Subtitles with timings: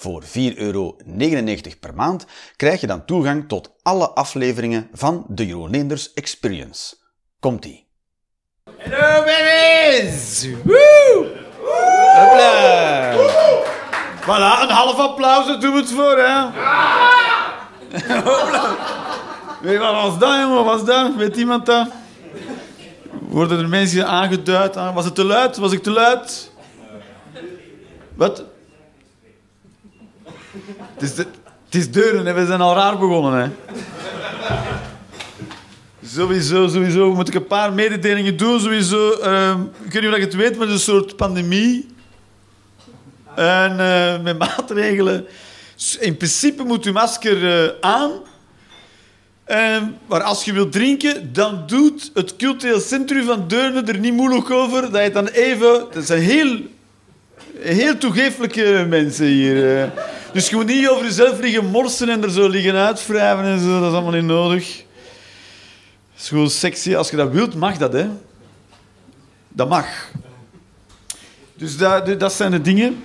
[0.00, 0.96] Voor 4,99 euro
[1.80, 2.26] per maand
[2.56, 6.96] krijg je dan toegang tot alle afleveringen van de Jeroen Leenders Experience.
[7.40, 7.88] Komt-ie.
[8.76, 10.48] Hello babies!
[10.64, 11.26] Woe!
[12.14, 13.12] Hopla!
[14.20, 16.40] Voilà, een half applaus, daar doen we het voor, hè?
[18.30, 18.76] Hopla!
[19.60, 20.54] Weet wat was dat, jongen?
[20.54, 21.14] Wat was dat?
[21.14, 21.88] Weet iemand dat?
[23.20, 24.76] Worden er mensen aangeduid?
[24.76, 25.56] Ah, Was het te luid?
[25.56, 26.52] Was ik te luid?
[28.14, 28.44] Wat?
[30.94, 31.26] Het is, de,
[31.64, 32.32] het is deuren, hè?
[32.32, 33.40] we zijn al raar begonnen.
[33.40, 33.50] Hè?
[36.04, 38.60] Sowieso, sowieso moet ik een paar mededelingen doen.
[38.60, 41.86] Sowieso, ehm, ik weet je het weet, maar het is een soort pandemie.
[43.34, 45.26] En eh, met maatregelen.
[46.00, 48.10] In principe moet je masker eh, aan.
[49.44, 54.12] Ehm, maar als je wilt drinken, dan doet het cultureel centrum van Deurne er niet
[54.12, 54.90] moeilijk over.
[54.90, 55.84] Dat je dan even...
[55.92, 56.60] Dat zijn heel,
[57.58, 59.92] heel toegeeflijke mensen hier.
[60.32, 63.80] Dus moet niet over jezelf liggen morsen en er zo liggen uitwrijven en zo.
[63.80, 64.76] Dat is allemaal niet nodig.
[66.12, 66.96] Het is gewoon sexy.
[66.96, 68.08] Als je dat wilt, mag dat, hè.
[69.48, 69.86] Dat mag.
[71.54, 73.04] Dus dat, dat zijn de dingen.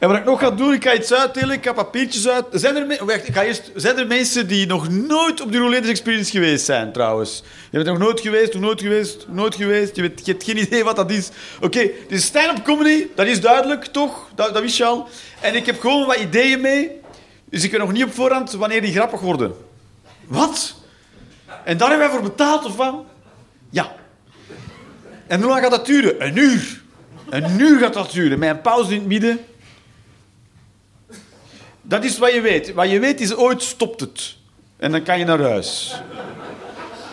[0.00, 1.56] En wat ik nog ga doen, ik ga iets uitdelen.
[1.56, 2.44] Ik ga papiertjes uit...
[2.52, 6.64] Zijn er, ik ga zijn er mensen die nog nooit op de Rolanders Experience geweest
[6.64, 7.42] zijn, trouwens?
[7.70, 9.96] Je bent nog nooit geweest, nooit geweest, nooit geweest.
[9.96, 11.28] Je, weet, je hebt geen idee wat dat is.
[11.60, 13.06] Oké, dit is stand-up comedy.
[13.14, 14.28] Dat is duidelijk, toch?
[14.34, 15.08] Dat, dat wist je al.
[15.40, 16.90] En ik heb gewoon wat ideeën mee.
[17.50, 19.54] Dus ik weet nog niet op voorhand wanneer die grappig worden.
[20.26, 20.74] Wat?
[21.64, 22.94] En daar hebben wij voor betaald, of wat?
[23.70, 23.92] Ja.
[25.26, 26.26] En hoe lang gaat dat duren?
[26.26, 26.82] Een uur.
[27.30, 29.40] Een uur gaat dat duren, een pauze in het midden.
[31.90, 32.72] Dat is wat je weet.
[32.72, 34.36] Wat je weet is, ooit stopt het.
[34.76, 36.00] En dan kan je naar huis.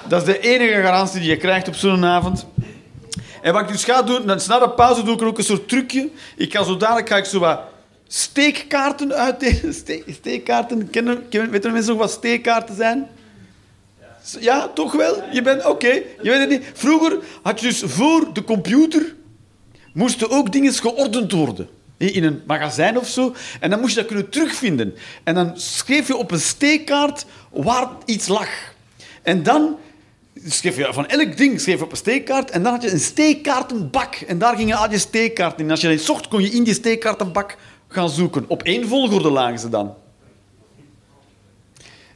[0.07, 2.45] Dat is de enige garantie die je krijgt op zo'n avond.
[3.41, 5.67] En wat ik dus ga doen, na de pauze doe ik er ook een soort
[5.67, 6.09] trucje.
[6.35, 7.59] Ik ga zo dadelijk ga ik zo wat
[8.07, 9.73] steekkaarten uitdelen.
[9.81, 13.07] Ste steekkaarten, kennen, weten mensen nog wat steekkaarten zijn?
[14.39, 15.23] Ja, toch wel?
[15.31, 16.63] Je bent, oké, je weet het niet.
[16.73, 19.15] Vroeger had je dus voor de computer
[19.93, 21.76] moesten ook dingen geordend worden.
[21.97, 23.35] In een magazijn of zo.
[23.59, 24.95] En dan moest je dat kunnen terugvinden.
[25.23, 28.49] En dan schreef je op een steekkaart waar iets lag.
[29.21, 29.77] En dan
[30.45, 32.51] schreef je van elk ding schreef je op een steekkaart.
[32.51, 34.15] En dan had je een steekkaartenbak.
[34.15, 35.71] En daar gingen al je steekkaarten in.
[35.71, 37.57] Als je dat zocht, kon je in die steekkaartenbak
[37.87, 38.45] gaan zoeken.
[38.47, 39.93] Op één volgorde lagen ze dan.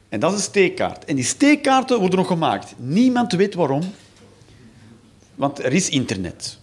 [0.08, 1.04] En dat is een steekkaart.
[1.04, 2.74] En die steekkaarten worden nog gemaakt.
[2.76, 3.82] Niemand weet waarom.
[5.34, 6.58] Want er is internet.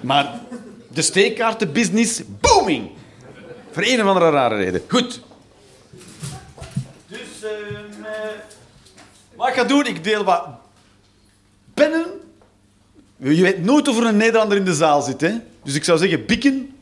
[0.00, 0.40] Maar
[0.96, 2.90] de steekkaartenbusiness, booming.
[3.70, 4.82] Voor een of andere rare reden.
[4.88, 5.20] Goed.
[7.06, 8.12] Dus, ehm, eh,
[9.34, 10.46] wat ik ga doen, ik deel wat
[11.74, 12.04] pennen.
[13.16, 15.20] Je weet nooit of er een Nederlander in de zaal zit.
[15.20, 15.32] Hè?
[15.64, 16.74] Dus ik zou zeggen bikken.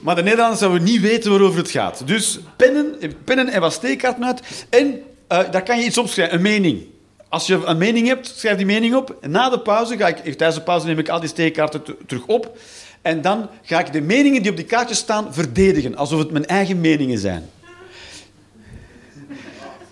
[0.00, 2.06] Maar de Nederlanders zouden niet weten waarover het gaat.
[2.06, 4.66] Dus pennen, pennen en wat steekkaarten uit.
[4.68, 6.86] En eh, daar kan je iets opschrijven, een mening.
[7.34, 9.18] Als je een mening hebt, schrijf die mening op.
[9.20, 12.58] Na de pauze ga ik, tijdens de pauze neem ik al die steekkaarten terug op.
[13.02, 16.46] En dan ga ik de meningen die op die kaartjes staan verdedigen, alsof het mijn
[16.46, 17.50] eigen meningen zijn.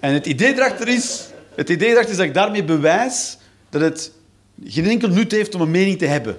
[0.00, 3.36] En het idee erachter is, het idee erachter is dat ik daarmee bewijs
[3.70, 4.12] dat het
[4.64, 6.36] geen enkel nut heeft om een mening te hebben.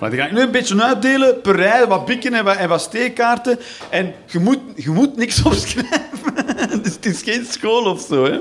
[0.00, 2.80] Maar die ga ik nu een beetje uitdelen, per rij, wat bikken en wat, en
[2.80, 3.58] steekkaarten.
[3.90, 6.82] En je moet, je moet niks opschrijven.
[6.82, 8.24] dus het is geen school of zo.
[8.24, 8.40] Hè.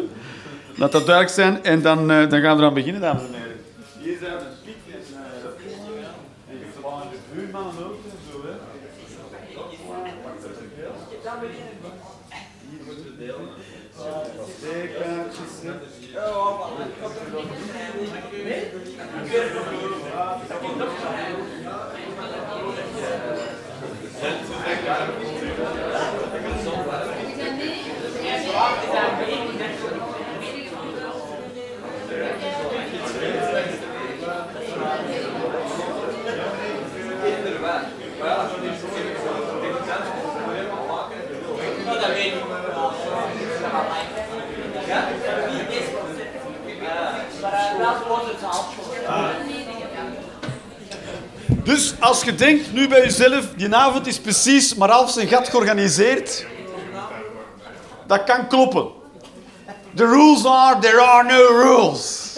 [0.76, 1.64] Laat dat duidelijk zijn.
[1.64, 3.39] En dan, eh, dan gaan we eraan beginnen, dames en heren.
[51.70, 55.50] Dus als je denkt nu bij jezelf, die avond is precies maar half zijn gat
[55.50, 56.46] georganiseerd,
[58.08, 58.88] dat kan kloppen.
[59.96, 62.38] The rules are, there are no rules.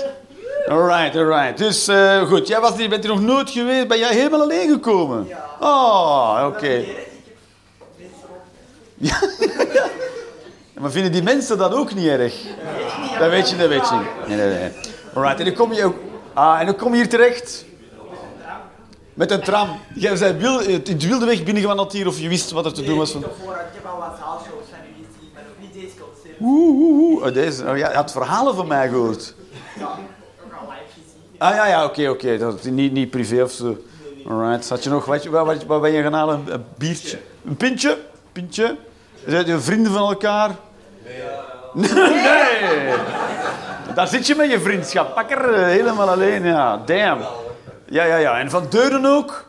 [0.67, 1.57] Alright, alright.
[1.57, 3.87] Dus uh, goed, jij was hier, bent hier nog nooit geweest.
[3.87, 5.27] Ben jij helemaal alleen gekomen?
[5.27, 5.45] Ja.
[5.59, 6.57] Oh, oké.
[6.57, 6.87] Okay.
[8.97, 9.19] Ja.
[10.79, 12.33] maar vinden die mensen dat ook niet erg?
[13.19, 14.27] Dat weet je, dat weet je niet.
[14.27, 14.71] Nee, nee, nee.
[15.13, 15.95] Alright, en dan kom je ook...
[16.33, 17.65] Ah, en dan kom je hier terecht.
[19.21, 19.69] Met een tram.
[19.93, 22.97] Jij zei wil, de wilde weg binnengewandeld hier of je wist wat er te doen
[22.97, 23.11] was?
[23.11, 23.21] Van...
[23.21, 23.27] Ik
[23.73, 26.35] heb al wat zaalshows van u gezien, maar nog niet deze concert.
[26.39, 27.25] Oeh, oeh, oeh.
[27.25, 27.61] Oh, deze.
[27.67, 29.33] Oh, ja, je had verhalen van mij gehoord.
[29.79, 29.85] Ja,
[30.45, 31.37] ook al live gezien.
[31.37, 32.37] Ah ja, ja, oké, oké.
[32.37, 33.77] Dat Niet, niet privé of zo.
[34.27, 34.69] Alright.
[34.69, 35.25] Had je nog, wat,
[35.65, 36.43] wat, ben je gaan halen?
[36.47, 37.19] Een, biertje?
[37.45, 37.97] Een pintje?
[38.31, 38.77] Pintje?
[39.25, 40.49] Zijn je vrienden van elkaar?
[41.73, 41.91] Nee.
[41.93, 42.93] nee.
[43.95, 45.15] Daar zit je met je vriendschap.
[45.15, 46.81] Pak er eh, helemaal alleen, ja.
[46.85, 47.21] Damn.
[47.91, 48.39] Ja, ja, ja.
[48.39, 49.45] En van Deuren ook?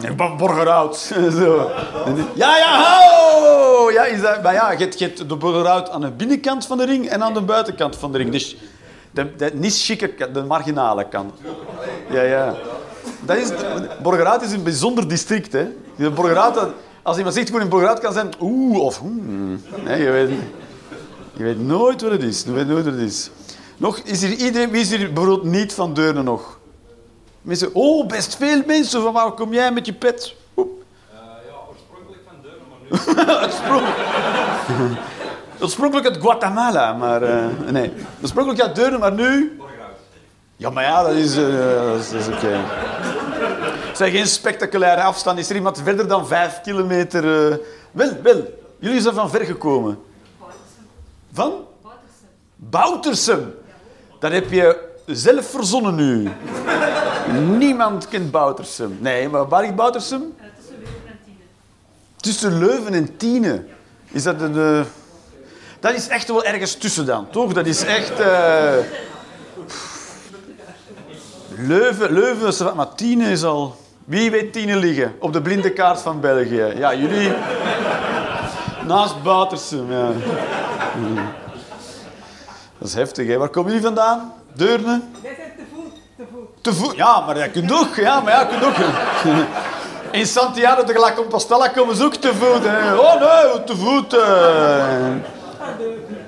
[0.00, 0.96] Nee, Van Borgerhout.
[1.40, 1.70] Zo.
[2.34, 3.90] Ja, ja, ho!
[3.90, 6.78] Ja, is dat, maar ja, je hebt, je hebt de Borgerhout aan de binnenkant van
[6.78, 8.30] de ring en aan de buitenkant van de ring.
[8.30, 8.56] Dus
[9.10, 11.34] de, de niet chique de marginale kant.
[12.10, 12.54] Ja, ja.
[13.20, 13.50] Dat is,
[14.02, 15.68] Borgerhout is een bijzonder district, hè.
[15.96, 16.68] De Borgerhout,
[17.02, 19.62] als iemand zegt gewoon in Borgerhout kan zijn, oeh, of hmm.
[19.84, 20.30] Nee, je weet,
[21.32, 22.42] je weet nooit wat het is.
[22.42, 23.30] Je weet nooit wat het is.
[23.82, 26.58] Nog, is hier iedereen, wie is hier bijvoorbeeld niet van Deurne nog?
[27.40, 29.02] Mensen, oh, best veel mensen.
[29.02, 30.34] Van waar kom jij met je pet?
[30.56, 30.82] Oep.
[31.12, 33.42] Uh, ja, oorspronkelijk van Deurne, maar nu...
[33.44, 34.98] Oorspronkelijk.
[35.60, 37.92] Oorspronkelijk uit Guatemala, maar uh, nee.
[38.20, 39.60] Oorspronkelijk uit Deurne, maar nu...
[40.56, 42.36] Ja, maar ja, dat is, uh, dat is, oké.
[42.36, 42.60] Okay.
[43.88, 45.38] Het zijn geen spectaculaire afstand.
[45.38, 47.50] Is er iemand verder dan vijf kilometer?
[47.50, 47.56] Uh...
[47.90, 48.58] Wel, wel.
[48.78, 49.98] Jullie zijn van ver gekomen.
[51.32, 51.52] Van?
[52.56, 53.60] Boutersum.
[54.22, 54.76] Dat heb je
[55.06, 56.28] zelf verzonnen nu.
[57.58, 58.98] Niemand kent Boutersum.
[59.00, 60.34] Nee, maar waar ligt Boutersum?
[60.56, 61.44] tussen Leuven en Tiene.
[62.16, 63.64] Tussen Leuven en Tiene.
[64.10, 64.56] Is dat een...
[64.56, 64.80] Uh...
[65.80, 67.52] Dat is echt wel ergens tussen dan, toch?
[67.52, 68.20] Dat is echt...
[68.20, 68.74] Uh...
[71.56, 73.76] Leuven, Leuven, maar Tiene is al...
[74.04, 75.14] Wie weet Tiene liggen?
[75.18, 76.72] Op de blinde kaart van België.
[76.76, 77.32] Ja, jullie...
[78.86, 80.12] Naast Boutersum, ja.
[82.82, 83.38] Dat is heftig, hè?
[83.38, 84.32] Waar komen jullie vandaan?
[84.52, 85.00] Deurne?
[85.22, 86.62] Wij zijn te voet, te voet.
[86.62, 86.96] Te voet?
[86.96, 87.94] Ja, maar dat kunt ook.
[87.94, 88.74] Ja, maar ja, kunt ook.
[90.20, 92.64] In Santiago de la Compostela komen ze ook te voet.
[92.64, 92.94] Hè.
[92.94, 94.14] Oh nee, te voet.
[94.14, 95.06] Uh.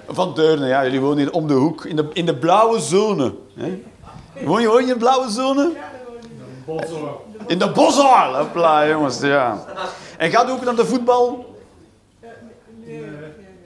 [0.08, 0.84] Van Deurne, ja.
[0.84, 1.84] Jullie wonen hier om de hoek.
[1.84, 3.34] In de, in de blauwe zone.
[3.54, 3.82] Hè.
[4.44, 5.72] Woon je, woon je in de blauwe zone?
[7.46, 8.34] In de Bosuil.
[8.34, 9.20] Hopla, jongens.
[9.20, 9.64] Ja.
[10.18, 11.53] En gaat u ook naar de voetbal?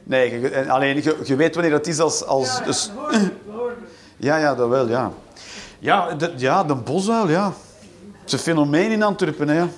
[0.08, 2.24] Nee, je, alleen je, je, weet wanneer dat is als...
[2.24, 3.78] als Ja, dus, we hoorden.
[4.16, 5.12] ja, ja, dat wel, ja.
[5.78, 7.52] Ja, de, ja, de Bosuil, ja.
[8.20, 9.54] Het is een fenomeen in Antwerpen, hè.
[9.54, 9.68] ja.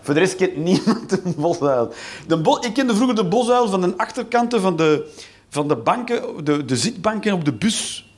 [0.00, 1.92] Voor de rest kent niemand de Bosuil.
[2.26, 5.10] De bo ik kende vroeger de Bosuil van de achterkanten van de,
[5.48, 8.10] van de banken, de, de zitbanken op de bus.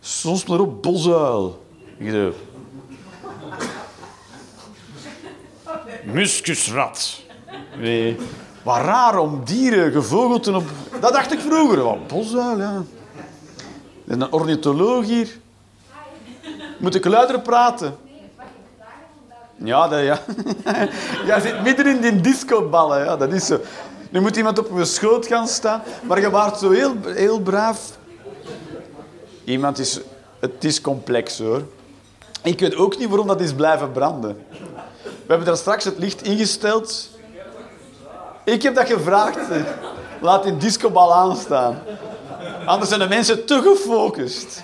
[0.00, 1.64] Soms maar op Bosuil.
[1.98, 2.34] Ik.
[6.04, 7.22] Muskusrat.
[7.78, 8.16] Nee.
[8.62, 10.64] Wat raar om dieren, gevogelten op...
[11.00, 11.82] Dat dacht ik vroeger.
[11.82, 12.82] Wat Bosuil, ja.
[14.06, 15.38] En een ornitholoog hier.
[16.78, 17.96] Moet ik luider praten?
[19.56, 20.20] Ja, dat, ja.
[21.26, 23.04] Jij zit midden in die discoballen.
[23.04, 23.60] Ja, dat is zo.
[24.10, 25.82] Nu moet iemand op je schoot gaan staan.
[26.02, 27.98] Maar je waart zo heel, heel braaf.
[29.44, 30.00] Iemand is...
[30.38, 31.62] Het is complex, hoor.
[32.42, 34.36] Ik weet ook niet waarom dat is blijven branden.
[35.02, 37.08] We hebben daar straks het licht ingesteld.
[38.44, 39.38] Ik heb dat gevraagd.
[40.20, 41.78] Laat die discobal aanstaan.
[42.64, 44.62] Anders zijn de mensen te gefocust.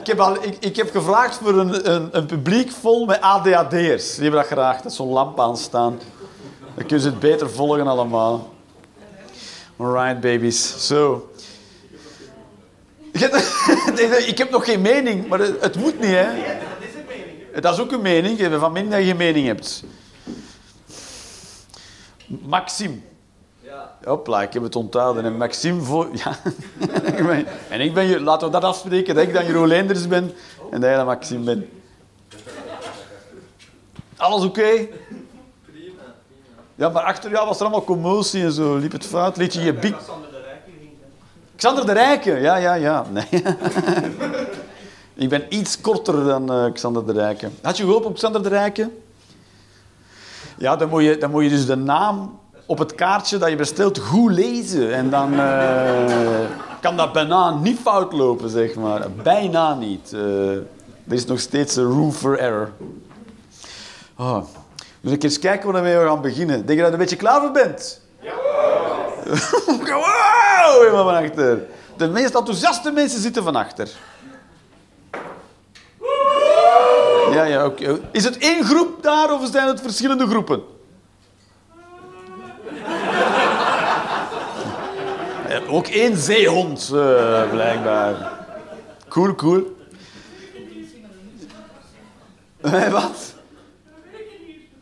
[0.00, 4.14] Ik heb, al, ik, ik heb gevraagd voor een, een, een publiek vol met ADHD'ers.
[4.14, 5.98] Die hebben dat graag, dat zo'n lamp aanstaan.
[6.60, 8.54] Dan kunnen ze het beter volgen allemaal.
[9.76, 10.86] Alright, babies.
[10.86, 11.30] Zo.
[14.26, 16.26] Ik heb nog geen mening, maar het, moet niet, hè?
[17.60, 18.38] Dat is ook een mening.
[18.38, 19.84] Je van minder dat je geen mening hebt.
[22.26, 22.98] Maxime.
[24.04, 25.24] Hopla, ik heb het onthouden.
[25.24, 26.08] En Maxime voor...
[26.24, 26.36] Ja.
[27.68, 28.20] en ik ben...
[28.20, 30.34] Laten we dat afspreken, dat ik dan Jeroen Leenders ben
[30.70, 31.64] en dat jij dan Maxime bent.
[34.16, 34.86] Alles oké?
[36.74, 38.76] Ja, maar achter jou was er allemaal commotie en zo.
[38.76, 39.36] Liep het fout?
[39.36, 39.94] Liet je je bik...
[41.56, 42.30] Xander de Rijke.
[42.30, 43.06] Ja, ja, ja.
[43.10, 43.28] Nee.
[45.24, 47.48] ik ben iets korter dan eh, Xander de Rijke.
[47.62, 48.90] Had je gehoopt op Xander de Rijke?
[50.58, 53.56] Ja, dan moet, je, dan moet je dus de naam op het kaartje dat je
[53.56, 54.94] bestelt goed lezen.
[54.94, 56.46] En dan eh,
[56.80, 59.10] kan dat bijna niet fout lopen, zeg maar.
[59.22, 60.12] Bijna niet.
[60.12, 60.50] Eh,
[61.06, 62.70] er is nog steeds een room for error.
[64.16, 64.42] Oh.
[65.00, 66.66] Dus ik eens kijken waar we gaan beginnen.
[66.66, 68.00] Denk je dat je een beetje klaar voor bent?
[68.20, 68.32] Ja!
[69.94, 70.80] wow!
[70.80, 71.62] Helemaal van achter.
[71.96, 73.88] De meest enthousiaste mensen zitten van achter.
[77.36, 78.00] Ja, ja, oké.
[78.10, 80.62] Is het één groep daar of zijn het verschillende groepen?
[85.76, 88.32] Ook één zeehond, eh, blijkbaar.
[89.08, 89.64] Cool, cool.
[92.60, 93.34] Eh, wat?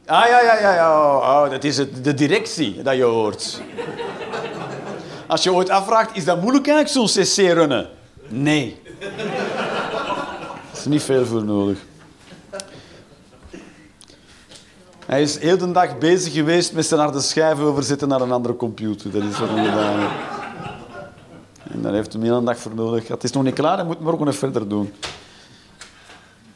[0.07, 0.75] Ah, ja, ja, ja.
[0.75, 1.01] ja.
[1.01, 3.61] Oh, oh, dat is het, de directie dat je hoort.
[5.27, 7.89] Als je ooit afvraagt, is dat moeilijk eigenlijk, zo'n cc-runnen?
[8.29, 8.81] Nee.
[10.73, 11.79] Er is niet veel voor nodig.
[15.07, 18.57] Hij is heel de dag bezig geweest met zijn harde schijf overzetten naar een andere
[18.57, 19.11] computer.
[19.11, 20.13] Dat is wat hij gedaan heeft.
[21.71, 23.09] En daar heeft hij een dag voor nodig.
[23.09, 24.93] Het is nog niet klaar, hij moet maar ook nog verder doen.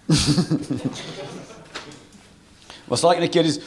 [2.84, 3.58] Wat zal ik een keer eens...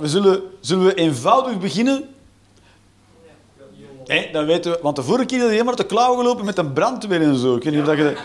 [0.00, 2.08] We zullen, zullen we eenvoudig beginnen?
[4.04, 4.78] Hé, dan weten we...
[4.82, 7.56] Want de vorige keer is hij helemaal te klauwen gelopen met een brandweer en zo.
[7.56, 8.16] Ik weet dat je...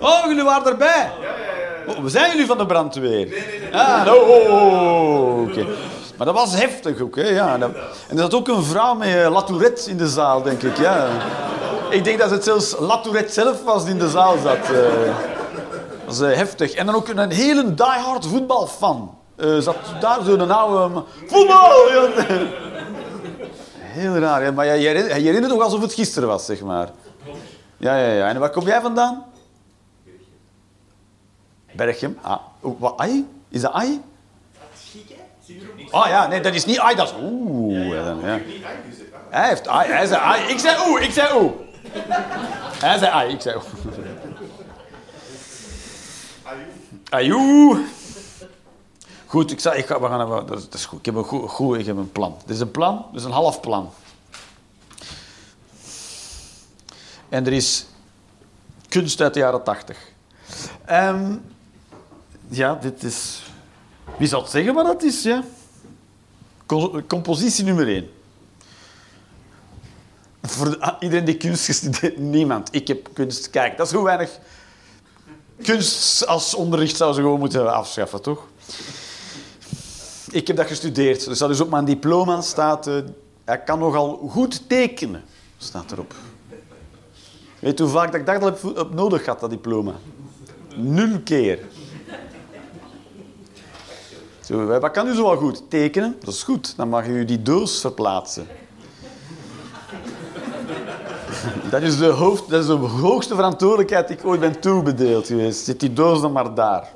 [0.00, 1.10] Oh, jullie waren erbij?
[1.86, 3.10] Oh, we zijn jullie van de brandweer?
[3.10, 3.80] Nee, nee, nee.
[3.80, 5.66] Ah, oh, oh, oh, oké.
[6.16, 7.28] Maar dat was heftig ook, hè.
[7.28, 7.62] Ja, en
[8.08, 11.08] er zat ook een vrouw met uh, Latourette in de zaal, denk ik, ja.
[11.90, 14.70] Ik denk dat het zelfs Latourette zelf was die in de zaal zat.
[14.70, 14.78] Uh,
[16.06, 16.72] dat was uh, heftig.
[16.72, 19.18] En dan ook een hele diehard voetbalfan.
[19.58, 21.02] Zat daar zo'n oude...
[21.26, 21.70] Voetbal!
[23.78, 24.52] Heel raar, hè?
[24.52, 26.88] maar je herinnert toch alsof het gisteren was, zeg maar.
[27.76, 28.28] Ja, ja, ja.
[28.28, 29.24] En waar kom jij vandaan?
[31.72, 32.18] Berchem.
[32.22, 33.26] Ah, wat, ai?
[33.48, 34.00] Is dat ai?
[35.90, 37.88] Ah ja, nee, dat is niet ai, dat is oeh.
[37.88, 38.40] Ja, ja, ja.
[39.30, 40.48] Hij heeft ai, hij zei ai.
[40.48, 41.52] Ik zei oeh, ik zei oeh.
[42.78, 43.64] Hij zei ai, ik zei oeh.
[47.08, 47.84] Ajoe.
[49.26, 50.98] Goed, ik, zei, ik ga, we gaan, dat, is, dat is goed.
[50.98, 52.36] Ik heb een, goed, goed, ik heb een plan.
[52.46, 53.90] Dit is een plan, dit is een half plan.
[57.28, 57.86] En er is
[58.88, 59.98] kunst uit de jaren tachtig.
[60.90, 61.42] Um,
[62.50, 63.42] ja, dit is...
[64.18, 65.42] Wie zal het zeggen wat dat is, ja?
[67.06, 68.10] Compositie nummer één.
[70.42, 72.18] Voor ah, iedereen die kunst gestudeerd...
[72.18, 72.68] Niemand.
[72.74, 73.50] Ik heb kunst...
[73.50, 74.38] Kijk, dat is hoe weinig...
[75.62, 78.46] Kunst als onderricht zou ze gewoon moeten afschaffen, toch?
[80.30, 81.24] Ik heb dat gestudeerd.
[81.24, 82.86] Dus dat is op mijn diploma staat...
[82.86, 82.94] Uh,
[83.44, 85.22] hij kan nogal goed tekenen,
[85.58, 86.14] staat erop.
[87.58, 89.94] Weet hoe vaak dat ik dat heb nodig had, dat diploma?
[90.76, 91.58] Nul keer.
[94.50, 95.62] Zo, wat kan u zo wel goed?
[95.68, 96.76] Tekenen, dat is goed.
[96.76, 98.46] Dan mag u die doos verplaatsen.
[101.70, 105.64] Dat is, de hoofd, dat is de hoogste verantwoordelijkheid die ik ooit ben toebedeeld geweest.
[105.64, 106.92] Zit die doos dan maar daar.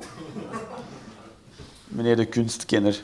[1.87, 3.03] Meneer de kunstkenner.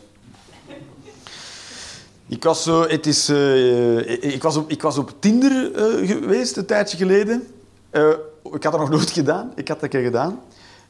[2.28, 5.72] Ik was, zo, het is, uh, ik was, op, ik was op Tinder
[6.06, 7.48] geweest een tijdje geleden.
[8.44, 9.52] Ik had dat nog nooit gedaan.
[9.56, 10.40] Ik had dat een keer gedaan.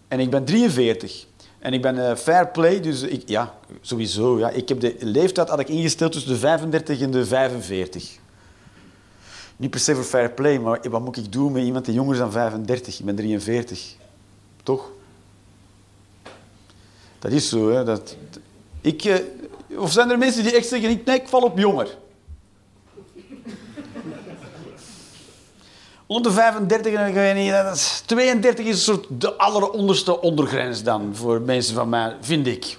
[0.08, 1.26] En ik ben 43.
[1.62, 4.40] En ik ben uh, fair play, dus ik, ja, sowieso.
[4.40, 4.50] Ja.
[4.50, 8.20] Ik heb de leeftijd had ik ingesteld tussen de 35 en de 45.
[9.58, 12.14] Niet per se voor fair play, maar wat moet ik doen met iemand die jonger
[12.14, 13.00] is dan 35?
[13.00, 13.96] Ik ben 43.
[14.64, 14.92] Toch?
[17.20, 17.84] Dat is zo, hè.
[17.84, 18.16] Dat,
[18.82, 19.16] ik, uh,
[19.78, 21.98] of zijn er mensen die echt zeggen, nee, ik val op jonger?
[26.12, 31.10] Onder 35 en ik niet, dat is, 32 is een soort de alleronderste ondergrens dan
[31.14, 32.78] voor mensen van mij, vind ik.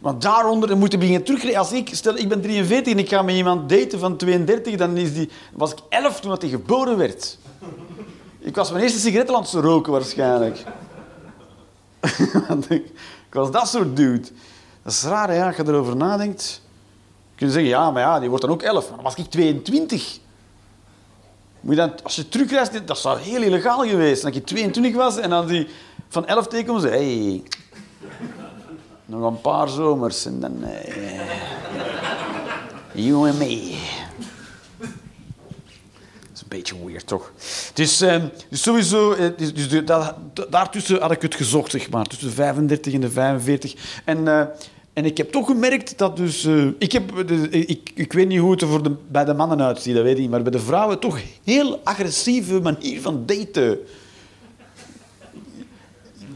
[0.00, 1.60] Want daaronder moeten beginnen terugrekenen.
[1.60, 4.96] Als ik, stel ik ben 43 en ik ga met iemand daten van 32, dan
[4.96, 7.38] is die, was ik 11 toen hij geboren werd.
[8.38, 10.64] Ik was mijn eerste sigaret roken waarschijnlijk.
[12.68, 12.84] ik,
[13.30, 14.28] was dat soort dude.
[14.82, 16.62] Dat is raar, als je erover nadenkt.
[17.34, 18.86] Kun je zeggen, ja, maar ja, die wordt dan ook 11.
[18.86, 20.20] Maar dan was ik 22.
[21.62, 24.22] Moet dan, als je terugreist, dat zou heel illegaal geweest.
[24.22, 25.68] Dat je 22 was en dan die
[26.08, 27.42] van 11 tegenkomen ze, hey,
[29.04, 31.20] nog een paar zomers en dan, eh,
[32.92, 33.76] you and me.
[34.78, 37.32] Dat is een beetje weird, toch?
[37.74, 39.82] Dus, eh, dus sowieso, eh, dus, dus,
[40.50, 42.04] daartussen had ik het gezocht, zeg maar.
[42.04, 43.74] Tussen de 35 en de 45.
[44.04, 44.18] En...
[44.18, 44.42] Uh,
[44.92, 46.44] en ik heb toch gemerkt dat dus...
[46.44, 49.62] Uh, ik, heb, ik, ik weet niet hoe het er voor de, bij de mannen
[49.62, 50.30] uitziet, dat weet ik niet.
[50.30, 53.78] Maar bij de vrouwen toch heel agressieve manier van daten.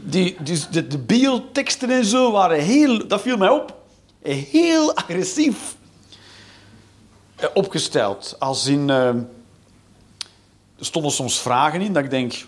[0.03, 3.07] Die, dus de, de bioteksten en zo waren heel...
[3.07, 3.77] Dat viel mij op.
[4.21, 5.75] Heel agressief
[7.35, 8.35] eh, opgesteld.
[8.39, 8.89] Als in...
[8.89, 9.07] Uh,
[10.77, 12.45] er stonden soms vragen in dat ik denk...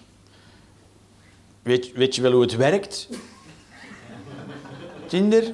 [1.62, 3.10] Weet, weet je wel hoe het werkt?
[5.08, 5.54] Tinder?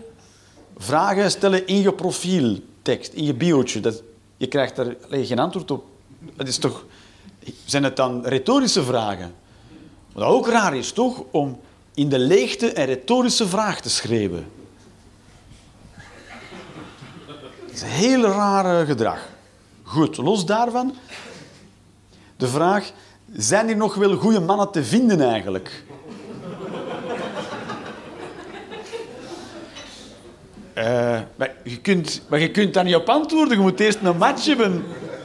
[0.86, 3.80] Vragen stellen in je profieltekst, in je biootje.
[3.80, 4.04] Dat,
[4.38, 5.86] je krijgt daar geen antwoord op.
[6.36, 6.86] Het is toch...
[7.65, 9.36] Zijn het dan retorische vragen?
[10.13, 11.24] Wat ook raar is, toch?
[11.32, 11.60] Om
[11.94, 14.48] in de leegte een retorische vraag te schrijven.
[17.65, 19.30] Dat is een heel raar gedrag.
[19.84, 20.96] Goed, los daarvan.
[22.38, 22.92] De vraag,
[23.34, 25.84] zijn er nog wel goede mannen te vinden eigenlijk?
[30.75, 33.58] Eh, maar, je kunt, maar je kunt daar niet op antwoorden.
[33.58, 34.74] Je moet eerst een match hebben.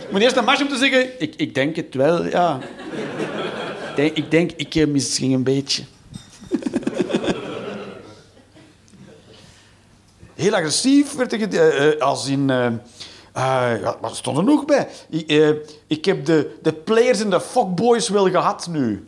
[0.01, 1.21] Je moet eerst een match om te zeggen...
[1.23, 2.59] Ik, ik denk het wel, ja.
[3.97, 5.83] Ik denk, ik, denk, heb misschien een beetje.
[10.35, 11.53] Heel agressief werd ik...
[11.53, 12.51] eh, eh, als in...
[12.51, 12.73] eh, eh,
[13.81, 14.89] ja, wat stond er nog bij?
[15.11, 15.49] Ik, eh,
[15.87, 19.05] ik heb de, de players en de fuckboys wel gehad nu.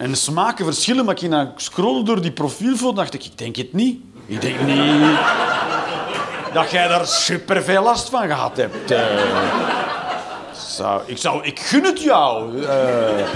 [0.00, 3.56] En de smaken verschillen, maar ik dan scrollen door die profielfoto dacht ik, ik denk
[3.56, 4.02] het niet.
[4.26, 5.18] Ik denk niet
[6.52, 8.90] dat jij daar superveel last van gehad hebt.
[8.90, 9.08] eh.
[10.52, 12.62] zou, ik, zou, ik gun het jou.
[12.64, 13.26] eh.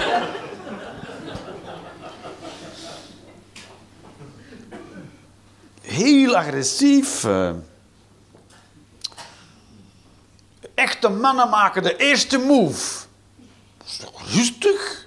[5.80, 7.24] heel agressief.
[7.24, 7.50] eh.
[10.74, 13.03] Echte mannen maken de eerste move.
[14.34, 15.06] Rustig.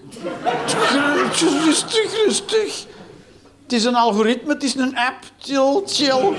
[1.65, 2.85] Rustig, rustig.
[3.63, 5.17] Het is een algoritme, het is een app.
[5.39, 6.33] Chill, chill.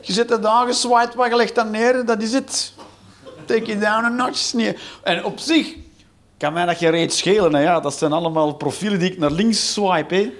[0.00, 2.72] Je zet het aangeswiped, maar je legt dat neer, dat is het.
[3.44, 4.52] Take it down a notch.
[4.52, 4.76] Nee.
[5.02, 5.74] En op zich
[6.38, 7.54] kan mij dat geen reet schelen.
[7.54, 7.60] Hè.
[7.60, 10.14] Ja, dat zijn allemaal profielen die ik naar links swipe.
[10.14, 10.32] Hè.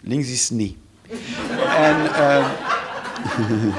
[0.00, 0.76] Links is niet.
[1.76, 2.14] En...
[2.14, 2.46] eh,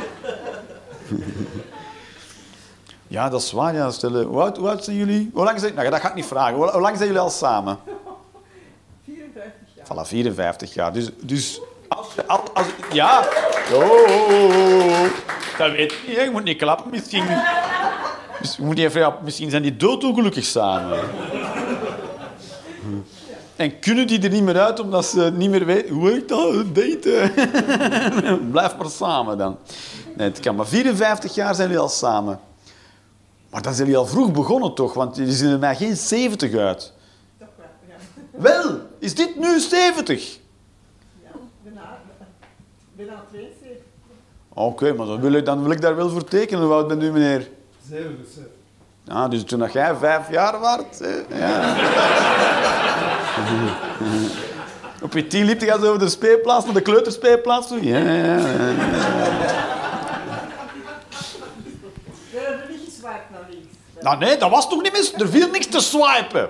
[3.09, 3.73] Ja, dat is waar.
[3.73, 3.91] Ja.
[3.91, 4.25] Stellen.
[4.25, 5.29] Hoe, oud, hoe oud zijn jullie?
[5.33, 5.73] Hoe lang zijn...
[5.73, 6.55] Nou, dat ga ik niet vragen.
[6.55, 7.77] Hoe, hoe lang zijn jullie al samen?
[9.05, 9.85] 54 jaar.
[10.05, 10.93] Voilà, 54 jaar.
[10.93, 11.09] Dus...
[11.21, 13.23] dus als, je- als, als, ja.
[13.73, 13.89] Oh, oh,
[14.19, 15.03] oh, oh.
[15.57, 16.15] Dat weet ik niet.
[16.17, 16.91] Je moet niet klappen.
[16.91, 17.25] Misschien...
[18.41, 20.99] Dus je moet niet even, ja, misschien zijn die doodongelukkig samen.
[23.55, 25.93] En kunnen die er niet meer uit omdat ze niet meer weten...
[25.95, 26.75] Hoe heet dat?
[26.75, 27.31] Daten.
[28.51, 29.57] Blijf maar samen dan.
[30.15, 32.39] Nee, het kan maar 54 jaar zijn jullie al samen.
[33.49, 34.93] Maar dan zijn jullie al vroeg begonnen toch?
[34.93, 36.93] Want jullie zien er mij geen 70 uit.
[37.39, 37.95] Toch wel, ja.
[38.31, 40.39] Wel, is dit nu 70?
[41.23, 41.29] Ja,
[41.63, 41.97] bijna,
[42.95, 43.77] bijna 72.
[44.53, 46.63] Oké, maar dan wil, ik, dan wil ik daar wel voor tekenen.
[46.63, 47.49] Hoe oud bent u, meneer?
[47.89, 48.43] 77.
[49.07, 50.99] Ah, dus toen dat jij vijf jaar waart.
[50.99, 51.37] hè?
[51.37, 51.75] Ja.
[55.01, 57.83] Op je tien liep je zo over de speelplaats naar de kleuterspeelplaats toe.
[57.85, 58.37] Ja, ja, ja.
[62.31, 63.67] We hebben niet geswiped naar links.
[64.01, 65.13] Nou nee, dat was toch niet mis.
[65.13, 66.49] Er viel niks te swipen.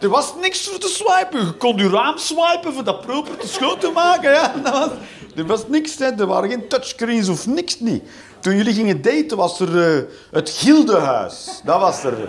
[0.00, 1.46] Er was niks voor te swipen.
[1.46, 4.32] Je kon je raam swipen voor dat proper te schoon te maken.
[4.32, 4.52] Ja.
[4.62, 4.90] Dat was,
[5.36, 6.06] er was niks, hè.
[6.06, 8.02] er waren geen touchscreens of niks niet.
[8.40, 11.60] Toen jullie gingen daten was er eh, het Gildehuis.
[11.64, 12.28] Dat was er.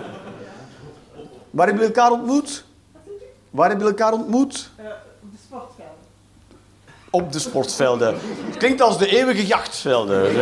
[1.50, 2.64] Waar hebben jullie elkaar ontmoet?
[3.50, 4.70] Waar hebben jullie elkaar ontmoet?
[4.76, 4.84] Eh,
[5.22, 5.94] op de sportvelden.
[7.10, 8.14] Op de sportvelden.
[8.46, 10.34] Het klinkt als de eeuwige jachtvelden.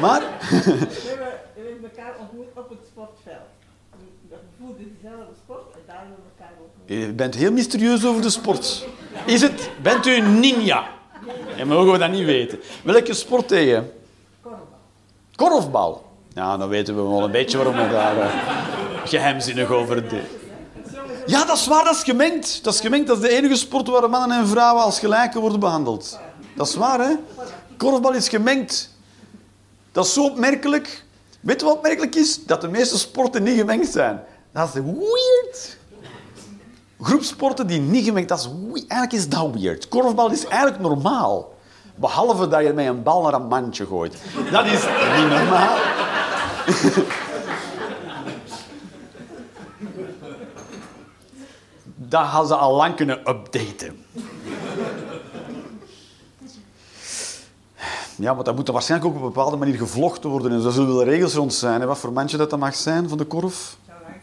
[0.00, 0.20] Maar...
[0.20, 3.48] We hebben, we hebben elkaar ontmoet op het sportveld.
[4.28, 5.94] We voelden dezelfde sport en
[6.38, 6.52] elkaar.
[6.84, 8.86] Je bent heel mysterieus over de sport.
[9.26, 10.84] Is het, bent u een ninja?
[11.56, 12.58] En mogen we dat niet weten.
[12.84, 13.92] Welke sport tegen?
[14.42, 14.68] Korfbal.
[15.36, 16.04] Korfbal.
[16.34, 18.30] Ja, dan weten we wel een beetje waarom we daar eh,
[19.04, 20.22] geheimzinnig over doen.
[21.26, 22.64] Ja, dat is waar, dat is gemengd.
[22.64, 25.60] Dat is gemengd, dat is de enige sport waar mannen en vrouwen als gelijken worden
[25.60, 26.20] behandeld.
[26.54, 27.14] Dat is waar, hè?
[27.76, 28.94] Korfbal is gemengd.
[29.92, 31.04] Dat is zo opmerkelijk.
[31.40, 32.44] Weet je wat opmerkelijk is?
[32.44, 34.24] Dat de meeste sporten niet gemengd zijn.
[34.56, 35.78] Dat is weird.
[37.00, 39.88] Groepsporten die niet gemengd, dat is eigenlijk is dat weird.
[39.88, 41.54] Korfbal is eigenlijk normaal.
[41.94, 44.16] Behalve dat je met een bal naar een mandje gooit.
[44.50, 44.84] Dat is
[45.16, 45.76] niet normaal.
[52.08, 54.04] Dat hadden ze al lang kunnen updaten.
[58.16, 60.52] Ja, maar dat moet er waarschijnlijk ook op een bepaalde manier gevlochten worden.
[60.52, 61.80] En zo zullen wel regels rond zijn.
[61.80, 61.86] Hè?
[61.86, 63.76] Wat voor mandje dat, dat mag zijn van de korf.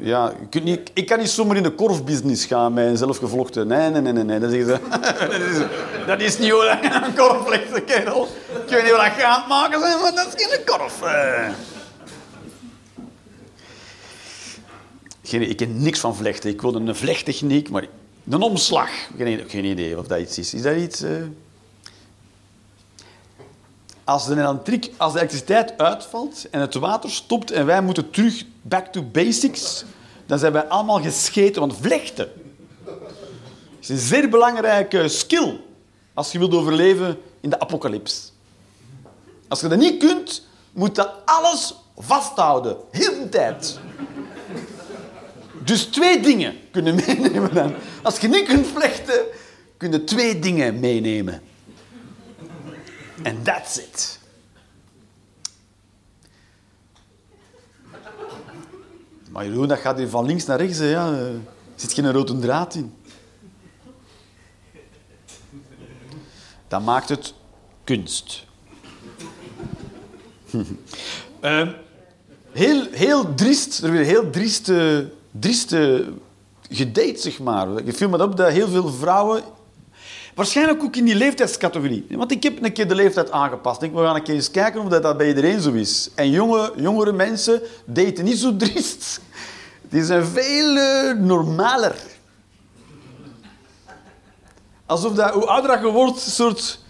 [0.06, 3.68] Ja, niet, ik kan niet zomaar in de korfbusiness gaan met een zelfgevlochten.
[3.68, 4.40] Nee, nee, nee, nee.
[4.40, 4.50] nee.
[4.50, 4.80] Zeggen ze,
[5.28, 5.58] dat, is,
[6.08, 8.28] dat is niet hoe een korf legt, kerel.
[8.66, 11.02] Ik weet niet wat dat gaat maken zijn, maar dat is geen korf.
[11.02, 11.50] eh.
[15.24, 16.50] Geen, ik ken niks van vlechten.
[16.50, 17.86] Ik wilde een vlechttechniek, maar
[18.30, 18.90] een omslag.
[19.18, 20.54] Geen, geen idee of dat iets is.
[20.54, 21.02] Is dat iets...
[21.02, 21.12] eh?
[24.04, 24.48] Als de,
[24.98, 29.86] als de elektriciteit uitvalt en het water stopt en wij moeten terug back to basics,
[30.26, 32.32] dan zijn wij allemaal gescheten, want vlechten
[33.80, 35.60] is een zeer belangrijke skill
[36.14, 38.32] als je wilt overleven in de apocalyps.
[39.48, 43.80] Als je dat niet kunt, moet je alles vasthouden, heel de tijd.
[45.64, 47.74] Dus twee dingen kunnen meenemen dan.
[48.02, 49.26] Als je niet kunt vlechten,
[49.78, 51.42] kun je twee dingen meenemen.
[53.24, 54.20] En that's it.
[59.30, 60.78] Maar Jeroen, dat gaat hier van links naar rechts.
[60.78, 61.14] Hè, ja.
[61.14, 61.40] Er
[61.76, 62.94] zit geen rode draad in.
[66.68, 67.34] Dat maakt het
[67.84, 68.46] kunst.
[71.40, 71.72] Ehm,
[72.52, 76.14] heel, heel driest, er weer heel drieste, drieste
[76.70, 77.86] gedate, zeg maar.
[77.86, 79.44] Je viel me op dat heel veel vrouwen...
[80.34, 82.06] Waarschijnlijk ook in die leeftijdscategorie.
[82.10, 83.82] Want ik heb een keer de leeftijd aangepast.
[83.82, 86.10] Ik, we gaan een keer eens kijken of dat bij iedereen zo is.
[86.16, 89.22] En jonge, jongere mensen daten niet zo driest.
[89.90, 91.96] Die zijn veel eh, normaler.
[94.86, 96.82] Alsof dat, hoe ouder je wordt, een soort...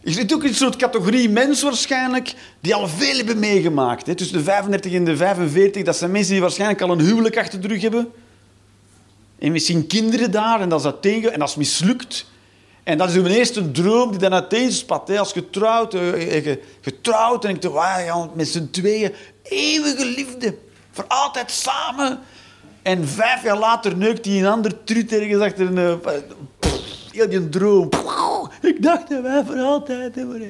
[0.00, 4.06] Je zit ook in een soort categorie mens waarschijnlijk, die al veel hebben meegemaakt.
[4.06, 4.14] Hè.
[4.14, 7.60] Tussen de 35 en de 45, dat zijn mensen die waarschijnlijk al een huwelijk achter
[7.60, 8.12] de rug hebben.
[9.38, 12.26] En misschien kinderen daar, en dat is dat tegen, en dat is mislukt.
[12.82, 15.08] En dat is hun eerste droom die dan uiteenspat.
[15.08, 15.18] Hè.
[15.18, 20.56] Als je trouwt, eh, je, getrouwd, en ik dacht, ja, met z'n tweeën, eeuwige liefde.
[20.90, 22.18] Voor altijd samen.
[22.82, 25.78] En vijf jaar later neukt hij een ander trut ergens achter een...
[25.78, 26.14] eh,
[26.58, 26.80] pff,
[27.12, 27.88] Heel die droom.
[28.60, 30.42] Ik dacht dat wij voor altijd hebben.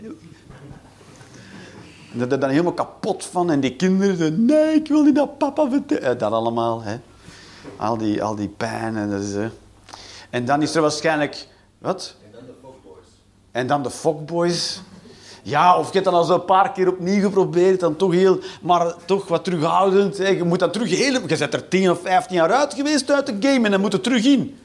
[2.12, 3.50] En dat is dan helemaal kapot van.
[3.50, 6.02] En die kinderen zeggen, nee, ik wil niet dat papa vertellen.
[6.02, 6.96] Eh, Dat allemaal, hè.
[7.76, 8.96] Al die, al die pijn.
[8.96, 9.48] En, dat is, hè.
[10.30, 11.46] en dan is er waarschijnlijk...
[11.78, 12.16] Wat?
[13.52, 14.74] En dan de fuckboys.
[14.74, 14.84] Dan.
[15.42, 18.38] Ja, of je hebt dan al zo een paar keer opnieuw geprobeerd, dan toch heel,
[18.60, 20.16] maar toch wat terughoudend.
[20.16, 23.26] Je moet dan terug heel, je bent er 10 of 15 jaar uit geweest uit
[23.26, 24.58] de game en dan moet je terug in.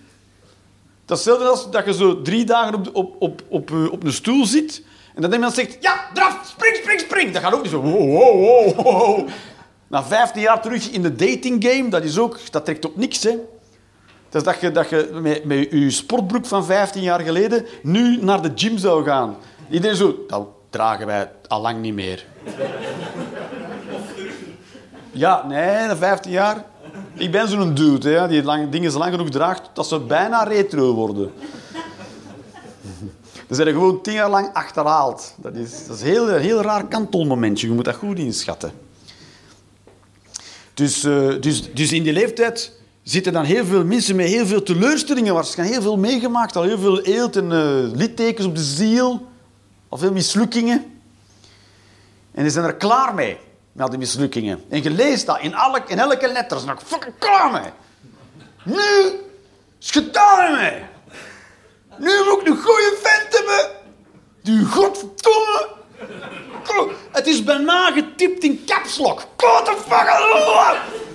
[1.05, 4.03] Dat is hetzelfde als dat je zo drie dagen op, op, op, op, eh, op
[4.03, 4.83] een stoel zit
[5.15, 7.31] en dat iemand zegt, ja, draf, spring, spring, spring.
[7.31, 9.27] Dat gaat ook niet zo, wow, wow, wow, wow.
[9.87, 13.23] Na 15 jaar terug in de dating game, dat is ook, dat trekt op niks,
[13.23, 13.37] hè.
[14.29, 18.41] Dat dat je, dat je met, met je sportbroek van 15 jaar geleden nu naar
[18.41, 19.35] de gym zou gaan.
[19.69, 22.25] Iedereen zo, dat dragen wij al lang niet meer.
[25.11, 26.65] Ja, nee, na 15 jaar.
[27.13, 30.93] Ik ben zo'n dude hè, die dingen zo lang genoeg draagt dat ze bijna retro
[30.93, 31.31] worden.
[33.47, 35.33] Dan zijn gewoon tien jaar lang achterhaald.
[35.37, 37.67] Dat is, dat is een heel, heel raar kantelmomentje.
[37.67, 38.71] Je moet dat goed inschatten.
[40.73, 42.71] Dus, eh, dus, dus in die leeftijd
[43.09, 45.33] zitten dan heel veel mensen met heel veel teleurstellingen.
[45.33, 46.55] Waarschijnlijk heel veel meegemaakt.
[46.55, 49.27] Al heel veel eelt en eh, littekens op de ziel.
[49.89, 51.01] Al veel mislukkingen.
[52.31, 53.37] En die zijn er klaar mee.
[53.71, 54.63] Met die mislukkingen.
[54.69, 56.57] En je leest dat in, alle, in elke letter.
[56.57, 57.71] Ze zijn er fucking klaar mee.
[58.63, 58.81] Nu
[59.79, 60.81] is het gedaan mee.
[61.97, 63.71] Nu moet ik een goede vent hebben.
[64.41, 65.75] Die godverdomme...
[67.11, 69.27] Het is bijna getypt in caps lock.
[69.37, 71.06] What the?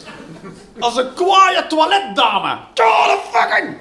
[0.79, 2.59] Als een kwaaie toiletdame.
[2.75, 3.77] What the fucking...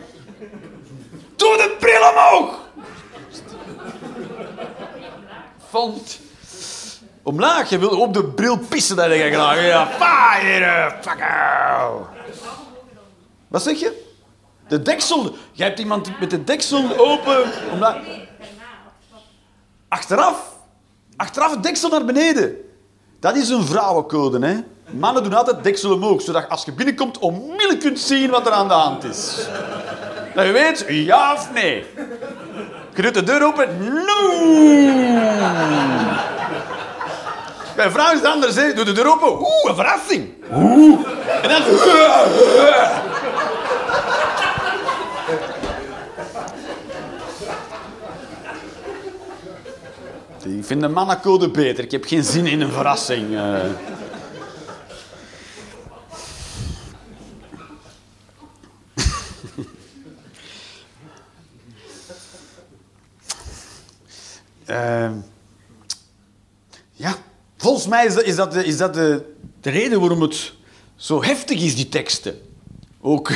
[1.36, 2.60] Doe de bril omhoog.
[5.70, 6.20] Vond...
[7.24, 9.66] Omlaag, je wil op de bril pissen, dat ik graag.
[9.66, 12.02] Ja, fire, fuck you.
[13.48, 14.10] Wat zeg je?
[14.68, 15.36] De deksel.
[15.52, 17.52] Jij hebt iemand met de deksel open.
[17.72, 17.98] Omlaag.
[19.88, 20.56] Achteraf.
[21.16, 22.61] Achteraf het deksel naar beneden.
[23.22, 24.56] Dat is een vrouwencode, hè.
[24.92, 28.68] Mannen doen altijd deksel omhoog, zodat als je binnenkomt onmiddellijk kunt zien wat er aan
[28.68, 29.48] de hand is.
[30.36, 31.86] Dat je weet, ja of nee.
[32.96, 33.68] Je doet de deur open.
[33.80, 34.42] No!
[37.76, 38.74] Bij vrouwen is het anders, hè.
[38.74, 39.40] Doe de deur open.
[39.40, 40.34] Oeh, een verrassing.
[40.54, 41.00] Oeh.
[41.42, 41.62] En dan...
[50.46, 51.84] Ik vind de mannencode beter.
[51.84, 53.36] Ik heb geen zin in een verrassing.
[53.36, 53.66] eh.
[64.66, 65.14] Ehm,
[66.92, 67.16] ja,
[67.58, 70.54] volgens mij is dat, is dat, de, is dat de, de reden waarom het
[70.96, 72.42] zo heftig is, die teksten.
[73.02, 73.32] Ook,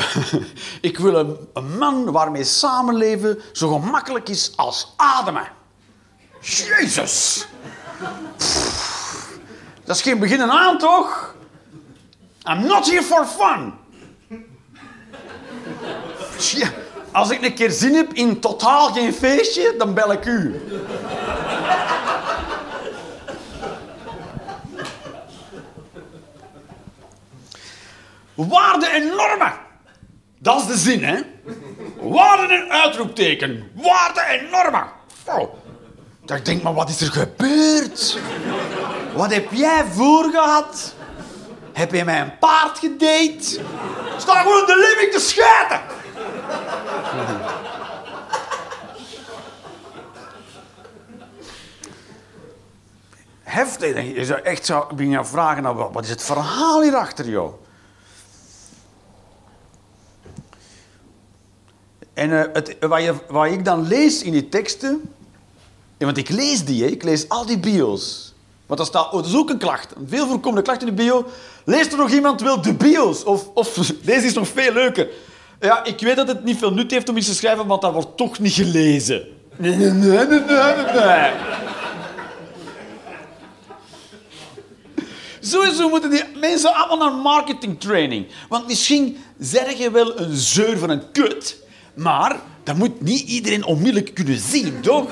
[0.80, 1.36] ik wil een
[1.78, 5.60] man waarmee samenleven zo gemakkelijk is als ademen.
[6.42, 7.46] Jezus!
[9.84, 11.34] Dat is geen beginnen aan, toch?
[12.50, 13.74] I'm not here for fun.
[17.12, 20.60] Als ik een keer zin heb in totaal geen feestje, dan bel ik u.
[28.34, 29.52] Waarde enorme.
[30.38, 31.20] Dat is de zin, hè?
[32.00, 33.70] Waarde een uitroepteken.
[33.74, 34.84] Waarde enorme.
[36.36, 38.18] Ik denk, maar wat is er gebeurd?
[39.14, 40.94] Wat heb jij voorgehad?
[41.72, 43.60] Heb je mij een paard gedate?
[44.16, 45.80] Sta gewoon de living te schijten.
[53.42, 54.14] Heftig.
[54.14, 54.66] Je zou echt
[55.26, 57.60] vragen, nou, wat is het verhaal hierachter, joh?
[62.14, 65.14] En eh, het, je, wat ik dan lees in die teksten...
[66.04, 68.32] want ik lees die, hè, ik lees al die bio's.
[68.66, 69.96] Want dat, staat, oh, dat is ook een klacht.
[69.96, 71.26] Een veel voorkomende klacht in de bio.
[71.64, 73.24] Leest er nog iemand wel de bio's?
[73.24, 75.08] Of, of deze is nog veel leuker.
[75.60, 77.92] Ja, ik weet dat het niet veel nut heeft om iets te schrijven, want dat
[77.92, 79.26] wordt toch niet gelezen.
[79.56, 80.40] Nee, nee, nee, nee,
[80.94, 81.30] nee.
[85.40, 88.26] Sowieso moeten die mensen allemaal naar marketingtraining.
[88.48, 91.56] Want misschien zeg je wel een zeur van een kut,
[91.94, 95.10] maar dat moet niet iedereen onmiddellijk kunnen zien, toch?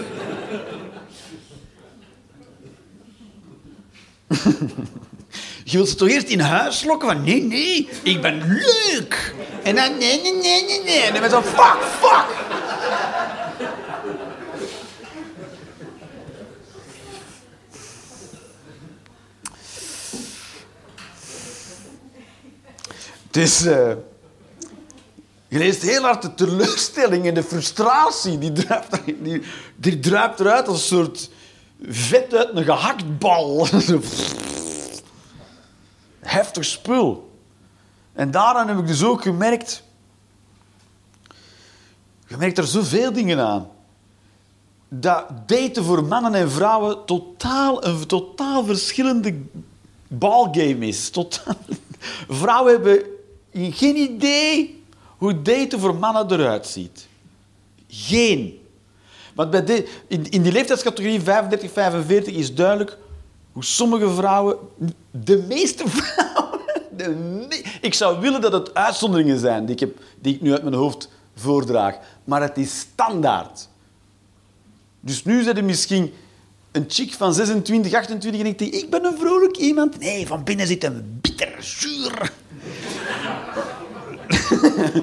[5.64, 9.34] Je wilt ze toch eerst in huis lokken van nee, nee, ik ben leuk.
[9.62, 11.00] En dan nee, nee, nee, nee, nee.
[11.00, 12.38] En dan ben je zo fuck, fuck.
[23.30, 23.66] Is...
[23.66, 23.92] eh,
[25.48, 28.38] je leest heel hard de teleurstelling en de frustratie.
[28.38, 29.42] Die druipt, die,
[29.76, 31.30] die druipt eruit als een soort
[31.82, 33.66] vet uit een gehaktbal.
[36.20, 37.30] Heftig spul.
[38.12, 39.82] En daaraan heb ik dus ook gemerkt...
[42.26, 43.68] Je merkt er zoveel dingen aan.
[44.88, 49.40] Dat daten voor mannen en vrouwen totaal, een totaal verschillende
[50.08, 51.10] balgame is.
[51.10, 51.54] Totaal.
[52.28, 53.02] Vrouwen hebben
[53.52, 54.82] geen idee
[55.16, 57.08] hoe daten voor mannen eruit ziet.
[57.88, 58.59] Geen.
[59.40, 62.98] Want bij de, in, in die leeftijdscategorie 35, 45 is duidelijk
[63.52, 64.56] hoe sommige vrouwen,
[65.10, 66.60] de meeste vrouwen,
[66.96, 70.62] de ik zou willen dat het uitzonderingen zijn die ik, heb, die ik nu uit
[70.62, 73.68] mijn hoofd voordraag, maar het is standaard.
[75.00, 76.12] Dus nu zit er misschien
[76.72, 79.98] een chick van 26, 28 en ik denk, ik ben een vrolijk iemand.
[79.98, 82.32] Nee, van binnen zit een bitter, zuur.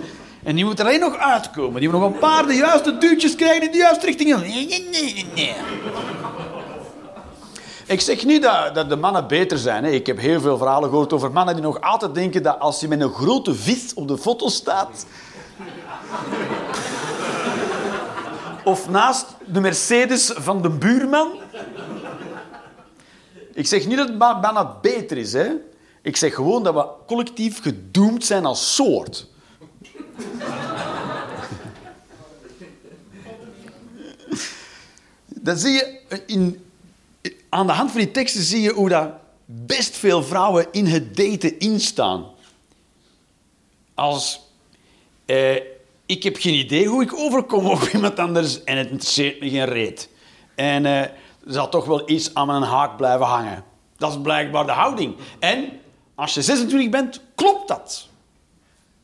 [0.48, 1.82] en die moet er alleen nog uitkomen.
[1.82, 4.40] Die moet nog een paar de juiste duwtjes krijgen in de juiste richting.
[4.40, 5.56] Nee, nee, nee, nee.
[7.86, 9.84] Ik zeg niet dat, dat de mannen beter zijn.
[9.84, 9.90] Hè.
[9.90, 12.88] Ik heb heel veel verhalen gehoord over mannen die nog altijd denken dat als je
[12.88, 15.06] met een grote vis op de foto staat...
[18.64, 21.28] of naast de Mercedes van de buurman...
[23.54, 25.34] Ik zeg niet dat het ma- mannen beter is.
[25.34, 25.48] Hè.
[26.02, 29.28] Ik zeg gewoon dat we collectief gedoemd zijn als soort.
[35.28, 36.66] Dan zie je in,
[37.50, 39.10] aan de hand van die teksten zie je hoe dat
[39.46, 42.26] best veel vrouwen in het daten instaan.
[43.94, 44.40] Als
[45.26, 45.56] eh,
[46.06, 49.66] ik heb geen idee hoe ik overkom op iemand anders en het interesseert me geen
[49.66, 50.10] reet.
[50.56, 51.14] En eh, er
[51.46, 53.64] zal toch wel iets aan mijn haak blijven hangen.
[53.98, 55.16] Dat is blijkbaar de houding.
[55.40, 55.80] En
[56.16, 58.07] als je 26 bent, klopt dat.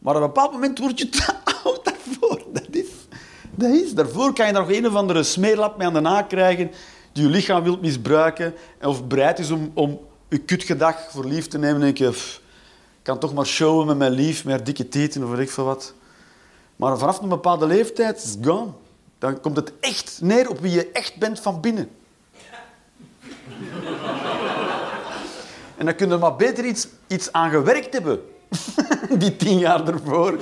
[0.04, 2.44] Maar op een bepaald moment word je te oud daarvoor.
[2.54, 2.90] Dat is,
[3.52, 3.94] dat is.
[3.94, 6.72] Daarvoor kan je nog een of andere smeerlap mee aan de naak krijgen
[7.12, 11.58] die je lichaam wilt misbruiken of bereid is om, om je kutgedag voor lief te
[11.58, 11.76] nemen.
[11.76, 12.42] En denk ik
[13.02, 15.94] kan toch maar showen met mijn lief, met dikke tieten of ik veel wat.
[16.76, 18.72] Maar vanaf een bepaalde leeftijd is het gone.
[19.20, 21.90] Dan komt het echt neer op wie je echt bent van binnen.
[25.78, 28.22] En dan kun je maar beter iets, iets aan gewerkt hebben.
[29.20, 30.38] Die tien jaar ervoor.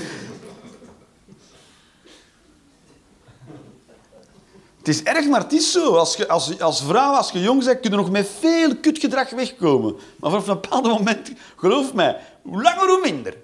[4.78, 5.95] Het is erg, maar het is zo.
[5.95, 9.30] Als, je, als, als vrouw, als je jong bent, kun je nog met veel kutgedrag
[9.30, 9.95] wegkomen.
[10.19, 13.38] Maar vanaf een bepaald moment, geloof mij, hoe langer hoe minder.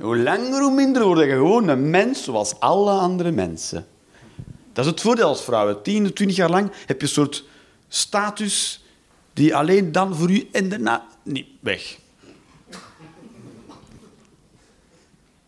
[0.00, 3.86] Hoe langer hoe minder word je gewoon een mens zoals alle andere mensen.
[4.72, 5.82] Dat is het voordeel als vrouw.
[5.82, 7.44] 10 of 20 jaar lang heb je een soort
[7.88, 8.84] status
[9.32, 11.98] die alleen dan voor u en daarna niet weg.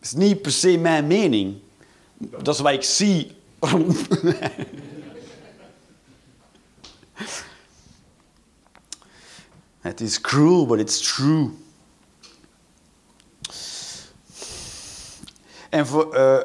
[0.04, 1.56] Is niet per se mijn mening.
[2.18, 3.36] Dat is wat ik zie.
[9.80, 11.50] Het is cruel, but it's true.
[15.68, 16.38] En voor, eh,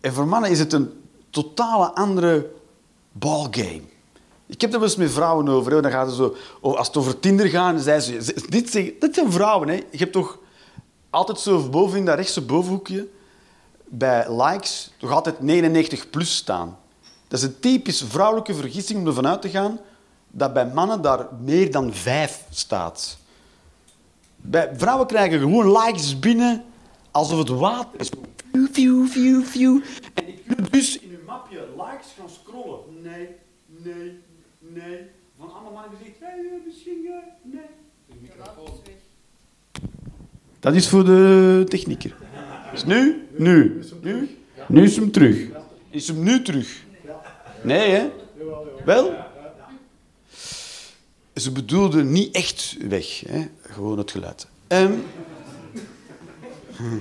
[0.00, 2.50] en voor mannen is het een totale andere
[3.12, 3.82] ballgame.
[4.46, 5.82] Ik heb er wel eens met vrouwen over.
[5.82, 8.34] Dan gaat het zo, oh, als het over Tinder gaat, dan zeggen ze...
[8.48, 9.74] Dit, dit zijn vrouwen, hè.
[9.74, 10.38] Je hebt toch
[11.10, 13.08] altijd zo boven in dat rechtse bovenhoekje,
[13.84, 16.78] bij likes, toch altijd 99 plus staan.
[17.28, 19.80] Dat is een typisch vrouwelijke vergissing om ervan uit te gaan
[20.30, 23.18] dat bij mannen daar meer dan 5 staat.
[24.36, 26.64] Bij vrouwen krijgen gewoon likes binnen
[27.10, 28.10] alsof het water is.
[28.52, 29.82] View, view, view.
[30.14, 32.80] En je kunt dus in je mapje likes gaan scrollen.
[33.02, 33.28] Nee,
[33.66, 34.18] nee,
[34.58, 35.10] nee.
[35.38, 37.08] Van allemaal mannen die zeggen, hey, misschien,
[37.42, 37.60] nee.
[40.60, 42.16] Dat is voor de technieker.
[42.72, 43.28] Is nu?
[43.36, 43.82] Nu.
[44.02, 44.38] Nu?
[44.68, 45.46] Nu is hem terug.
[45.90, 46.82] Is hem nu terug?
[47.62, 48.10] Nee, hè?
[48.84, 49.14] Wel?
[51.34, 53.46] Ze bedoelde niet echt weg, hè?
[53.62, 54.46] gewoon het geluid.
[54.66, 54.92] Ehm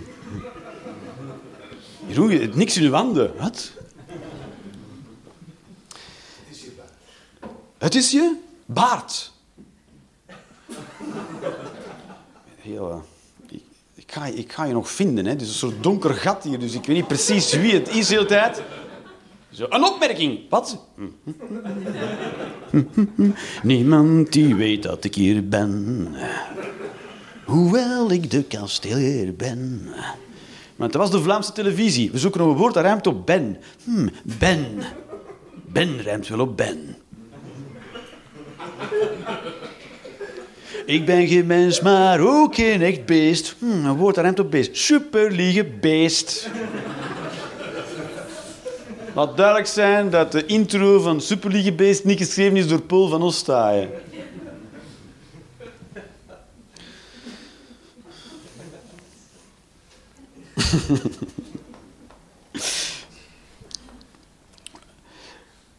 [2.07, 3.37] Jeroen, niks in uw handen.
[3.37, 3.71] Wat?
[7.77, 9.31] Het is je baard.
[12.55, 12.97] Heel, eh,
[14.09, 15.25] ik, ga, ik ga je nog vinden.
[15.25, 15.31] Hè.
[15.31, 18.07] Het is een soort donker gat hier, dus ik weet niet precies wie het is
[18.07, 18.61] de hele tijd.
[19.49, 20.39] Zo, een opmerking.
[20.49, 20.85] Wat?
[23.63, 26.07] Niemand die weet dat ik hier ben.
[27.45, 29.87] Hoewel ik de kasteelheer ben.
[30.75, 32.11] Maar het was de Vlaamse televisie.
[32.11, 33.57] We zoeken een woord dat ruimt op ben.
[33.83, 34.65] Hm, ben.
[35.51, 36.97] Ben ruimt wel op ben.
[40.85, 43.55] Ik ben geen mens, maar ook geen echt beest.
[43.59, 44.77] Hm, een woord dat op beest.
[44.77, 46.49] Superliege beest.
[49.13, 53.21] Laat duidelijk zijn dat de intro van Superliege Beest niet geschreven is door Paul van
[53.21, 53.89] Ostaaien.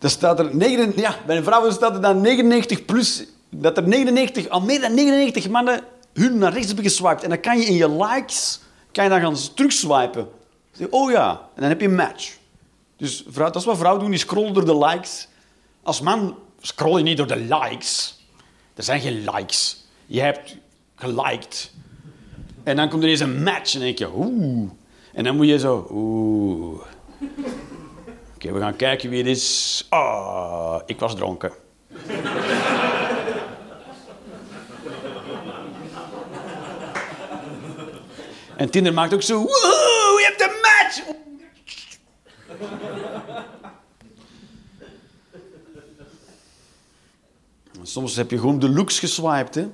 [0.00, 3.24] Er staat er 9, ja, bij een vrouw staat er dan 99 plus.
[3.50, 5.80] Dat er 99, al meer dan 99 mannen
[6.12, 7.22] hun naar rechts hebben geswiped.
[7.22, 8.60] En dan kan je in je likes
[8.92, 10.28] kan je dan gaan terugswipen.
[10.90, 12.36] Oh ja, en dan heb je een match.
[12.96, 15.28] Dus dat is wat vrouwen doen, die scrollen door de likes.
[15.82, 18.18] Als man scroll je niet door de likes.
[18.74, 19.86] Er zijn geen likes.
[20.06, 20.56] Je hebt
[20.94, 21.72] geliked.
[22.62, 24.70] En dan komt er eens een match en denk je, oeh.
[25.12, 26.80] En dan moet je zo, oeh.
[28.34, 29.86] Oké, we gaan kijken wie het is.
[29.88, 31.52] Ah, ik was dronken.
[38.60, 41.18] En Tinder maakt ook zo, wow, je hebt een match!
[47.82, 49.68] Soms heb je gewoon de looks geswiped, hè.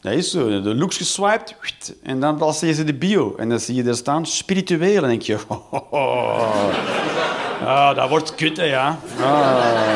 [0.00, 0.60] Dat is zo.
[0.60, 1.56] De looks geswiped
[2.02, 3.34] en dan je ze de bio.
[3.36, 5.02] En dan zie je daar staan spiritueel.
[5.02, 5.38] Denk je...
[5.90, 6.68] Oh,
[7.64, 8.98] ah, dat wordt kut, ja.
[9.20, 9.94] Ah.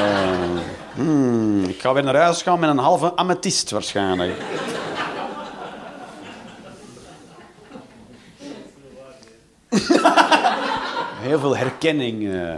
[0.94, 4.42] Hmm, ik ga weer naar huis gaan met een halve amethyst waarschijnlijk.
[11.28, 12.32] Heel veel herkenning.
[12.32, 12.54] eh.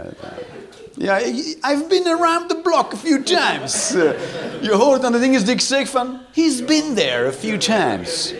[0.97, 3.93] Ja, I've been around the block a few times.
[3.93, 4.11] Eh,
[4.61, 6.19] je hoort aan de dingen die ik zeg van...
[6.33, 8.33] He's been there a few times.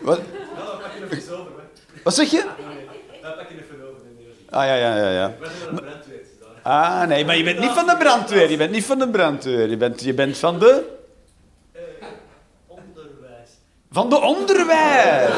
[0.00, 0.20] Wat?
[2.02, 2.44] Wat zeg je?
[4.50, 5.34] Ah, ja, ja, ja, ja.
[6.62, 8.50] Ah, nee, maar je bent niet van de brandweer.
[8.50, 9.68] Je bent niet van de brandweer.
[9.68, 10.82] Je bent, je bent van de...
[12.66, 13.50] Onderwijs.
[13.90, 15.32] Van de onderwijs.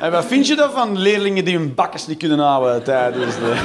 [0.00, 3.54] En wat vind je dan van leerlingen die hun bakkes niet kunnen houden tijdens de...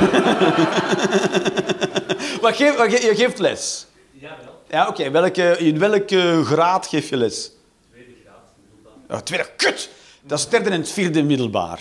[2.41, 3.85] wat geef, wat ge- je geeft les?
[4.11, 4.61] Jawel.
[4.69, 5.11] Ja, oké.
[5.11, 7.51] Welke, in welke graad geef je les?
[7.91, 8.35] Tweede graad.
[8.65, 9.17] middelbaar.
[9.17, 9.89] Ja, tweede, kut!
[10.21, 11.79] Dat is het derde en het vierde middelbaar.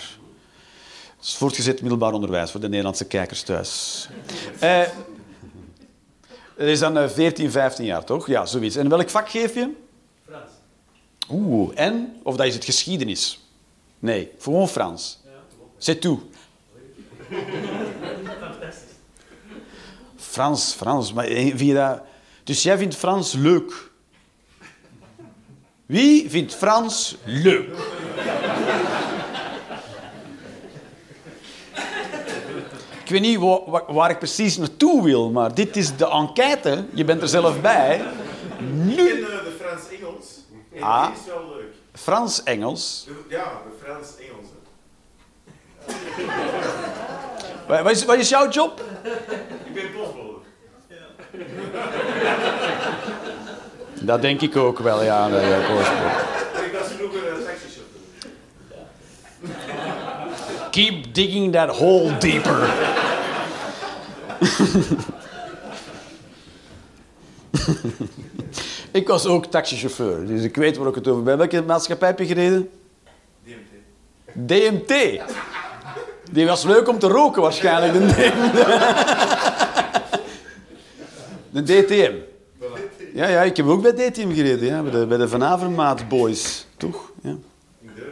[1.17, 4.07] Dat is voortgezet middelbaar onderwijs voor de Nederlandse kijkers thuis.
[4.59, 4.81] Eh,
[6.57, 8.27] dat is dan eh, 14, 15 jaar, toch?
[8.27, 8.75] Ja, zoiets.
[8.75, 9.69] En welk vak geef je?
[10.27, 10.51] Frans.
[11.29, 12.19] Oeh, en?
[12.23, 13.42] Of dat is het geschiedenis?
[14.03, 15.19] Nee, gewoon Frans.
[15.77, 16.19] C'est tout.
[18.39, 18.91] Fantastisch.
[20.17, 21.13] Frans, Frans.
[21.13, 22.01] Maar eh, vind je dat...
[22.43, 23.91] Dus jij vindt Frans leuk?
[25.85, 27.69] Wie vindt Frans leuk?
[33.03, 36.85] Ik weet niet wa- wa- waar ik precies naartoe wil, maar dit is de enquête.
[36.93, 37.95] Je bent er zelf bij.
[37.95, 38.03] Ik
[38.59, 38.95] Nu...
[38.95, 40.25] ken eh, de Frans-Engels.
[40.75, 41.05] En Ah.
[41.05, 41.72] die is wel leuk.
[41.93, 43.07] Frans-Engels.
[43.29, 43.51] Ja,
[43.83, 44.47] Frans-Engels.
[47.83, 48.81] Wat is, wat is jouw job?
[49.65, 50.37] Ik ben postbode.
[54.05, 55.29] Dat denk ik ook wel, ja.
[55.29, 56.09] dat- ja, postbode.
[56.55, 58.01] En ik was vroeger uh, taxichauffeur.
[60.71, 62.69] Keep digging that hole deeper.
[68.93, 71.37] Ik was ook taxichauffeur, dus ik weet waar ik het over ben.
[71.37, 72.69] Welke maatschappij heb je gereden?
[73.43, 74.87] DMT.
[74.87, 75.21] DMT.
[76.31, 77.93] Die was leuk om te roken waarschijnlijk.
[77.93, 78.31] De,
[81.49, 82.13] de DTM.
[83.13, 86.07] Ja, ja, ik heb ook bij DTM gereden, ja, bij de, bij de Van Avermaat
[86.07, 87.11] Boys, toch?
[87.21, 87.35] Ja.
[87.81, 88.11] In Deurne.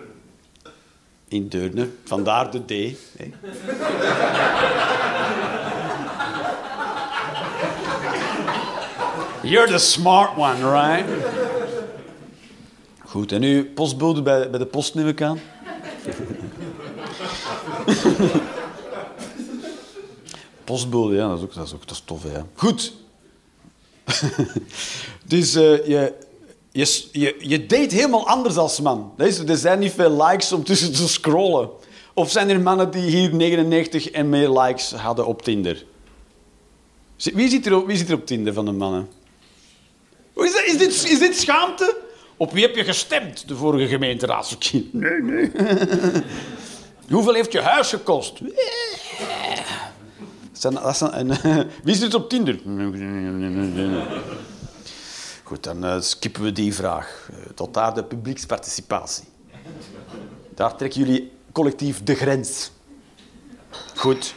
[1.28, 2.98] In Deurne, vandaar de D.
[3.18, 3.32] hè.
[9.44, 11.06] You're the smart one, right?
[13.06, 15.40] Goed, en nu postbode bij, bij de post neem ik aan.
[20.64, 22.42] postbode, ja, dat is ook, dat is ook dat is tof, hè.
[22.54, 22.94] Goed.
[25.34, 26.14] dus eh, je,
[26.72, 29.14] je, je, je date helemaal anders als man.
[29.18, 31.70] Dat is, er zijn niet veel likes om tussen te scrollen.
[32.14, 35.86] Of zijn er mannen die hier 99 en meer likes hadden op Tinder?
[37.34, 39.08] Wie zit er op, wie zit er op Tinder van de mannen?
[40.36, 41.98] Is, dat, is, dit, is dit schaamte?
[42.38, 44.94] Op wie heb je gestemd, de vorige gemeenteraadsverkiezing?
[44.94, 45.52] Nee, nee.
[47.10, 48.40] Hoeveel heeft je huis gekost?
[50.52, 51.38] Zijn, dat zijn,
[51.84, 52.60] wie zit op Tinder?
[55.44, 57.30] Goed, dan eh, skippen we die vraag.
[57.32, 59.26] Eh, tot daar de publieksparticipatie.
[60.56, 62.72] Daar trekken jullie collectief de grens.
[63.96, 64.34] Goed.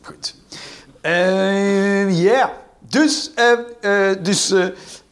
[0.00, 0.34] Goed.
[1.12, 2.52] Eh, Ja.
[2.80, 4.66] Dus, eh, eh, dus eh,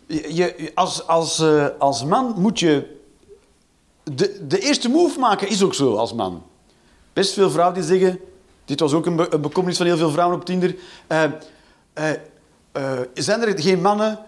[0.06, 2.94] je, als, als, eh, als man moet je...
[4.02, 6.42] De, de eerste move maken is ook zo als man.
[7.12, 8.20] Best veel vrouwen die zeggen...
[8.64, 10.76] Dit was ook een, be- bekommernis van heel veel vrouwen op Tinder.
[11.06, 11.22] eh,
[11.92, 12.10] eh,
[12.72, 14.18] eh, zijn er geen mannen...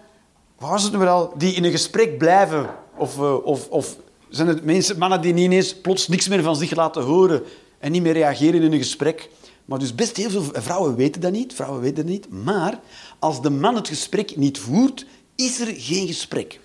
[0.57, 1.33] Waar was het nu al?
[1.37, 2.69] Die in een gesprek blijven?
[2.95, 3.95] Of, of, of
[4.29, 7.43] zijn het mensen, mannen die niet ineens plots niks meer van zich laten horen
[7.79, 9.29] en niet meer reageren in een gesprek?
[9.69, 11.53] Maar dus best heel veel vrouwen weten dat niet.
[11.53, 12.29] Vrouwen weten dat niet.
[12.29, 12.79] Maar
[13.19, 15.05] als de man het gesprek niet voert,
[15.35, 16.59] is er geen gesprek.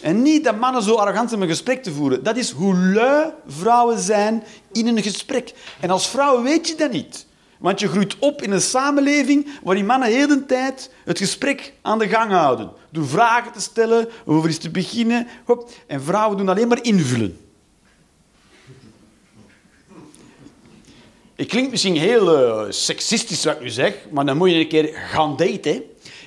[0.00, 2.22] En niet dat mannen zo arrogant zijn om een gesprek te voeren.
[2.22, 4.42] Dat is hoe lui vrouwen zijn
[4.72, 5.54] in een gesprek.
[5.80, 7.26] En als vrouw weet je dat niet.
[7.58, 11.98] Want je groeit op in een samenleving waarin mannen heel de tijd het gesprek aan
[11.98, 12.70] de gang houden.
[12.90, 15.26] Door vragen te stellen, over iets te beginnen.
[15.86, 17.49] En vrouwen doen alleen maar invullen.
[21.40, 24.68] Ik klink misschien heel eh, seksistisch wat ik nu zeg, maar dan moet je een
[24.68, 25.82] keer gaan daten.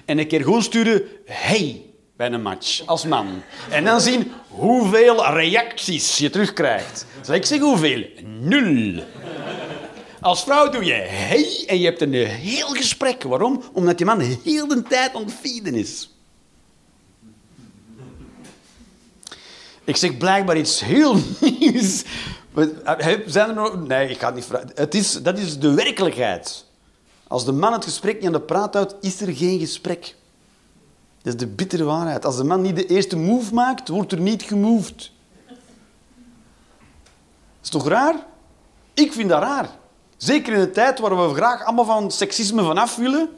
[0.06, 1.82] En een keer gewoon sturen, hey,
[2.16, 3.42] bij een match, als man.
[3.70, 7.06] En dan zien hoeveel reacties je terugkrijgt.
[7.22, 8.06] Zal ik zeggen hoeveel?
[8.24, 9.04] Nul.
[10.22, 13.24] Als vrouw doe je hey en je hebt een heel gesprek.
[13.24, 13.64] Waarom?
[13.74, 15.12] Omdat die man heel de tijd
[15.42, 16.10] feeden is.
[19.84, 21.16] Ik zeg blijkbaar iets heel
[21.60, 22.04] nieuws.
[22.56, 23.88] Eh, Zijn er nog...
[23.88, 24.72] Nee, ik ga het niet vragen.
[24.76, 26.66] Het is, dat is de werkelijkheid.
[27.28, 30.16] Als de man het gesprek niet aan de praat houdt, is er geen gesprek.
[31.22, 32.26] Dat is de bittere waarheid.
[32.26, 35.12] Als de man niet de eerste move maakt, wordt er niet gemoved.
[37.64, 38.26] is toch raar?
[38.94, 39.70] Ik vind dat raar.
[40.18, 43.30] Zeker in een tijd waar we graag allemaal van seksisme vanaf willen,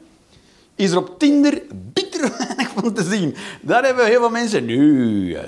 [0.76, 1.61] is er op Tinder
[1.93, 3.36] bitter weinig van te zien.
[3.61, 4.66] Daar hebben heel veel mensen...
[4.66, 5.43] Nu, eh,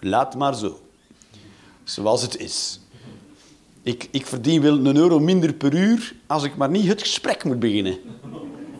[0.00, 0.80] laat maar zo.
[1.84, 2.79] Zoals het is.
[3.82, 7.44] Ik, ik verdien wel een euro minder per uur als ik maar niet het gesprek
[7.44, 7.98] moet beginnen.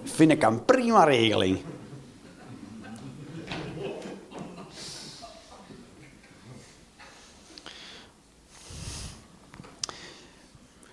[0.05, 1.59] Vind ik een prima regeling.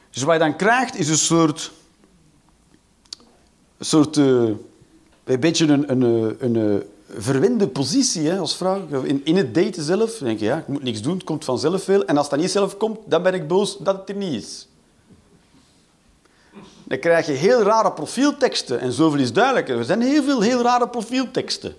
[0.10, 1.72] Dus wat je dan krijgt is een soort...
[3.78, 4.18] Een soort...
[4.18, 4.50] eh,
[5.24, 6.02] een beetje een, een,
[6.40, 9.04] een, een verwende positie hè, als vrouw.
[9.04, 11.84] In, in het daten zelf denk je, ja, ik moet niks doen, het komt vanzelf
[11.84, 12.06] veel.
[12.06, 14.68] En als dat niet zelf komt, dan ben ik boos dat het er niet is.
[16.84, 18.80] Dan krijg je heel rare profielteksten.
[18.80, 19.78] En zoveel is duidelijker.
[19.78, 21.76] Er zijn heel veel heel rare profielteksten.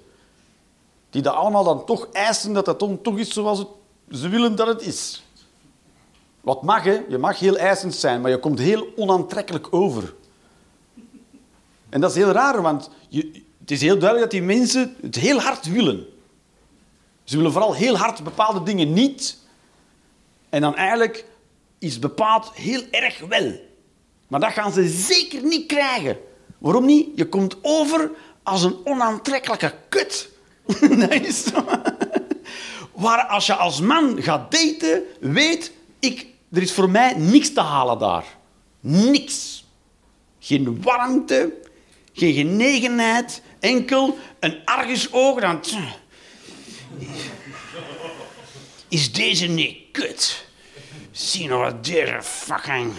[1.10, 3.64] Die dat allemaal dan toch eisen dat dat dan toch is zoals
[4.10, 5.22] ze willen dat het is.
[6.40, 7.00] Wat mag, hè?
[7.08, 10.14] Je mag heel eisend zijn, maar je komt heel onaantrekkelijk over.
[11.88, 15.14] En dat is heel raar, want je, het is heel duidelijk dat die mensen het
[15.14, 16.06] heel hard willen.
[17.24, 19.38] Ze willen vooral heel hard bepaalde dingen niet.
[20.48, 21.24] En dan eigenlijk
[21.78, 23.60] is bepaald heel erg wel.
[24.28, 26.18] Maar dat gaan ze zeker niet krijgen.
[26.58, 27.08] Waarom niet?
[27.14, 28.10] Je komt over
[28.42, 30.30] als een onaantrekkelijke kut.
[31.00, 31.44] dat is.
[32.92, 37.60] Waar als je als man gaat daten, weet ik, er is voor mij niks te
[37.60, 38.24] halen daar.
[38.80, 39.66] Niks.
[40.38, 41.52] Geen warmte,
[42.12, 45.40] geen genegenheid, enkel een argusoog.
[45.40, 45.60] Dan...
[48.88, 50.46] Is deze niet kut?
[51.10, 52.92] Zie nou wat deze fucking...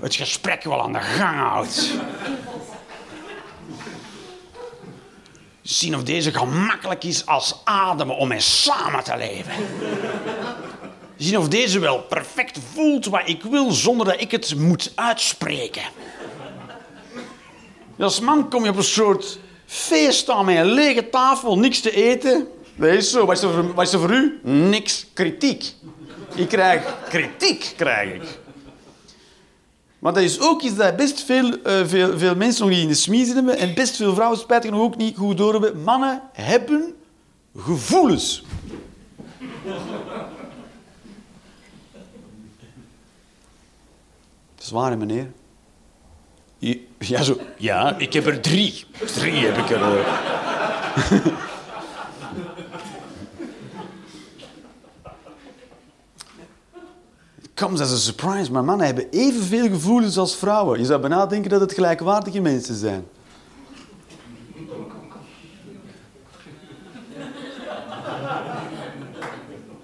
[0.00, 1.90] het gesprek wel aan de gang houdt.
[5.62, 9.52] Zien of deze gemakkelijk is als ademen om mee samen te leven.
[11.16, 15.82] Zien of deze wel perfect voelt wat ik wil zonder dat ik het moet uitspreken.
[17.98, 19.38] Als man kom je op een soort
[19.68, 22.48] feest aan een lege tafel, niks te eten.
[22.74, 23.26] Dat is zo.
[23.26, 24.40] Wat is er voor, wat is er voor u?
[24.42, 25.06] Niks.
[25.12, 25.72] Kritiek.
[26.34, 28.38] Ik krijg kritiek, krijg ik.
[29.98, 32.88] Maar dat is ook iets dat best veel, eh, veel, veel mensen nog niet in
[32.88, 35.82] de smiezen hebben en best veel vrouwen spijtig nog ook niet goed doorhebben.
[35.82, 36.94] Mannen hebben
[37.56, 38.44] gevoelens.
[44.56, 45.30] Zwaar, meneer.
[46.98, 47.36] Ja, zo.
[47.56, 48.84] Ja, ik heb er drie.
[49.14, 49.82] Drie heb ik er.
[49.82, 51.26] eh.
[57.54, 60.78] Comes as a surprise, maar mannen hebben evenveel gevoelens als vrouwen.
[60.78, 63.06] Je zou bijna denken dat het gelijkwaardige mensen zijn.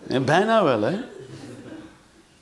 [0.09, 0.97] Ja, bijna wel, hè?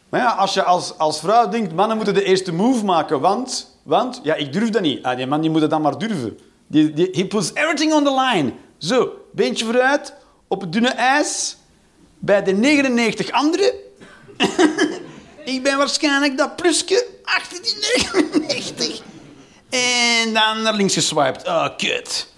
[0.09, 3.72] Maar ja, als je als, als vrouw denkt, mannen moeten de eerste move maken, want,
[3.83, 5.03] want ja, ik durf dat niet.
[5.03, 6.39] Ah, die man die moet het dan maar durven.
[6.67, 8.53] Die, die, he puts everything on the line.
[8.79, 10.15] Zo, beentje vooruit,
[10.49, 11.57] op het dunne ijs,
[12.19, 13.73] bij de 99 anderen.
[15.45, 17.77] ik ben waarschijnlijk dat plusje achter die
[18.13, 19.03] 99.
[19.71, 21.47] En dan naar links geswiped.
[21.47, 22.31] Oh, kut.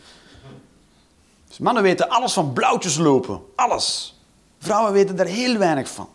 [1.48, 3.40] Dus mannen weten alles van blauwtjes lopen.
[3.54, 4.18] Alles.
[4.58, 6.08] Vrouwen weten daar heel weinig van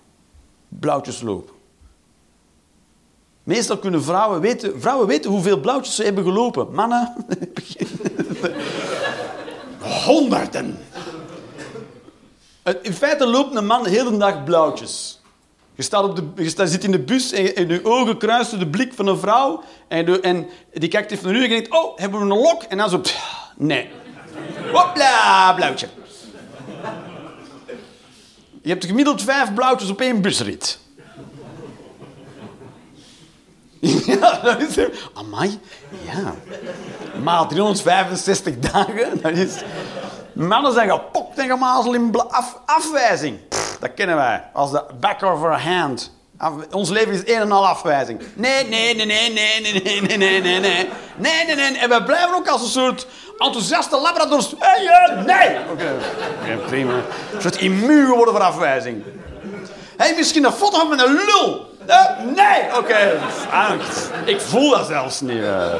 [0.68, 1.54] blauwtjes lopen.
[3.50, 6.74] Meestal kunnen vrouwen weten, vrouwen weten hoeveel blauwtjes ze hebben gelopen.
[6.74, 7.14] Mannen,
[10.06, 10.80] honderden.
[12.82, 15.22] In feite loopt een man de hele dag blauwtjes.
[15.76, 18.60] Je, staat op de, je staat, zit in de bus en, en je ogen kruisen
[18.60, 19.64] de blik van een vrouw.
[19.88, 22.64] En, de, en die kijkt even naar u en denkt, oh, hebben we een lok?
[22.64, 23.90] En dan zo, pff, nee.
[24.72, 25.88] Hopla, blauwtje.
[28.62, 30.80] Je hebt gemiddeld vijf blauwtjes op één busrit.
[34.06, 34.78] Ja, dat is...
[35.14, 35.60] Amai,
[36.06, 36.34] ja.
[37.24, 39.54] Maal 365 dagen, dat is...
[40.34, 43.40] Mannen zijn gepokt en gemazeld in af, afwijzing.
[43.80, 44.44] Dat kennen wij.
[44.54, 46.12] Als de back of our hand.
[46.72, 48.22] Ons leven is een en al afwijzing.
[48.34, 50.90] Nee, nee, nee, nee, nee, nee, nee, nee, nee, nee, nee.
[51.16, 51.78] Nee, nee, nee.
[51.78, 53.08] En wij blijven ook als een soort
[53.38, 54.54] enthousiaste labradors.
[54.60, 55.58] Hey, nee!
[55.72, 55.94] Oké,
[56.42, 56.94] Oké, prima.
[57.34, 59.04] Een soort immuun geworden voor afwijzing.
[59.98, 61.69] Hey, misschien een foto van een lul.
[61.90, 62.78] Eh, nee!
[62.78, 63.20] Oké,
[63.52, 64.10] angst.
[64.26, 65.42] Ik voel dat zelfs niet.
[65.44, 65.74] eh.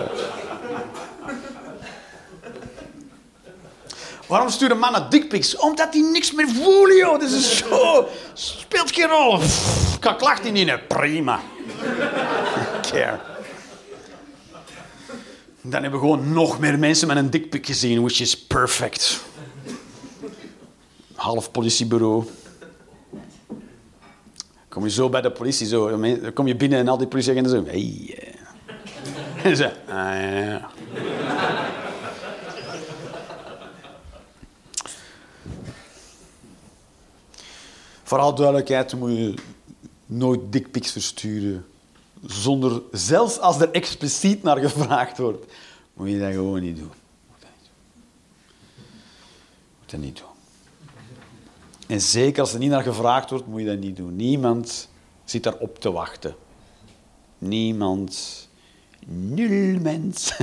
[4.28, 5.56] Waarom sturen mannen dickpics?
[5.58, 7.20] Omdat die niks meer voelen, joh.
[7.20, 8.08] Dat is zo...
[8.34, 9.38] Speelt geen rol.
[9.38, 10.80] Pff, Kan klacht die niet in.
[10.88, 11.40] Prima.
[12.92, 13.20] Care.
[15.62, 19.20] Dan hebben we gewoon nog meer mensen met een dikpik gezien, which is perfect.
[21.16, 22.30] Half politiebureau.
[24.80, 27.52] Kom je zo bij de politie, zo, dan kom je binnen en al die politieagenten
[27.52, 27.64] zo...
[27.66, 29.46] Hey, eh.
[29.50, 29.72] En ze...
[29.88, 29.96] Ah,
[30.46, 30.70] ja.
[38.04, 39.34] Vooral duidelijkheid moet je
[40.06, 41.66] nooit dickpics versturen.
[42.26, 45.54] Zonder, zelfs als er expliciet naar gevraagd wordt,
[45.94, 46.92] moet je dat gewoon niet doen.
[47.30, 47.72] Niet doen.
[49.80, 50.39] Moet dat niet doen.
[51.90, 54.16] En zeker als er niet naar gevraagd wordt, moet je dat niet doen.
[54.16, 54.90] Niemand
[55.24, 56.36] zit daarop te wachten.
[57.38, 58.48] Niemand.
[59.06, 60.34] Nul mens.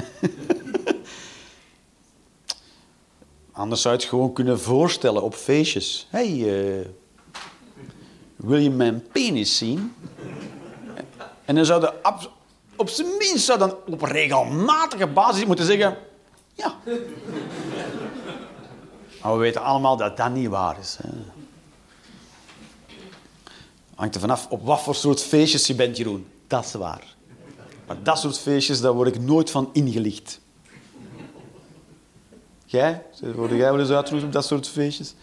[3.52, 6.06] Anders zou je het gewoon kunnen voorstellen op feestjes.
[6.10, 6.88] Hé, hey, eh,
[8.36, 9.94] wil je mijn penis zien?
[11.44, 11.92] En dan zou de
[12.76, 15.96] op zijn minst zou dan op regelmatige basis moeten zeggen...
[16.54, 16.74] Ja.
[19.22, 20.98] Maar we weten allemaal dat dat niet waar is.
[23.96, 26.26] Hangt er vanaf op wat voor soort feestjes je bent, Jeroen.
[26.46, 27.14] Dat is waar.
[27.86, 30.40] Maar dat soort feestjes, daar word ik nooit van ingelicht.
[32.64, 33.02] Jij?
[33.34, 35.14] Word jij wel eens uitgenodigd op dat soort feestjes?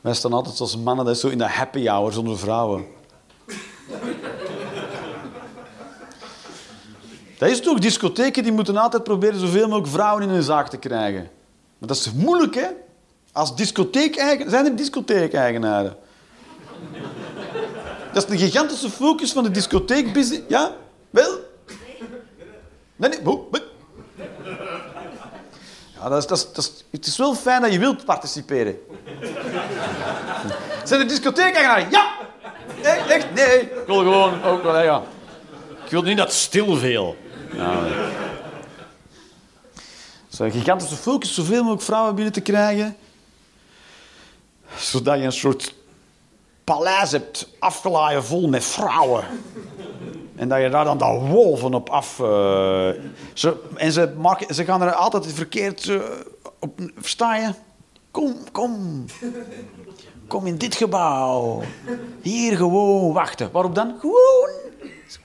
[0.00, 2.86] Wij staan altijd als mannen, dat is zo in de happy hour zonder vrouwen.
[7.38, 10.76] Dat is toch, discotheken die moeten altijd proberen zoveel mogelijk vrouwen in hun zaak te
[10.76, 11.30] krijgen.
[11.78, 12.68] Maar dat is moeilijk, hè?
[13.36, 14.14] Als discotheek
[14.46, 15.96] zijn er discotheek-eigenaren.
[18.12, 20.44] Dat is de gigantische focus van de discotheekbusiness.
[20.48, 20.72] Ja?
[21.10, 21.38] Wel?
[22.96, 23.20] Nee, nee.
[26.00, 28.78] Ja, dat is, dat is, dat is, het is wel fijn dat je wilt participeren.
[30.84, 31.90] Zijn er discotheek-eigenaren?
[31.90, 32.14] Ja!
[32.82, 33.34] Echt, echt?
[33.34, 33.60] Nee.
[33.60, 35.02] Ik wil gewoon ook wel, ja.
[35.84, 37.16] Ik wil niet dat stil veel.
[37.52, 37.86] Nou,
[40.28, 42.96] Zo'n gigantische focus, zoveel mogelijk vrouwen binnen te krijgen.
[44.78, 45.74] Zodat je een soort
[46.64, 49.24] paleis hebt afgelaaien vol met vrouwen.
[50.36, 52.20] En dat je daar dan de wolven op af...
[52.20, 52.90] eh,
[53.32, 54.14] ze, en ze,
[54.50, 56.00] ze gaan er altijd verkeerd eh,
[56.58, 56.80] op...
[56.98, 57.50] Versta je?
[58.10, 59.04] Kom, kom.
[60.28, 61.62] Kom in dit gebouw.
[62.22, 63.50] Hier gewoon wachten.
[63.52, 63.96] Waarop dan?
[64.00, 64.50] Gewoon.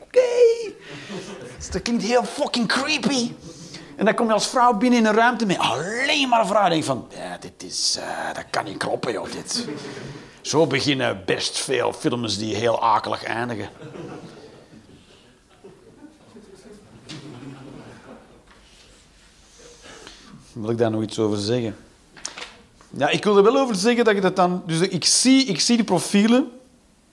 [0.02, 0.74] Oké.
[1.72, 3.32] Dat klinkt heel fucking creepy.
[4.02, 6.72] En dan kom je als vrouw binnen in een ruimte met alleen maar vrouwen.
[6.72, 7.98] En denk van, ja, dit is...
[8.00, 9.68] eh, dat kan niet kloppen, joh, dit.
[10.42, 13.70] Zo beginnen best veel films die heel akelig eindigen.
[20.54, 21.76] Wil ik daar nog iets over zeggen?
[22.90, 24.64] Ja, ik wil er wel over zeggen dat je dat dan...
[24.66, 26.52] Dus ik zie, ik zie die profielen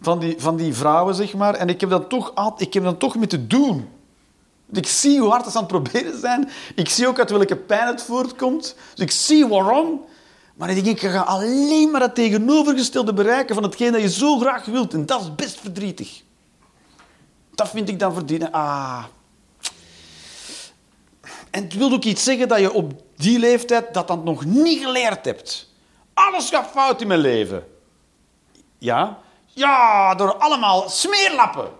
[0.00, 2.96] van die, van die vrouwen, zeg maar, en ik heb dan toch, ik heb dan
[2.96, 3.88] toch mee te doen.
[4.72, 6.50] Ik zie hoe hard ze aan het proberen zijn.
[6.74, 8.74] Ik zie ook uit welke pijn het voortkomt.
[8.94, 10.04] Dus ik zie waarom.
[10.54, 14.38] Maar ik denk, je gaat alleen maar het tegenovergestelde bereiken van hetgeen dat je zo
[14.38, 14.94] graag wilt.
[14.94, 16.22] En dat is best verdrietig.
[17.54, 18.52] Dat vind ik dan verdienen.
[18.52, 19.04] Ah.
[21.50, 24.82] En het wil ook iets zeggen dat je op die leeftijd dat dan nog niet
[24.82, 25.68] geleerd hebt.
[26.14, 27.66] Alles gaat fout in mijn leven.
[28.78, 29.18] Ja?
[29.46, 31.70] Ja, door allemaal smeerlappen.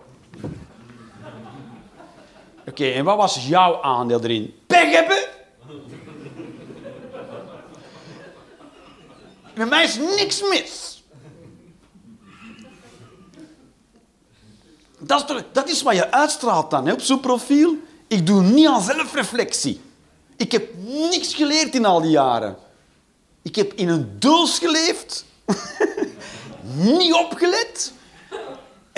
[2.79, 4.55] Oké, en wat was jouw aandeel erin?
[4.67, 5.27] Pech hebben?
[9.55, 11.03] Met mij is niks mis.
[14.99, 17.75] Dat is, dat is wat je uitstraalt dan hè, op zo'n profiel.
[18.07, 19.81] Ik doe niet aan zelfreflectie.
[20.37, 22.57] Ik heb niks geleerd in al die jaren.
[23.43, 25.25] Ik heb in een doos geleefd.
[26.99, 27.93] niet opgelet.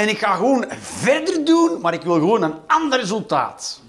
[0.00, 3.80] En ik ga gewoon verder doen, maar ik wil gewoon een ander resultaat.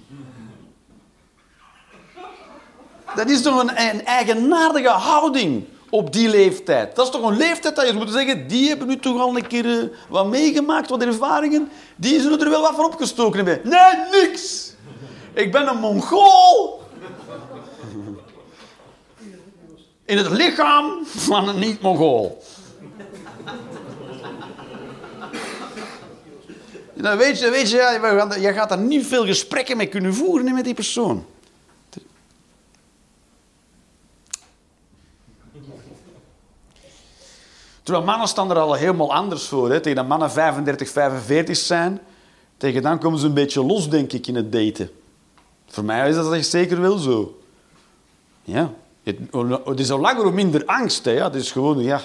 [3.15, 6.95] Dat is toch een, een eigenaardige houding op die leeftijd.
[6.95, 9.47] Dat is toch een leeftijd dat je moet zeggen, die hebben nu toch al een
[9.47, 11.69] keer eh, wat meegemaakt, wat ervaringen.
[11.95, 13.69] Die zullen er wel wat van opgestoken hebben.
[13.69, 14.73] Nee, niks.
[15.33, 16.81] Ik ben een Mongool.
[20.05, 22.43] In het lichaam van een niet-Mongool.
[27.01, 30.53] Dan weet je, weet je ja, je gaat daar niet veel gesprekken mee kunnen voeren
[30.53, 31.25] met die persoon.
[37.83, 39.71] Terwijl mannen staan er al helemaal anders voor.
[39.71, 39.79] Hè.
[39.79, 41.99] Tegen dat mannen 35, 45 zijn,
[42.57, 44.89] tegen dan komen ze een beetje los, denk ik, in het daten.
[45.67, 47.41] Voor mij is dat echt zeker wel zo.
[48.43, 48.73] Ja.
[49.03, 51.05] Het, is al langer hoe minder angst.
[51.05, 51.11] Hè.
[51.11, 51.23] Ja.
[51.23, 52.01] Het is gewoon, ja...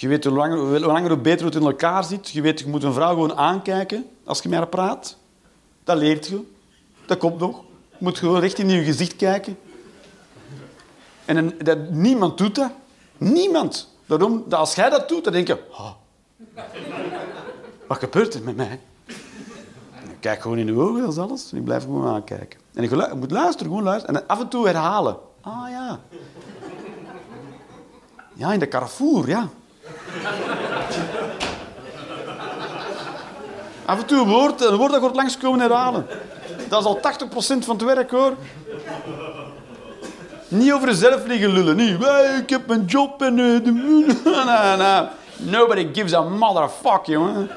[0.00, 2.28] Je weet hoe langer, hoe langer beter het in elkaar zit.
[2.30, 5.16] Je weet, je moet een vrouw gewoon aankijken als je met haar praat.
[5.84, 6.40] Dat leert je.
[7.06, 7.62] Dat komt nog.
[7.90, 9.58] Je moet gewoon recht in je gezicht kijken.
[11.24, 12.70] En dat, niemand doet dat.
[13.16, 13.94] Niemand.
[14.06, 15.58] Daarom, dat als jij dat doet, dan denk je...
[15.72, 15.90] "Ah,
[17.86, 18.80] wat gebeurt er met mij?
[20.02, 21.52] Ik kijk gewoon in de ogen, dat is alles.
[21.52, 22.60] En ik blijf gewoon aankijken.
[22.74, 24.20] En ik, ik moet luisteren, gewoon luisteren.
[24.20, 25.16] En af en toe herhalen.
[25.40, 26.00] Ah ja.
[28.34, 29.48] Ja, in de Carrefour, ja.
[33.84, 36.06] Af en toe een woord, een woord dat wordt langskomen herhalen.
[36.68, 38.34] Dat is al 80% van het werk, hoor.
[40.48, 41.76] Niet over jezelf liggen lullen.
[41.76, 43.38] Niet, "Wij, ik heb een job en...
[43.38, 43.72] eh, de...
[44.44, 45.06] nou, nou.
[45.36, 47.48] Nobody gives a motherfuck, jongen.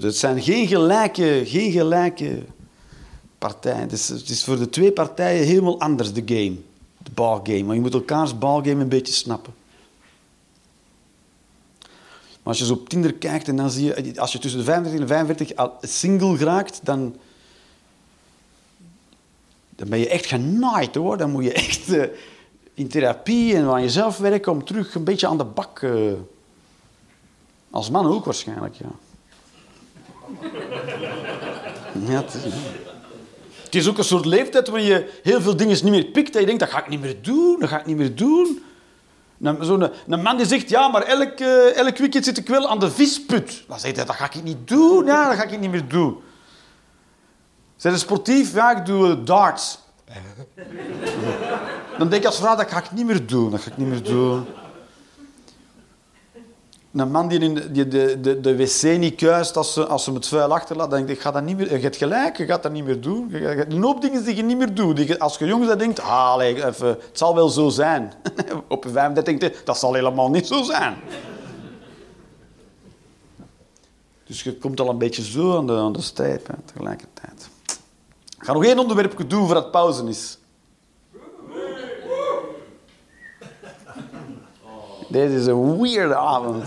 [0.00, 2.42] Het zijn geen gelijke, geen gelijke
[3.40, 3.80] partijen.
[3.80, 6.56] Het is, het is voor de twee partijen helemaal anders, de game.
[6.98, 7.62] De ballgame.
[7.62, 9.54] Maar je moet elkaars ballgame een beetje snappen.
[12.42, 14.20] Maar als je zo op Tinder kijkt en dan zie je...
[14.20, 17.16] Als je tussen de 35 en 45 al single raakt, dan...
[19.76, 21.16] Dan ben je echt genaaid, hoor.
[21.16, 22.08] Dan moet je echt eh,
[22.74, 25.82] in therapie en aan jezelf werken om terug een beetje aan de bak...
[25.82, 26.12] eh,
[27.70, 28.90] als man ook waarschijnlijk, ja.
[32.08, 32.24] Ja,
[33.70, 36.34] het is, ook een soort leeftijd waar je heel veel dingen niet meer pikt.
[36.34, 38.62] En je denkt, dat ga ik niet meer doen, dat ga ik niet meer doen.
[39.40, 41.40] Een, zo'n, een man die zegt, ja, maar elk,
[41.74, 43.64] elk weekend zit ik wel aan de visput.
[43.68, 45.04] Dan zegt hij, dat ga ik niet doen.
[45.04, 46.16] Ja, dat ga ik niet meer doen.
[47.76, 48.54] Zijn ze sportief?
[48.54, 49.78] Ja, ik doe eh, darts.
[51.98, 53.50] Dan denk je als vrouw, dat ga ik niet meer doen.
[53.50, 54.46] Dat ga ik niet meer doen.
[56.92, 60.04] Een man die, in de, die de, de, de wc niet kuist als ze, als
[60.04, 61.72] ze het vuil achterlaat, dan denk ik, ga dat niet meer...
[61.72, 63.34] Je hebt gelijk, je gaat dat niet meer doen.
[63.68, 64.96] Een hoop dingen die je niet meer doet.
[64.96, 68.12] Die als je jong bent, denkt, ah, even, het zal wel zo zijn.
[68.68, 70.96] Op je 35 denk dat zal helemaal niet zo zijn.
[74.26, 77.48] Dus je komt al een beetje zo aan de, aan de hè, tegelijkertijd.
[78.38, 80.38] Ik ga nog één onderwerpje doen voordat het pauze is.
[85.10, 86.64] Deze is een weirde avond.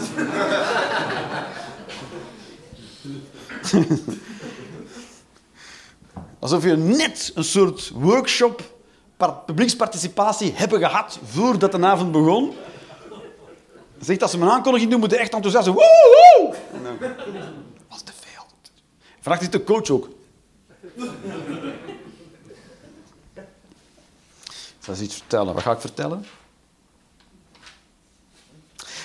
[6.39, 8.61] Alsof je net een soort workshop,
[9.17, 12.53] par- publieksparticipatie hebben gehad voordat de avond begon.
[13.99, 15.75] Zegt als ze me een aankondiging doen, moeten echt enthousiast zijn.
[15.77, 15.85] Woe,
[16.37, 16.55] woe!
[16.73, 16.97] En dan-
[17.89, 18.43] was te veel.
[19.19, 20.09] Vraagt dit de coach ook.
[24.79, 25.53] Ik zal eens iets vertellen.
[25.53, 26.25] Wat ga ik vertellen?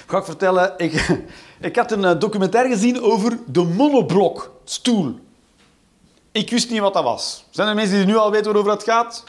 [0.08, 1.18] Ga ik vertellen, ik,
[1.60, 5.18] ik had een eh, documentaire gezien over de monoblokstoel.
[6.32, 7.44] Ik wist niet wat dat was.
[7.50, 9.24] Zijn er mensen die nu al weten waarover het gaat?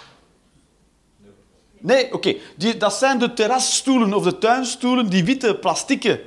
[1.80, 2.36] Nee, oké.
[2.58, 6.22] Die- Dat zijn de terrasstoelen of de tuinstoelen, die witte plastieke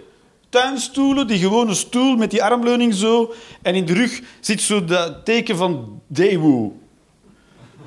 [0.48, 3.32] tuinstoelen, die gewone stoel met die armleuning zo.
[3.62, 6.76] En in de rug zit zo dat teken van Daewoo.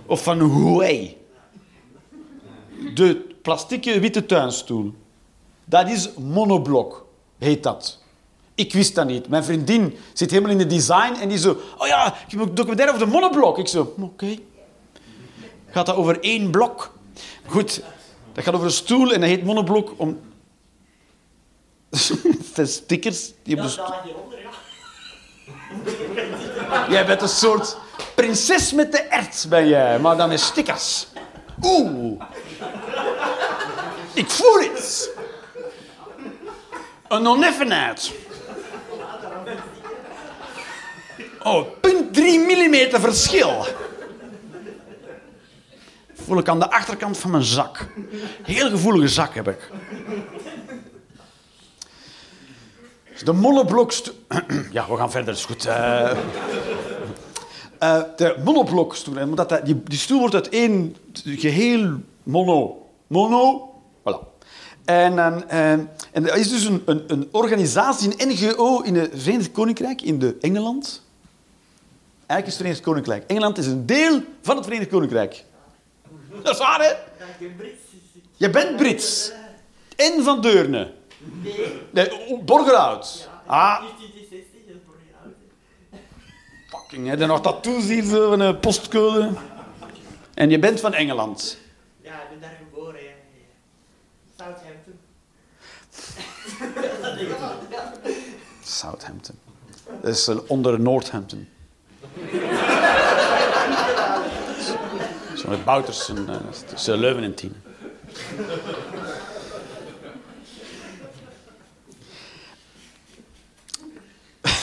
[0.05, 1.17] Of van Huawei.
[2.93, 4.93] De plastieke witte tuinstoel.
[5.65, 7.05] Dat is monoblok,
[7.37, 7.99] heet dat.
[8.55, 9.27] Ik wist dat niet.
[9.27, 11.57] Mijn vriendin zit helemaal in de design en die zo...
[11.77, 13.57] Oh ja, ik heb een documentaire over de monoblok.
[13.57, 14.37] Ik zo, oké.
[15.69, 16.93] Gaat dat over één blok?
[17.45, 17.81] Goed,
[18.33, 20.19] dat gaat over een stoel en dat heet monoblok om...
[21.89, 23.93] Het zijn stickers die op de stoel...
[26.89, 27.77] Jij bent een soort
[28.15, 31.07] prinses met de ert, ben jij, maar dan met stickers.
[31.63, 32.21] Oeh.
[34.13, 35.09] Ik voel iets.
[37.15, 38.13] Een oneffenheid.
[41.43, 43.65] Oh, 0,3 millimeter verschil.
[46.13, 47.87] Voel ik aan de achterkant van mijn zak.
[48.43, 49.71] Heel gevoelige zak heb ik.
[53.23, 54.13] De monoblokstoel...
[54.71, 55.65] Ja, we gaan verder, is goed.
[55.65, 56.11] Eh,
[58.15, 62.89] de dat, die, die stoel wordt uit één geheel mono.
[63.07, 63.74] Mono.
[64.85, 69.51] En, dan, eh, en is dus een, een, een organisatie, een NGO in het Verenigd
[69.51, 71.03] Koninkrijk, in de Engeland.
[72.25, 73.23] Eigenlijk is het Verenigd Koninkrijk.
[73.27, 75.43] Engeland is een deel van het Verenigd Koninkrijk.
[76.43, 76.91] Dat is waar, hè?
[78.37, 79.31] Je bent Brits.
[79.95, 80.91] En van Deurne.
[81.91, 83.29] Nee, oh, Borgerhout.
[83.45, 85.35] Ah, 1960 is Borgerhout.
[86.67, 87.17] fucking, hè.
[87.17, 89.29] Dan nog tattoos hier, zo van een postcode.
[90.33, 91.57] En je bent van Engeland.
[92.01, 93.01] Ja, ik ben geboren.
[93.03, 93.09] Ja.
[94.37, 94.99] Southampton.
[98.63, 99.35] Southampton.
[100.01, 101.47] Dat is onder Northampton.
[105.35, 106.35] Zo met Bouters en, eh,
[106.65, 107.55] tussen Leuven en Tien.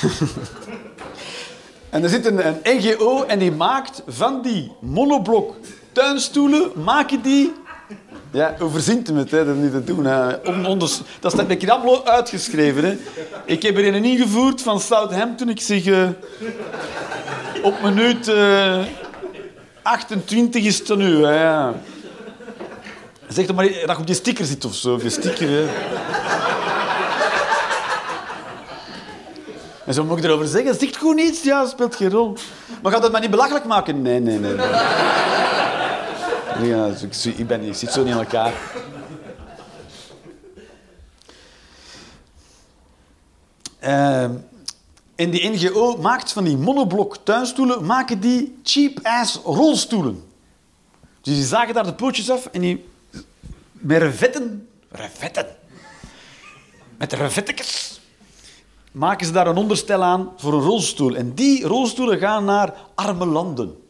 [1.93, 5.57] En er zit een, een NGO en die maakt van die monoblok
[5.93, 7.53] tuinstoelen, maken die...
[8.31, 10.05] Ja, hoe verzint hem het, hè, dat niet te doen.
[10.05, 10.35] Hè.
[10.35, 12.85] On- onders- dat staat bij Krablo uitgeschreven.
[12.85, 12.97] Hè.
[13.45, 15.49] Ik heb er een ingevoerd van Southampton.
[15.49, 15.87] Ik zeg...
[15.87, 16.09] eh,
[17.63, 18.79] op minuut eh,
[19.83, 21.25] 28 is het dan nu.
[21.25, 21.71] Hè.
[23.29, 24.93] Zeg toch maar dat je die sticker zit of zo.
[24.95, 25.49] Op die sticker.
[29.87, 30.75] En zo moet ik erover zeggen.
[30.75, 31.43] Zegt gewoon iets.
[31.43, 32.37] Ja, speelt geen rol.
[32.83, 34.03] Maar gaat dat maar niet belachelijk maken?
[34.03, 34.39] Nee, nee.
[34.39, 34.55] nee.
[36.63, 38.53] Ja, dus ik, ik, ben, zit zo niet in elkaar.
[43.79, 44.35] Ehm,
[45.15, 50.25] en die NGO maakt van die monoblok tuinstoelen, maken die cheap-ass rolstoelen.
[51.21, 52.89] Dus die zagen daar de pootjes af en die...
[53.73, 54.69] Met revetten...
[54.91, 55.47] Revetten?
[56.99, 58.01] Met revettekes
[58.93, 61.17] maken ze daar een onderstel aan voor een rolstoel.
[61.17, 63.82] En die rolstoelen gaan naar arme landen.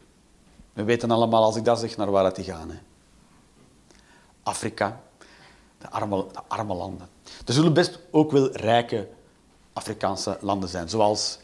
[0.72, 2.80] We weten allemaal, als ik dat zeg, naar waar het die gaan.
[4.42, 5.00] Afrika,
[5.78, 7.08] de arme, de arme landen.
[7.46, 9.08] Er zullen best ook wel rijke
[9.72, 11.38] Afrikaanse landen zijn, zoals...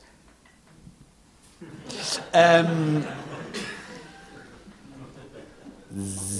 [2.30, 3.00] Ehm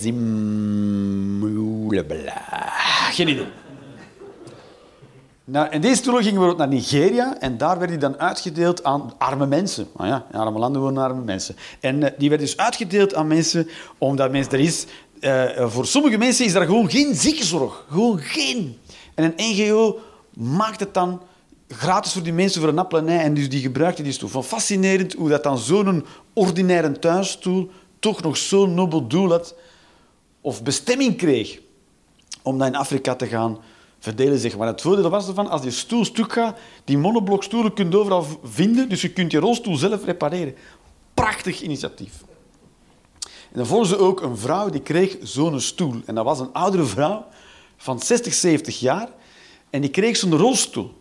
[0.01, 1.13] Zimbabwe.
[3.11, 3.47] Geen idee.
[5.51, 9.47] Nou, deze stoelen gingen we naar Nigeria en daar werd die dan uitgedeeld aan arme
[9.47, 9.87] mensen.
[9.97, 11.57] Ah ja, in arme landen wonen arme mensen.
[11.81, 13.69] En eh, die werd dus uitgedeeld aan mensen,
[13.99, 14.87] omdat mensen er is...
[15.21, 17.85] eh, voor sommige mensen is er gewoon geen ziekenzorg.
[17.91, 18.79] Gewoon geen.
[19.15, 19.99] En een NGO
[20.35, 21.21] maakt het dan
[21.69, 24.29] gratis voor die mensen voor een appel en dus die gebruikte die stoel.
[24.29, 29.55] Van fascinerend hoe dat dan zo'n ordinaire thuisstoel toch nog zo'n nobel doel had
[30.41, 31.59] of bestemming kreeg
[32.43, 33.59] om dat in Afrika te gaan
[33.99, 34.39] verdelen.
[34.39, 34.67] Zeg maar.
[34.67, 38.89] Het voordeel was ervan, als die stoel stuk gaat, die monoblokstoelen kun je overal vinden,
[38.89, 40.55] dus je kunt je rolstoel zelf repareren.
[41.15, 42.13] Prachtig initiatief.
[43.23, 45.95] En dan volgde ze ook een vrouw die kreeg zo'n stoel.
[46.07, 47.27] En dat was een oudere vrouw
[47.77, 49.09] van 60, 70 jaar.
[49.71, 50.97] En die kreeg zo'n rolstoel.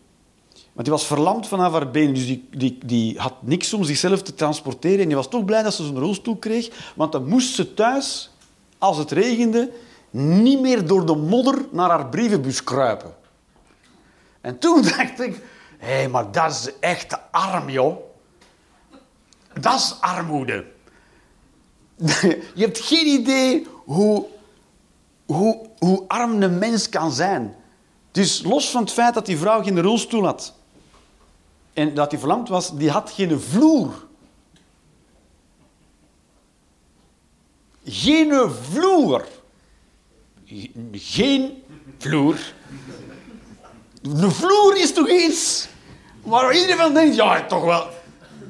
[0.74, 4.22] Want die was verlamd vanaf haar benen, dus die, die, die had niks om zichzelf
[4.22, 5.00] te transporteren.
[5.00, 8.30] En die was toch blij dat ze zo'n rolstoel kreeg, want dan moest ze thuis,
[8.78, 9.72] als het regende,
[10.10, 13.16] niet meer door de modder naar haar brievenbus kruipen.
[14.42, 15.42] En toen dacht ik,
[15.78, 17.98] hé, hey, maar dat is echt arm, joh.
[19.60, 20.66] Dat is armoede.
[22.56, 24.26] Je hebt geen idee hoe,
[25.26, 27.56] hoe, hoe arm een mens kan zijn.
[28.12, 30.54] Dus los van het feit dat die vrouw geen rolstoel had
[31.78, 34.06] en dat die verlamd was, die had geen vloer.
[37.84, 39.28] Geen vloer.
[40.92, 41.64] Geen
[41.98, 42.54] vloer.
[44.02, 45.68] Een vloer is toch iets
[46.24, 47.88] waar iedereen van denkt, ja, toch wel.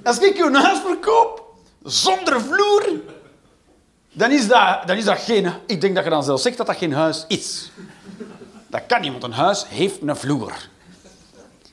[0.04, 3.02] Als ik een huis verkoop zonder vloer,
[4.12, 5.54] dan is, dat, dan is dat geen...
[5.66, 7.72] Ik denk dat je dan zelfs zegt dat dat geen huis is.
[8.68, 10.70] Dat kan niet, want een huis heeft een vloer.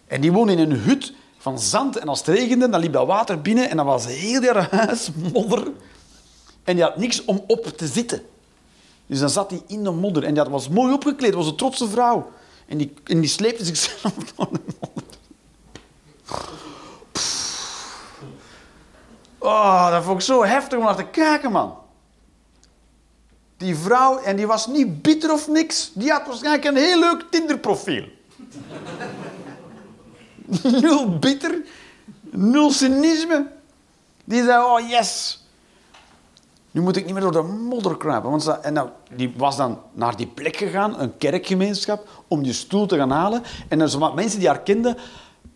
[0.06, 1.96] En die woont in een hut van zand.
[1.96, 5.10] En als het regende, dan liep dat water binnen en dan was heel haar huis
[5.32, 5.72] modder.
[6.64, 8.22] En die had niks om op te zitten.
[9.06, 10.24] Dus dan zat hij in de modder.
[10.24, 11.34] En dat was mooi opgekleed.
[11.34, 12.30] was een trotse vrouw.
[12.66, 15.02] En die, die sleepte zichzelf door de modder.
[19.38, 21.74] Oh, dat vond ik zo heftig om naar te kijken, man.
[23.56, 25.90] Die vrouw, en die was niet bitter of niks.
[25.94, 28.04] Die had waarschijnlijk een heel leuk Tinderprofiel.
[30.80, 31.62] nul bitter,
[32.30, 33.46] nul cynisme.
[34.24, 35.43] Die zei, oh yes,
[36.74, 38.30] nu moet ik niet meer door de modder kruipen.
[38.30, 42.52] Want ze, en nou, die was dan naar die plek gegaan, een kerkgemeenschap, om die
[42.52, 43.42] stoel te gaan halen.
[43.68, 44.96] En er zijn mensen die haar kenden,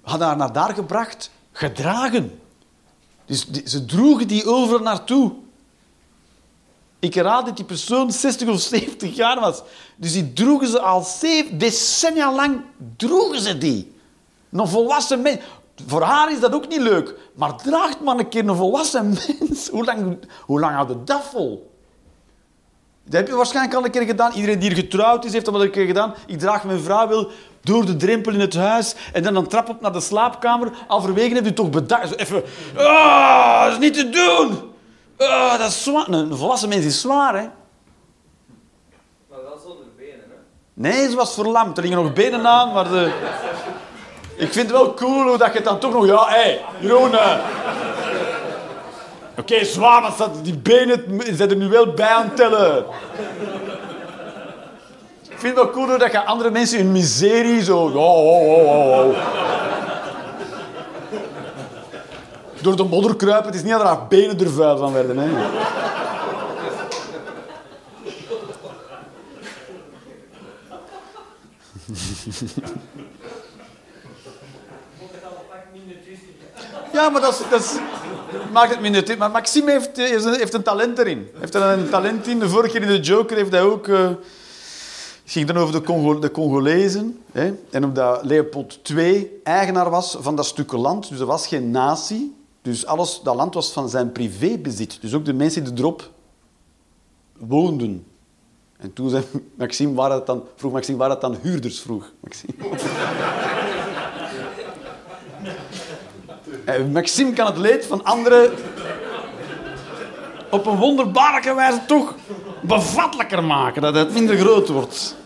[0.03, 2.41] hadden haar naar daar gebracht, gedragen.
[3.25, 5.33] Dus die, ze droegen die overal naartoe.
[6.99, 9.63] Ik raad dat die persoon 60 of 70 jaar was.
[9.97, 12.61] Dus die droegen ze al zeven, decennia lang,
[12.97, 13.93] droegen ze die.
[14.51, 15.41] Een volwassen mens.
[15.87, 17.15] Voor haar is dat ook niet leuk.
[17.35, 19.09] Maar draagt maar een keer een volwassen
[19.41, 19.69] mens.
[19.69, 21.77] Hoe lang, hoe lang houdt dat vol?
[23.05, 24.33] Dat heb je waarschijnlijk al een keer gedaan.
[24.33, 26.15] Iedereen die hier getrouwd is, heeft dat wel een keer gedaan.
[26.27, 29.69] Ik draag mijn vrouw wel door de drempel in het huis en dan een trap
[29.69, 30.71] op naar de slaapkamer.
[30.89, 32.09] Alverwege heb je toch bedacht.
[32.09, 32.43] Zo even,
[32.77, 34.73] ah, dat is niet te doen.
[35.29, 36.09] Ah, dat is zwaar.
[36.09, 37.49] Een volwassen mens is zwaar, hè.
[39.31, 40.37] Maar wel zonder benen, hè?
[40.75, 41.77] Nee, ze was verlamd.
[41.77, 43.13] Er gingen nog benen aan, maar de...
[44.39, 46.07] Ik vind het wel cool hoe dat je dan toch nog...
[46.07, 47.15] Ja, hé, hey, Jeroen...
[47.15, 47.39] eh.
[49.39, 50.13] Oké, zwaar, maar
[50.43, 52.85] die benen zijn er nu wel bij aan het tellen.
[55.23, 57.77] Ik vind het wel cool hoe dat je andere mensen in miserie zo...
[57.77, 59.17] Oh, oh, oh, oh.
[62.61, 63.47] Door de modder kruipen.
[63.47, 65.19] Het is niet dat haar benen er vuil van werden.
[65.19, 65.29] Hè.
[76.93, 77.81] Ja, maar dat, is, dat
[78.53, 79.19] maakt het minder...
[79.19, 81.29] Maar Maxime heeft, een, heeft een talent erin.
[81.39, 82.39] Heeft er een talent in.
[82.39, 83.89] De vorige keer in de Joker heeft hij ook...
[83.89, 84.11] eh,
[85.25, 87.19] ging dan over de, Congo, de Congolezen.
[87.33, 87.55] Hè?
[87.71, 91.09] En omdat Leopold II eigenaar was van dat stukje land.
[91.09, 92.37] Dus er was geen natie.
[92.63, 95.01] Dus alles, dat land was van zijn privébezit.
[95.01, 96.11] Dus ook de mensen die erop
[97.39, 98.07] woonden.
[98.77, 99.25] En toen zei
[99.59, 101.81] Maxime, waren het dan, vroeg Maxime, waren het dan huurders?
[101.81, 102.53] Vroeg Maxime.
[106.51, 108.51] Eh, Maxime kan het leed van anderen
[110.51, 112.15] op een wonderbaarlijke wijze toch
[112.63, 115.17] bevattelijker maken, dat het minder groot wordt.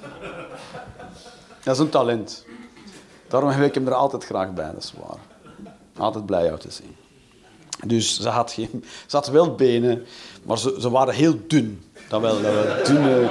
[1.62, 2.44] Dat is een talent.
[3.28, 5.18] Daarom heb ik hem er altijd graag bij, dat is waar.
[5.96, 6.96] Altijd blij jou te zien.
[7.86, 10.06] Dus ze had, geen, ze had wel benen,
[10.42, 11.82] maar ze, ze waren heel dun.
[12.08, 13.30] Dat wel, dat wel dunne...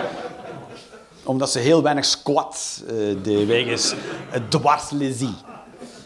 [1.24, 3.94] Omdat ze heel weinig squat eh deed, wegens
[4.50, 5.36] dwarslesie.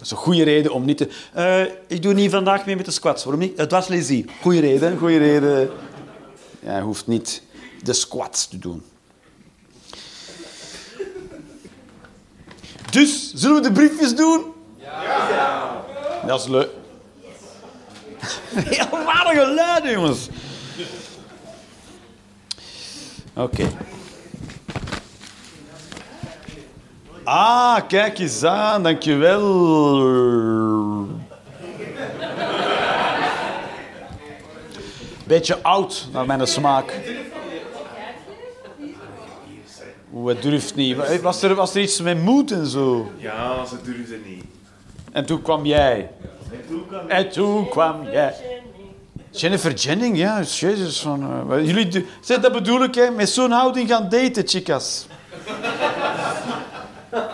[0.06, 1.10] Is een goede reden om niet te...
[1.34, 3.24] Eh, ik doe niet vandaag mee met de squats.
[3.24, 3.58] Waarom niet?
[3.58, 4.26] Het was lazy.
[4.42, 5.70] Goeie reden, goede reden.
[6.60, 7.42] Ja, je hoeft niet
[7.84, 8.84] de squats te doen.
[12.92, 14.44] Dus, zullen we de briefjes doen?
[14.78, 15.84] Ja!
[16.28, 16.70] Dat is leuk.
[18.76, 20.28] Heel rare geluiden, jongens.
[23.34, 23.68] Oké.
[27.26, 29.44] Ah, kijk eens aan, dankjewel.
[35.24, 36.94] Beetje oud, naar mijn smaak.
[40.14, 41.22] Oeh, het durft niet.
[41.22, 43.12] Was er, was er iets met moed en zo?
[43.18, 44.44] Ja, ze durfden niet.
[45.12, 46.10] En toen kwam jij.
[47.08, 48.34] En toen kwam jij.
[49.32, 51.00] Jennifer Jennings, ja, jezus.
[51.00, 55.08] Van, eh, jullie, zeg, dat bedoel ik, hè, met zo'n houding gaan daten, chicas.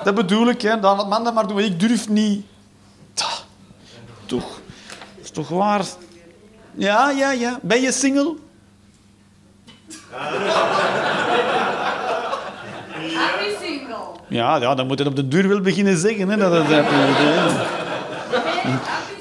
[0.04, 0.80] Dat bedoel ik, hè.
[0.80, 2.46] Dan man dat maar doen, ik durf niet.
[3.14, 3.30] Ta,
[4.26, 4.60] toch,
[5.22, 5.86] is toch waar?
[6.74, 7.60] Ja, ja, ja.
[7.62, 8.36] Ben je single?
[13.14, 13.98] Happy single.
[14.28, 16.30] Ja, ja, dan moet je op de deur wel beginnen zeggen.
[16.30, 16.68] Hè, dat het,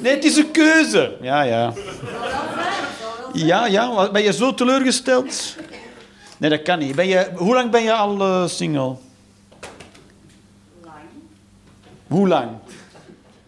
[0.00, 1.16] nee, het is een keuze.
[1.20, 1.72] Ja, ja.
[3.32, 4.10] Ja, ja.
[4.10, 5.56] Ben je zo teleurgesteld?
[6.36, 6.94] Nee, dat kan niet.
[6.94, 8.96] Ben je, hoe lang ben je al eh, single?
[10.84, 10.96] Lang.
[12.10, 12.50] Hoe lang?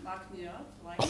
[0.04, 0.96] Maakt niet uit.
[0.98, 1.08] Lang.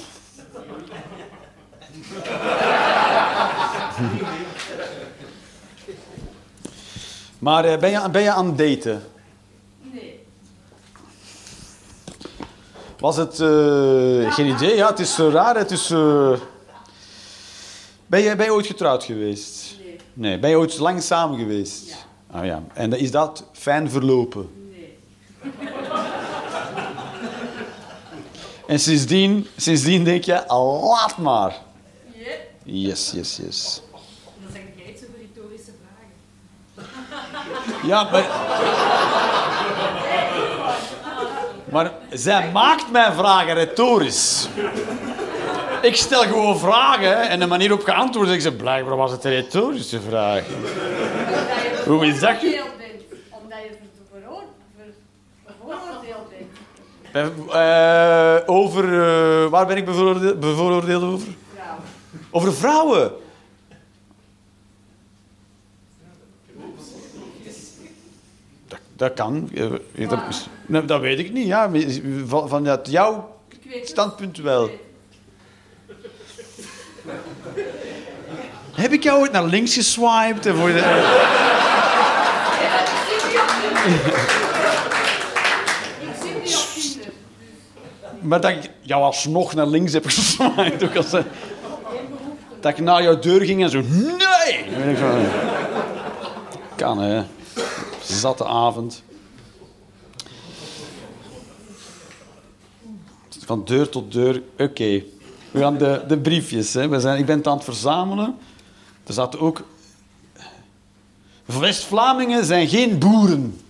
[7.38, 9.02] Maar eh, ben, je, ben je aan het daten?
[9.80, 10.20] Nee.
[12.98, 13.40] Was het...
[13.40, 14.88] eh, geen idee, ja.
[14.88, 15.56] Het is zo raar.
[15.56, 15.90] Het is...
[15.90, 16.32] eh,
[18.06, 19.76] Ben, je, ben je ooit getrouwd geweest?
[19.84, 19.96] Nee.
[20.12, 20.38] Nee.
[20.38, 21.88] Ben je ooit lang samen geweest?
[21.88, 21.94] Ja.
[22.38, 22.62] Ah ja.
[22.74, 24.48] En is dat fijn verlopen?
[24.70, 24.96] Nee.
[28.66, 31.56] En sindsdien, sindsdien denk je, laat maar.
[32.64, 33.82] Yes, yes, yes.
[34.42, 35.70] Dan zeg jij over retorische
[36.76, 37.86] vragen.
[37.88, 38.26] Ja, maar...
[41.70, 44.48] Maar zij maakt mijn vragen retorisch.
[45.82, 49.30] Ik stel gewoon vragen en de manier op geantwoord zeg ze, blijkbaar was het een
[49.30, 50.44] retorische vraag.
[51.86, 52.30] Hoe is dat?
[52.30, 53.02] ge- Veroordeeld bent.
[53.42, 54.42] Omdat je ver- veroor-
[54.76, 54.94] ver-
[55.46, 56.28] bevooroordeeld
[57.12, 57.50] bent.
[57.50, 58.84] Eh, over...
[58.84, 61.28] eh, waar ben ik bevooroordeeld, bevooroordeeld over?
[61.54, 61.76] Vrouw.
[62.30, 63.12] Over vrouwen.
[68.68, 69.50] Dat, dat kan.
[69.54, 70.08] Eh,
[70.86, 71.46] Dat, weet ik niet.
[71.46, 71.70] Ja.
[72.26, 73.36] Van, vanuit jouw
[73.82, 74.70] standpunt wel.
[78.72, 80.46] Heb ik jou ooit naar links geswiped?
[80.46, 80.76] En voor Ik
[83.08, 84.32] zit niet op Tinder.
[88.22, 90.04] Maar dat ik jou alsnog naar links heb.
[90.84, 91.10] Ook als,
[92.60, 93.80] dat ik naar jouw deur ging en zo...
[93.80, 94.90] Nee!
[94.90, 95.24] Ik van,
[96.76, 97.22] kan, hè.
[98.02, 99.02] Zatte avond.
[103.44, 104.42] Van deur tot deur.
[104.58, 105.02] Oké.
[105.50, 106.74] We gaan de, de briefjes.
[106.74, 106.88] Hè.
[106.88, 108.36] We zijn, ik ben het aan het verzamelen.
[109.06, 109.62] Er zaten ook...
[111.44, 113.60] West-Vlamingen zijn geen boeren.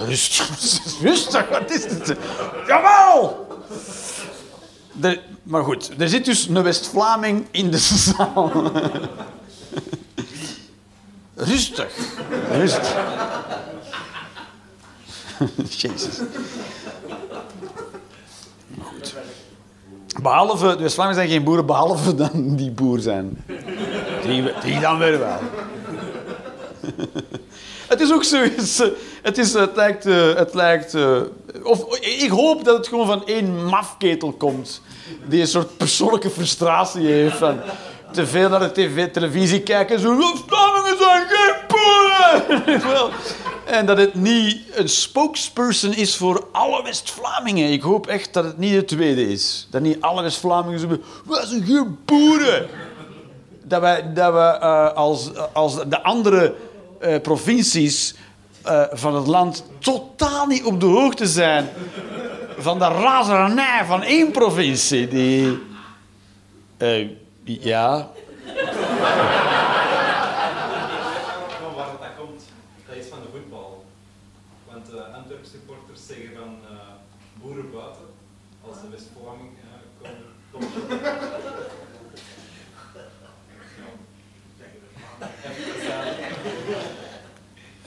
[0.00, 0.48] Rustig,
[1.02, 2.16] rustig, wat is het?
[2.66, 3.46] Jawel!
[5.42, 8.72] Maar goed, er zit dus een West-Vlaming in de zaal.
[11.34, 11.92] Rustig,
[12.50, 12.96] rustig.
[15.68, 16.18] Jezus.
[18.68, 19.14] Maar goed.
[20.22, 23.44] Behalve, de West-Vlamingen zijn geen boeren, behalve dan die boer zijn.
[24.22, 25.38] Die, die dan weer wel.
[27.90, 28.78] Het is ook zoiets.
[28.80, 28.88] eh,
[29.22, 30.06] Het, is, het lijkt.
[30.06, 31.20] eh, Het lijkt eh,
[31.62, 34.82] of, ik hoop dat het gewoon van één mafketel komt.
[35.28, 37.36] Die een soort persoonlijke frustratie heeft.
[37.36, 37.60] Van
[38.12, 39.94] te veel naar de tv, televisie kijken.
[39.96, 40.16] en Zo.
[40.46, 42.80] Vlamingen zijn geen!
[42.92, 43.10] Wel,
[43.64, 47.72] En dat het niet een spokesperson is voor alle West-Vlamingen.
[47.72, 49.66] Ik hoop echt dat het niet de tweede is.
[49.70, 51.02] Dat niet alle West-Vlamingen.
[51.26, 52.68] Wij zijn geen boeren!
[53.64, 54.60] dat we, dat
[54.94, 56.54] als, als de andere
[57.00, 58.14] eh, provincies
[58.62, 61.68] eh, van het land totaal niet op de hoogte zijn
[62.62, 65.08] van de razernij van één provincie.
[65.08, 65.58] Die,
[66.76, 67.08] eh,
[67.44, 68.10] ja,
[71.60, 72.42] Van waar dat komt,
[72.86, 73.84] dat is van de voetbal.
[74.70, 76.76] Want de Antwerp supporters zeggen van eh,
[77.42, 78.06] boeren buiten,
[78.66, 79.68] als de West-Vlaming eh,
[80.02, 80.26] komen.
[80.50, 80.68] komt.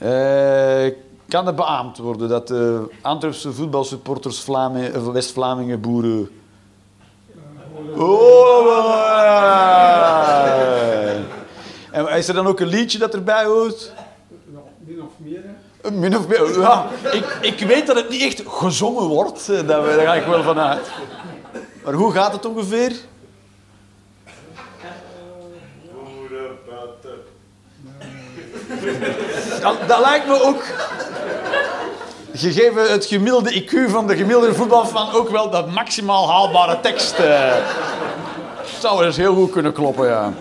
[0.04, 0.92] Eh,
[1.28, 6.28] kan het beaamd worden dat de Antwerpse voetbalsupporters of West-Vlamingen boeren.
[7.96, 8.74] Oh,
[11.90, 13.92] En is er dan ook een liedje dat erbij hoort?
[14.78, 15.88] Min of meer, hè.
[15.88, 16.86] Een Min of meer, ja.
[17.12, 20.58] Ik, ik weet dat het niet echt gezongen wordt, eh, daar ga ik wel van
[20.58, 20.90] uit.
[21.84, 22.92] Maar hoe gaat het ongeveer?
[29.64, 30.62] Dat, dat lijkt me ook.
[32.32, 37.18] gegeven het gemiddelde IQ van de gemiddelde voetbalfan ook wel de maximaal haalbare tekst.
[37.18, 37.52] eh.
[38.80, 40.32] zou dus heel goed kunnen kloppen, ja.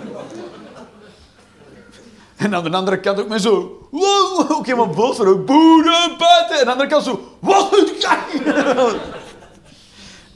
[2.35, 3.87] En aan de andere kant ook met zo...
[3.91, 6.55] Wow, ook helemaal boos van ook boe naar buiten.
[6.55, 7.35] En aan de andere kant zo...
[7.39, 7.69] Wat.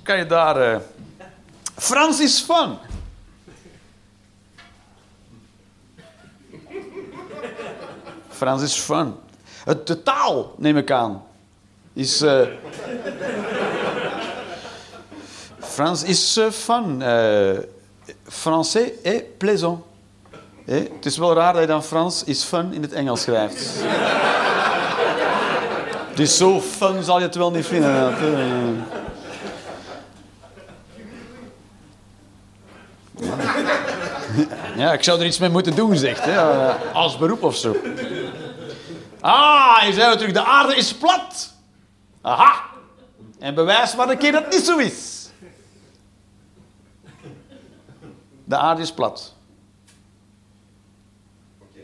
[0.04, 0.62] Kan je daar...
[0.62, 0.80] eh,
[1.76, 2.42] Frans is
[8.38, 9.16] Frans is fun.
[9.64, 11.24] Het, de taal, neem ik aan,
[11.94, 12.22] is...
[12.22, 12.42] eh,
[15.60, 17.02] Frans is eh, fun.
[17.02, 17.58] Eh,
[18.30, 19.84] français est plaisant.
[20.66, 23.84] Het is wel raar dat je dan Frans is fun in het Engels schrijft.
[26.16, 28.16] Dus zo fun zal je het wel niet vinden.
[34.76, 36.24] Ja, ik zou er iets mee moeten doen, zegt
[36.94, 37.76] als beroep of zo.
[39.28, 41.54] Ah, je zei natuurlijk, de aarde is plat.
[42.22, 42.64] Aha.
[43.40, 45.30] En bewijs maar een keer dat het niet zo is.
[48.44, 49.34] De aarde is plat.
[51.60, 51.80] Oké.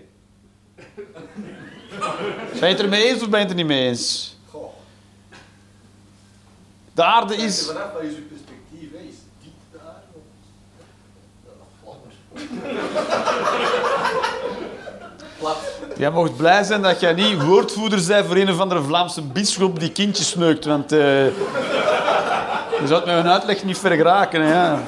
[2.59, 4.35] Ben je het er mee eens of ben je het er niet mee eens?
[4.49, 4.73] Goh.
[6.93, 7.65] De aarde Is...
[7.65, 8.91] Vanaf wat is uw perspectief?
[8.91, 10.03] Is dit daar?
[10.13, 12.03] Of...
[15.97, 19.79] Jij mocht blij zijn dat jij niet woordvoerder bent voor een of andere Vlaamse bisschop
[19.79, 20.65] die kindjes sneukt.
[20.65, 21.25] Want eh
[22.79, 24.41] je zou het met een uitleg niet ver geraken.
[24.41, 24.79] hè, Ja.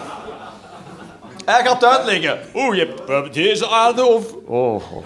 [1.45, 2.39] Hij gaat uitleggen.
[2.53, 4.33] Oeh, je hebt deze aarde of...
[4.45, 4.73] Oh.
[4.75, 5.05] oh.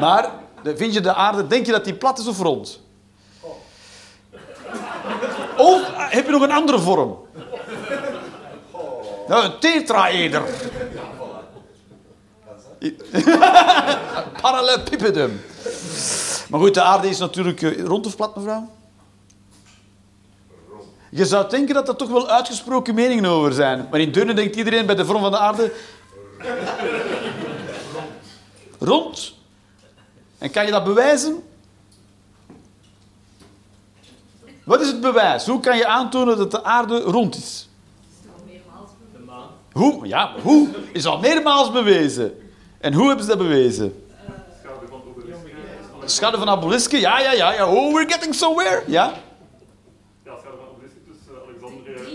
[0.00, 0.30] Maar
[0.64, 1.46] vind je de aarde...
[1.46, 2.80] Denk je dat die plat is of rond?
[5.56, 7.16] Of eh, heb je nog een andere vorm?
[9.28, 10.42] Nou, een tetraeder.
[14.40, 15.40] Parallelepipedum.
[16.48, 18.68] Maar goed, de aarde is natuurlijk eh, rond of plat, mevrouw?
[21.10, 23.86] Je zou denken dat er toch wel uitgesproken meningen over zijn.
[23.90, 25.72] Maar in Deurne denkt iedereen bij de vorm van de aarde...
[28.78, 29.34] Rond.
[30.38, 31.42] En kan je dat bewijzen?
[34.64, 35.46] Wat is het bewijs?
[35.46, 37.68] Hoe kan je aantonen dat de aarde rond is?
[39.12, 39.48] De maan.
[39.72, 40.06] Hoe?
[40.06, 40.68] Ja, hoe?
[40.92, 42.47] Is al meermaals bewezen.
[42.80, 44.04] En hoe hebben ze dat bewezen?
[44.62, 45.38] Schade van obelisk.
[46.04, 46.96] Schade van Aboliske?
[47.00, 47.66] Ja, ja, ja, ja.
[47.74, 48.82] Oh, we're getting somewhere.
[48.86, 49.12] Ja.
[50.24, 52.06] Ja, schade van obelisk tussen Alexandrië en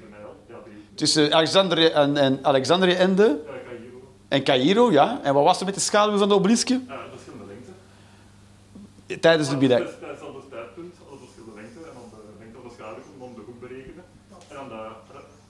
[0.00, 0.36] de Nijl.
[0.48, 0.94] Ja, die.
[0.94, 4.02] Tussen Alexandrië en, en, Alexandrië en, de, Ja, Cairo.
[4.28, 5.20] en Cairo, ja.
[5.22, 6.80] En wat was er met de schaduw van de obeliske?
[6.88, 9.20] Ja, verschillende lengte.
[9.20, 9.78] Tijdens de middag.
[9.78, 11.78] Tijdens hetzelfde tijdpunt hadden verschillende lengte.
[11.78, 14.04] En dan de lengte van de schaduw kon dan de hoek berekenen.
[14.48, 14.84] En dan de...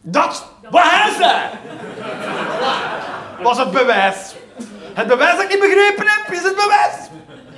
[0.00, 0.46] Dat!
[0.70, 1.40] Wat hij zei!
[3.42, 4.34] Was het bewijs.
[4.94, 6.96] Het bewijs dat ik niet begrepen heb, is het bewijs.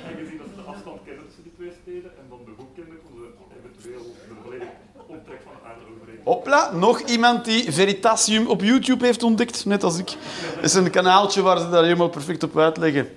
[0.07, 2.75] En gezien dat ze de afstand kenden tussen die twee steden en dan de hoek
[2.75, 4.71] kenden, konden ze eventueel de volledige
[5.07, 6.23] omtrek van de aarde overrekenen.
[6.23, 10.09] Hopla, nog iemand die Veritasium op YouTube heeft ontdekt, net als ik.
[10.55, 13.09] Het is een kanaaltje waar ze dat helemaal perfect op uitleggen.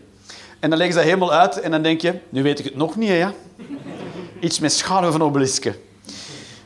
[0.61, 2.77] En dan leggen ze dat helemaal uit en dan denk je, nu weet ik het
[2.77, 3.33] nog niet, hè, ja?
[4.41, 5.75] Iets met schade van obelisken.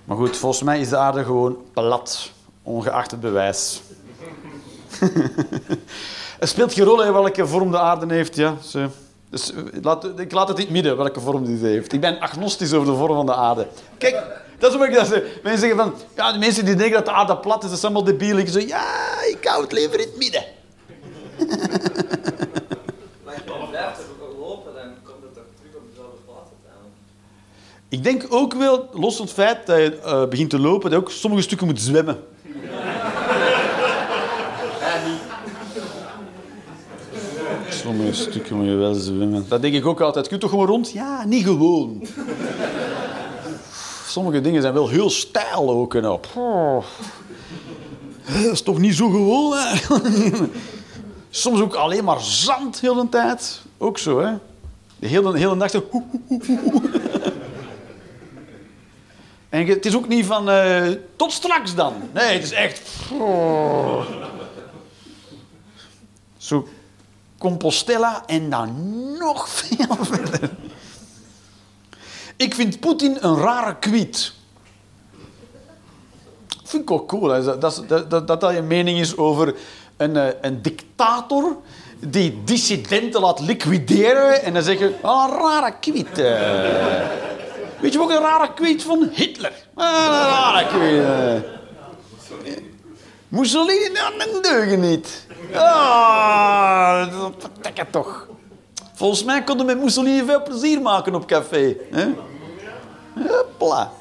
[0.05, 2.30] Maar goed, volgens mij is de aarde gewoon plat,
[2.62, 3.82] ongeacht het bewijs.
[6.40, 8.57] het speelt geen rol hè, welke vorm de aarde heeft, ja.
[9.30, 11.92] Dus, eh, laat, ik laat het in het midden welke vorm die ze heeft.
[11.92, 13.66] Ik ben agnostisch over de vorm van de aarde.
[13.99, 14.22] Kijk,
[14.59, 15.22] dat is wat ik dat zeg.
[15.42, 17.94] Mensen zeggen van, ja, de mensen die denken dat de aarde plat is, dat zijn
[17.94, 18.42] allemaal debielen.
[18.42, 18.84] Ik zeg, ja,
[19.30, 20.44] ik hou het liever in het midden.
[23.24, 24.05] Maar je blijft er
[24.38, 26.50] lopen, dan komt het toch terug op dezelfde plaats.
[27.88, 31.00] Ik denk ook wel, los van het feit dat je eh, begint te lopen, dat
[31.00, 32.25] je ook sommige stukken moet zwemmen.
[37.87, 39.45] Sommige stukken moet je wel zwemmen.
[39.49, 40.26] Dat denk ik ook altijd.
[40.26, 40.91] Kun je toch gewoon rond?
[40.91, 42.07] Ja, niet gewoon.
[44.07, 45.95] Sommige dingen zijn wel heel stijl ook.
[45.95, 46.26] En op.
[46.34, 46.84] Oh.
[48.42, 50.38] Dat is toch niet zo gewoon eigenlijk.
[51.30, 53.61] Soms ook alleen maar zand heel de tijd.
[53.79, 54.33] Ook zo, hè.
[54.99, 55.84] De hele, hele zo...
[59.49, 61.95] En het is ook niet van eh, tot straks dan.
[62.13, 62.91] Nee, het is echt.
[66.37, 66.67] Zo
[67.47, 68.73] Compostela en dan
[69.18, 70.51] nog veel verder.
[72.37, 74.33] Ik vind Poetin een rare kwiet.
[76.64, 77.29] Vind ik ook cool.
[77.45, 79.55] Dat, dat, dat, dat je mening is over
[79.97, 81.57] een, eh, een dictator
[81.99, 86.18] die dissidenten laat liquideren en dan zeggen, ah, een rare kwiet.
[86.18, 87.07] eh.
[87.81, 89.53] Weet je ook een rare kwiet van Hitler?
[89.75, 91.55] Ah, een rare kwiet.
[93.28, 95.26] Mussolini, nou, dat deugen niet.
[95.54, 98.28] Ah, dat het toch.
[98.94, 101.76] Volgens mij konden we met Mussolini veel plezier maken op café.
[101.90, 102.08] Hè?
[103.28, 103.92] Hopla.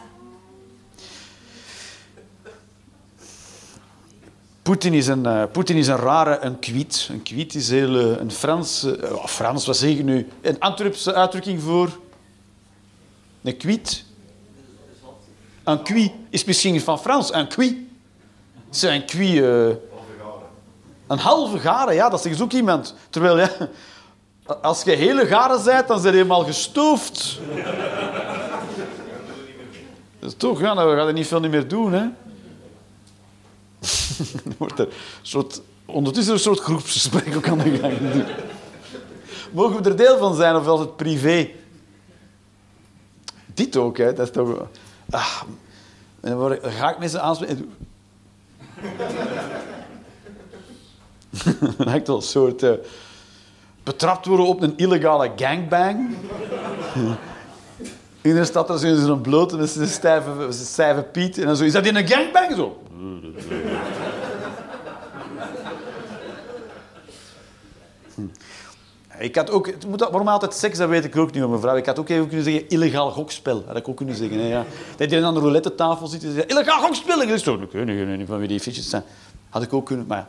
[4.61, 7.07] Poetin is een, eh, Poetin is een rare, een kwiet.
[7.11, 10.27] Een kwiet is heel, eh, een Frans, eh, oh, Frans, wat zeg ik nu?
[10.41, 11.99] Een Antwerpse uitdrukking voor
[13.43, 14.05] een kwiet.
[15.63, 17.89] Een kwie is misschien van Frans, een kwie.
[18.75, 19.47] Zijn kwie...
[19.47, 19.75] eh,
[21.07, 22.95] een halve garen, ja, dat zegt ook iemand.
[23.09, 23.49] Terwijl, ja,
[24.61, 27.39] als je hele garen bent, dan zijn je helemaal gestoofd.
[30.19, 32.05] Dat is toch, ja, dan ga je niet veel meer doen, hè.
[34.57, 34.87] Wordt er
[35.21, 38.25] soort, ondertussen een soort groepsgesprek ook aan de gang.
[39.51, 41.49] Mogen we er deel van zijn, of was het privé?
[43.45, 44.13] Dit ook, hè.
[44.13, 44.67] Dat is toch...
[45.09, 45.41] Ah,
[46.19, 47.73] dan ga ik mensen aanspreken.
[51.77, 52.63] Lijkt wel een soort...
[52.63, 52.71] eh,
[53.85, 56.15] betrapt worden op een illegale gangbang.
[58.21, 61.37] Iedereen staat er zo in zo'n blote met zijn stijve, zijn stijve piet.
[61.37, 62.81] En dan zo, is dat in een gangbang zo?
[69.19, 71.75] Ik had ook, het moet, waarom altijd seks, dat weet ik ook niet, hoor, mevrouw.
[71.75, 73.63] Ik had ook even kunnen zeggen, illegaal gokspel.
[73.67, 74.39] Had ik ook kunnen zeggen.
[74.39, 74.65] Hè, ja.
[74.97, 77.21] Dat je aan de roulette tafel zit en zegt, illegaal gokspel.
[77.21, 79.03] Ik dacht, ik niet, ik weet niet van wie die fiches zijn.
[79.49, 80.27] Had ik ook kunnen, maar ja.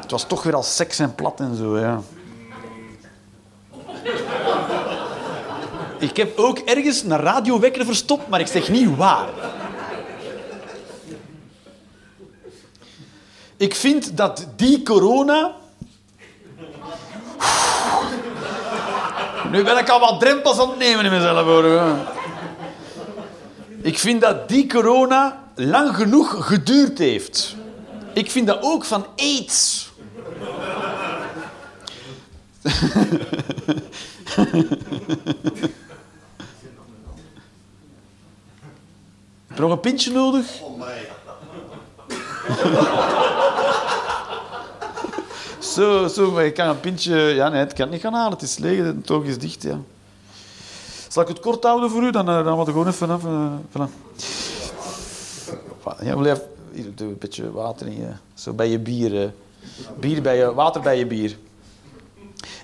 [0.00, 2.00] Het was toch weer al seks en plat en zo, ja.
[5.98, 9.28] Ik heb ook ergens een radiowekker verstopt, maar ik zeg niet waar.
[13.56, 15.54] Ik vind dat die corona...
[19.50, 21.80] Nu ben ik al wat drempels aan het nemen in mezelf, hoor.
[23.82, 27.56] Ik vind dat die corona lang genoeg geduurd heeft.
[28.12, 29.88] Ik vind dat ook van aids.
[39.46, 40.46] Heb je nog een pintje nodig?
[40.60, 40.80] Oh.
[45.76, 47.16] Zo, zo, maar je kan een pintje...
[47.16, 48.32] Ja, nee, het kan niet gaan halen.
[48.32, 49.78] Het is leeg, het oog is dicht, ja.
[51.08, 52.10] Zal ik het kort houden voor u?
[52.10, 53.24] Dan, eh, dan wat gewoon even af.
[53.24, 53.90] eh, voilà.
[56.02, 56.36] Ja.
[56.72, 58.08] Hier, doe een beetje water in je...
[58.34, 59.22] Zo bij je bier.
[59.22, 59.28] eh.
[60.00, 61.36] bier bij je, water bij je bier.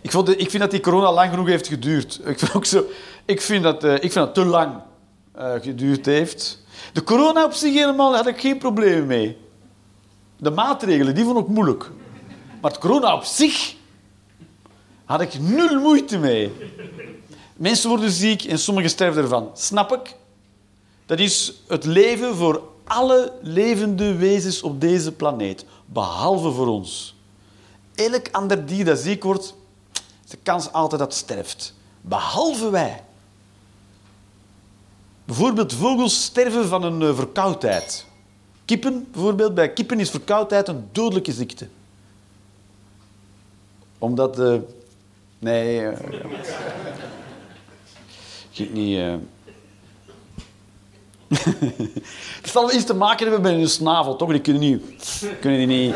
[0.02, 2.20] Ik, vond, de- ik vind dat die corona lang genoeg heeft geduurd.
[2.24, 2.84] Ik vind, ook zo,
[3.24, 4.72] ik vind, dat, eh, ik vind dat te lang
[5.34, 6.62] eh, geduurd heeft.
[6.92, 9.36] De corona op zich helemaal had ik geen problemen mee.
[10.36, 11.90] De maatregelen, die vond ik moeilijk.
[12.62, 13.74] Maar het corona op zich
[15.04, 16.52] had ik nul moeite mee.
[17.56, 19.50] Mensen worden ziek en sommigen sterven ervan.
[19.54, 20.14] Snap ik.
[21.06, 25.64] Dat is het leven voor alle levende wezens op deze planeet.
[25.86, 27.14] Behalve voor ons.
[27.94, 29.54] Elk ander dier dat ziek wordt,
[30.24, 31.74] is de kans altijd dat het sterft.
[32.00, 33.02] Behalve wij.
[35.24, 38.06] Bijvoorbeeld vogels sterven van een eh, verkoudheid.
[38.64, 41.68] Kippen, bijvoorbeeld, bij kippen is verkoudheid een dodelijke ziekte.
[44.02, 44.60] Omdat de...
[45.38, 45.86] Nee...
[45.86, 45.98] eh,
[48.52, 48.98] Ik niet...
[48.98, 49.14] eh.
[52.42, 54.30] Het zal wel iets te maken hebben met hun snavel, toch?
[54.30, 54.82] Die kunnen niet...
[55.40, 55.94] Kunnen die niet...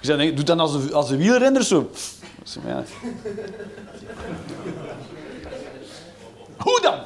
[0.00, 1.90] Ik zei, doe dan als een, als een wielrenner zo.
[6.56, 6.98] Hoe dan?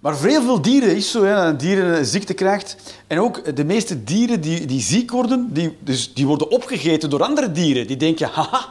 [0.00, 2.76] Maar voor veel dieren is zo, hè, dat dieren een ziekte krijgt.
[3.06, 7.22] En ook de meeste dieren die, die ziek worden, die, dus die worden opgegeten door
[7.22, 7.86] andere dieren.
[7.86, 8.68] Die denken, haha,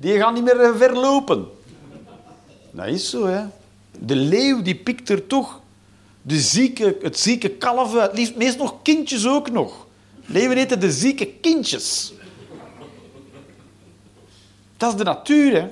[0.00, 1.46] die gaan niet meer eh, verlopen.
[2.70, 3.44] Dat is zo, hè.
[3.98, 5.60] De leeuw die pikt er toch
[6.22, 8.12] de zieke, het zieke kalf uit.
[8.12, 9.86] Liefst meest nog kindjes ook nog.
[10.26, 12.12] Leeuwen eten de zieke kindjes.
[14.76, 15.68] Dat is de natuur, hè.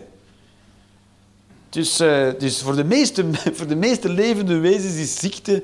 [1.75, 3.25] Dus, eh, dus voor, de meeste,
[3.57, 5.63] voor de meeste levende wezens is ziekte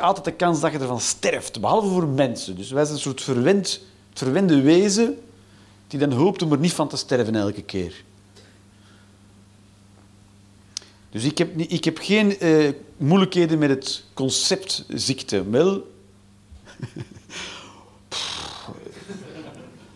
[0.00, 1.60] altijd de kans dat je ervan sterft.
[1.60, 2.56] Behalve voor mensen.
[2.56, 3.80] Dus wij zijn een soort verwend,
[4.14, 5.18] verwende wezen
[5.86, 8.04] die dan hoopt om er niet van te sterven elke keer.
[11.10, 15.50] Dus ik heb, ik heb geen eh, moeilijkheden met het concept ziekte.
[15.50, 15.92] Wel,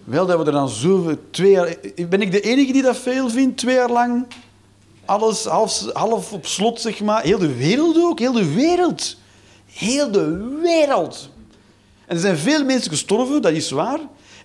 [0.05, 1.18] wel dat we er dan zo...
[1.31, 1.77] Twee jaar,
[2.09, 3.59] ben ik de enige die dat veel vindt?
[3.59, 4.27] Twee jaar lang
[5.11, 7.23] alles half, half op slot, zeg maar.
[7.23, 9.16] Heel de wereld ook, heel de wereld.
[9.66, 11.28] Heel de wereld.
[12.07, 13.99] En er zijn veel mensen gestorven, dat is waar.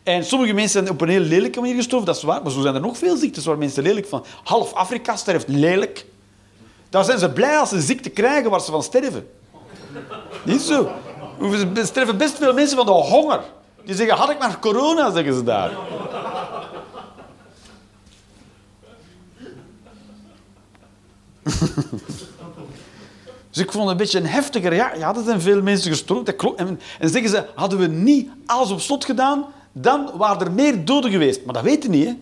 [0.04, 2.42] En sommige mensen zijn op een heel lelijke manier gestorven, dat is waar.
[2.44, 4.26] Maar zo zijn er nog veel ziektes waar mensen lelijk van...
[4.44, 6.06] Half Afrika sterft lelijk.
[6.90, 9.28] Daar zijn ze blij als ze een ziekte krijgen waar ze van sterven.
[10.44, 10.90] Niet zo.
[11.76, 13.42] Er sterven best veel mensen van de honger.
[13.86, 15.72] Die zeggen, had ik maar corona, zeggen ze daar.
[23.56, 24.74] Dus ik vond het een beetje een heftiger.
[24.74, 26.06] Ja, ja er zijn veel mensen.
[26.26, 26.60] Dat klopt.
[26.60, 30.86] En, en zeggen ze, hadden we niet alles op slot gedaan, dan waren er meer
[30.86, 31.46] doden geweest.
[31.46, 32.14] Maar dat weet je niet, hè.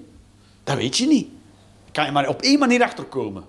[0.64, 1.28] Dat weet je niet.
[1.92, 3.44] Kan je maar op één manier achterkomen.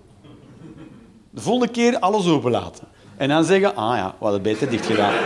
[1.31, 2.89] De volgende keer alles openlaten.
[3.17, 5.15] En dan zeggen, ah ja, we hadden beter dicht gedaan.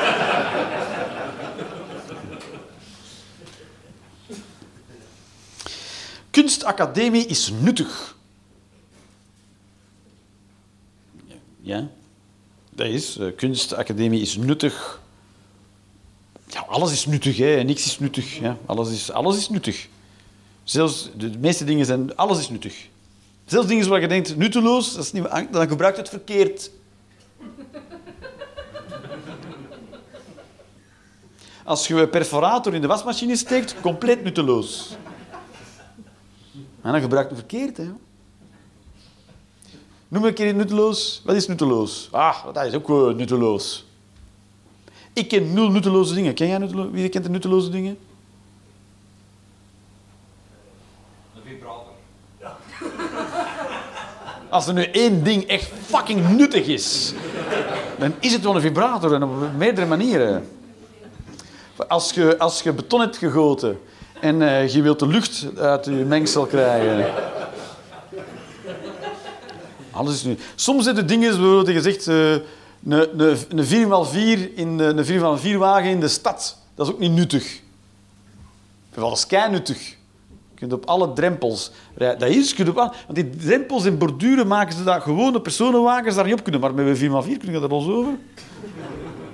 [6.30, 8.16] Kunstacademie is nuttig.
[11.69, 11.89] Ja,
[12.70, 13.16] dat is.
[13.16, 15.01] eh, kunstacademie is nuttig.
[16.47, 17.62] Ja, alles is nuttig, hè.
[17.62, 18.39] Niks is nuttig.
[18.39, 18.57] Ja.
[18.66, 19.89] Alles, is, alles is nuttig.
[20.65, 22.16] Zelfs de meeste dingen zijn...
[22.16, 22.89] Alles is nuttig.
[23.47, 26.70] Zelfs dingen waar je denkt, nutteloos, dat is niet, dan gebruikt het verkeerd.
[31.65, 34.97] Als je een perforator in de wasmachine steekt, compleet nutteloos.
[36.82, 37.90] En dan gebruikt het verkeerd, hè.
[40.09, 41.22] Noem een keer nutteloos.
[41.24, 42.09] Wat is nutteloos?
[42.10, 43.86] Ah, dat is ook eh, nutteloos.
[45.12, 46.35] Ik ken nul nutteloze dingen.
[46.35, 46.90] Ken jij nutteloze?
[46.90, 47.98] Wie kent de nutteloze dingen?
[51.35, 51.93] Een vibrator.
[54.48, 57.12] Als er nu één ding echt fucking nuttig is,
[57.98, 60.48] dan is het wel een vibrator en op meerdere manieren.
[61.89, 63.80] Als je, als je beton hebt gegoten
[64.20, 67.14] en eh, je wilt de lucht uit je mengsel krijgen.
[69.98, 70.36] Alles is nu.
[70.54, 75.38] Soms zijn er dingen, bijvoorbeeld je zegt, eh, een, een, een 4x4 in de, een
[75.38, 76.58] 4x4 wagen in de stad.
[76.74, 77.60] Dat is ook niet nuttig.
[78.94, 79.88] Dat is kei nuttig.
[80.50, 82.18] Je kunt op alle drempels rijden.
[82.18, 86.38] Dat is, je want die drempels en borduren maken ze dat gewone personenwagens daar niet
[86.38, 86.60] op kunnen.
[86.60, 88.12] Maar met een 4x4 kun je dat los over.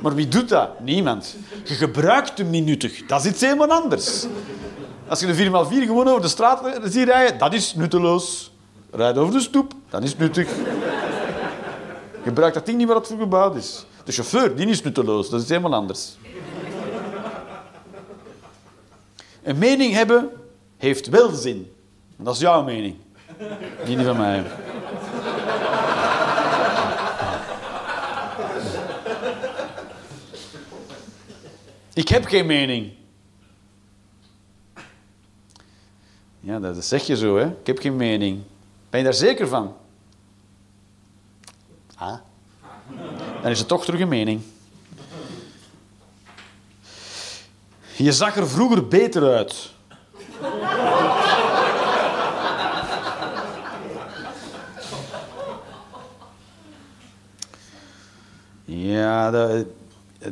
[0.01, 0.81] Maar wie doet dat?
[0.81, 1.37] Niemand.
[1.65, 3.07] Je gebruikt hem niet nuttig.
[3.07, 4.27] Dat is iets helemaal anders.
[5.09, 8.53] Als je de 4x4 gewoon over de straat ziet rijden, dat is nutteloos.
[8.95, 10.49] Rijd over de stoep, dat is nuttig.
[12.23, 13.87] Gebruik dat ding niet waar het voor gebouwd is.
[14.05, 15.31] De chauffeur, die is nutteloos.
[15.31, 16.17] Dat is helemaal anders.
[19.43, 20.31] Een mening hebben
[20.77, 21.73] heeft wel zin.
[22.17, 22.97] Dat is jouw mening.
[23.85, 24.45] Die niet van mij.
[31.95, 32.93] Ik heb geen mening.
[36.41, 37.47] Ja, dat zeg je zo, hè.
[37.47, 38.43] Ik heb geen mening.
[38.95, 39.75] Ben je daar zeker van?
[41.97, 42.19] Ah.
[43.43, 44.41] Dan is het toch terug een mening.
[47.97, 49.71] Je zag er vroeger beter uit.
[58.65, 59.67] Ja, dat,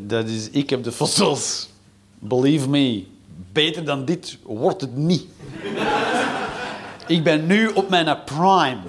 [0.01, 0.51] dat is...
[0.51, 1.69] Ik heb de fossils.
[2.19, 3.07] Believe me.
[3.53, 5.25] Beter dan dit wordt het niet.
[7.13, 8.81] Ik ben nu op mijn prime.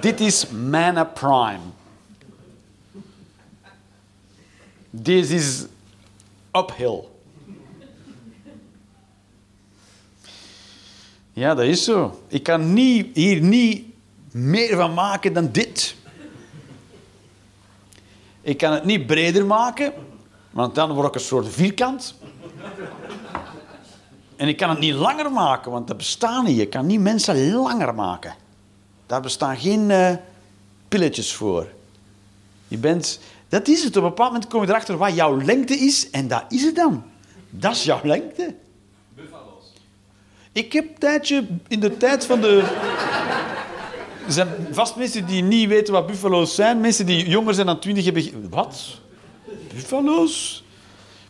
[0.00, 1.58] Dit is mijn prime.
[4.90, 5.64] Dit is
[6.52, 7.00] uphill.
[11.32, 12.22] Ja, dat is zo.
[12.28, 12.62] Ik kan
[13.14, 13.84] hier niet
[14.30, 15.94] meer van maken dan dit.
[18.40, 19.92] Ik kan het niet breder maken,
[20.50, 22.14] want dan word ik een soort vierkant.
[24.40, 26.56] En ik kan het niet langer maken, want dat bestaat niet.
[26.56, 28.34] Je kan niet mensen langer maken.
[29.06, 30.14] Daar bestaan geen eh,
[30.88, 31.68] pilletjes voor.
[32.68, 33.20] Je bent...
[33.48, 33.96] Dat is het.
[33.96, 36.10] Op een bepaald moment kom je erachter wat jouw lengte is.
[36.10, 37.02] En dat is het dan.
[37.50, 38.54] Dat is jouw lengte.
[39.14, 39.72] Buffalo's.
[40.52, 42.62] Ik heb een tijdje, in de tijd van de...
[44.26, 46.80] Er zijn vast mensen die niet weten wat buffalo's zijn.
[46.80, 48.50] Mensen die jonger zijn dan 20 hebben...
[48.50, 49.00] Wat?
[49.74, 50.64] Buffalo's?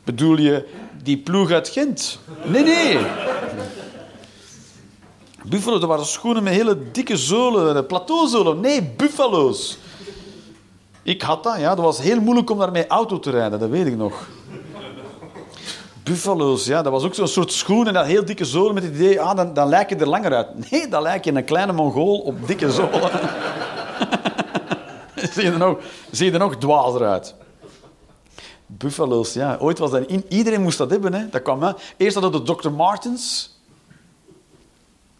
[0.04, 0.68] Bedoel je
[1.02, 2.18] die ploeg uit Gent?
[2.44, 2.98] Nee, nee.
[5.44, 8.60] Buffalo, dat waren schoenen met hele dikke zolen, plateauzolen.
[8.60, 9.78] Nee, buffalo's.
[11.02, 11.74] Ik had dat, ja.
[11.74, 14.28] Dat was heel moeilijk om daarmee auto te rijden, dat weet ik nog.
[16.02, 16.82] Buffalo's, ja.
[16.82, 19.36] Dat was ook zo'n soort schoen en dat heel dikke zolen met het idee, ah,
[19.36, 20.70] dan, dan lijk je er langer uit.
[20.70, 23.10] Nee, dan lijk je een kleine mongool op dikke zolen.
[25.32, 25.78] zie, je er nog,
[26.10, 27.34] zie je er nog dwazer uit.
[28.78, 29.56] Buffalo's, ja.
[29.60, 30.24] Ooit was dat in.
[30.28, 31.28] Iedereen moest dat hebben, hè.
[31.28, 31.72] Dat kwam, hè.
[31.96, 32.70] Eerst hadden de Dr.
[32.70, 33.54] Martens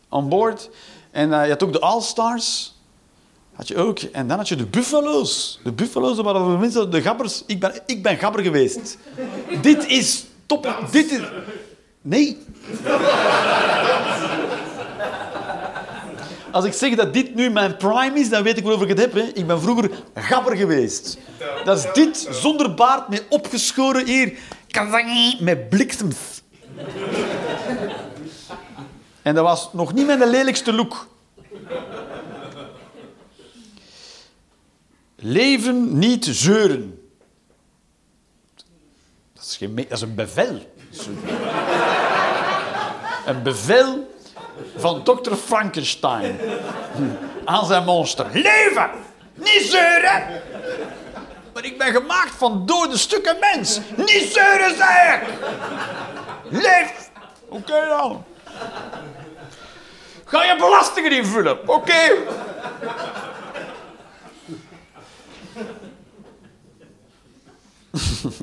[0.09, 0.71] aan boord.
[1.11, 2.75] En eh, je had ook de All-Stars.
[3.53, 3.99] Had je ook.
[3.99, 5.61] En dan had je de Buffalo's.
[5.65, 7.43] De Buffalo's waren voor mensen de gabbers.
[7.47, 8.99] Ik ben, ik ben gabber geweest.
[9.63, 10.89] Dit is top.
[10.91, 11.21] Dit is...
[12.03, 12.39] Nee.
[16.53, 19.13] Als ik zeg dat dit nu mijn prime is, dan weet ik waarover ik het
[19.13, 19.13] heb.
[19.13, 19.31] Hè.
[19.35, 21.19] Ik ben vroeger gabber geweest.
[21.65, 24.39] Dat is dit, zonder baard, met opgeschoren hier.
[25.41, 26.17] Met bliksems.
[29.23, 31.09] En dat was nog niet mijn lelijkste look.
[35.17, 37.01] Leven niet zeuren.
[39.35, 40.59] Dat is, geen, dat is een bevel.
[43.27, 44.09] Een bevel
[44.77, 46.41] van dokter Frankenstein
[47.45, 48.27] aan zijn monster.
[48.33, 48.91] Leven!
[49.35, 50.43] Niet zeuren!
[51.53, 53.81] Maar ik ben gemaakt van dode stukken mens.
[53.97, 55.23] Niet zeuren, zei ik!
[56.51, 57.11] Leef!
[57.49, 58.25] Oké dan.
[60.25, 61.69] Ga je belastingen invullen?
[61.69, 62.17] Oké.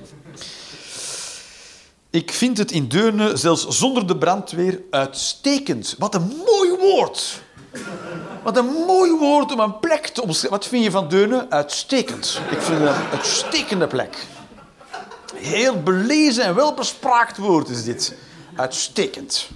[2.17, 5.95] Ik vind het in Deurne, zelfs zonder de brandweer, uitstekend.
[5.97, 7.41] Wat een mooi woord.
[8.43, 10.49] Wat een mooi woord om een plek te omschrijven.
[10.59, 11.49] Wat vind je van Deurne?
[11.49, 12.41] Uitstekend.
[12.51, 14.25] Ik vind het een uitstekende plek.
[15.35, 18.15] Heel belezen en welbespraakt woord is dit.
[18.55, 19.47] Uitstekend.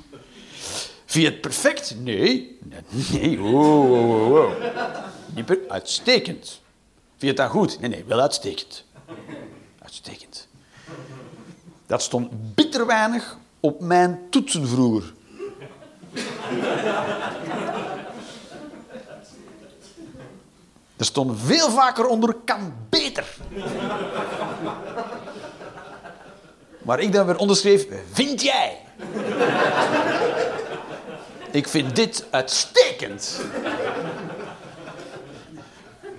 [1.05, 1.95] Vind je het perfect?
[1.99, 2.59] Nee.
[5.33, 6.45] Nee, per- Uitstekend.
[6.47, 6.61] Vind
[7.17, 7.79] je het dan goed?
[7.79, 8.19] Nee, nee, wel.
[8.19, 8.83] Uitstekend.
[11.91, 15.13] Dat stond bitter weinig op mijn toetsen vroeger.
[20.97, 23.25] Er stond veel vaker onder kan beter.
[26.81, 28.77] Maar ik dan weer onderschreef, vind jij?
[31.51, 33.41] Ik vind dit uitstekend.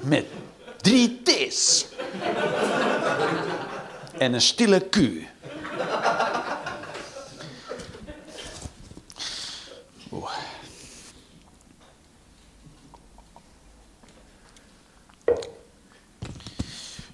[0.01, 0.27] Met
[0.81, 1.87] drie T's.
[4.19, 5.31] En een stille Q.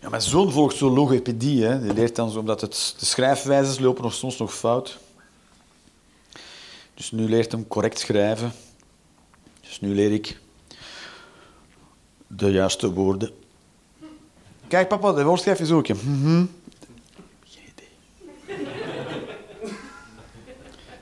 [0.00, 1.64] Ja, mijn zoon volgt zo logopedie.
[1.64, 1.80] Hè.
[1.82, 4.98] Die leert dan zo, omdat het, de schrijfwijzes lopen nog soms nog fout.
[6.94, 8.52] Dus nu leert hem correct schrijven.
[9.60, 10.38] Dus nu leer ik
[12.26, 13.30] de juiste woorden.
[14.68, 15.86] Kijk, papa, de woordschrijf is ook.
[15.86, 15.94] hè.
[15.94, 16.48] Geen
[17.48, 17.88] idee.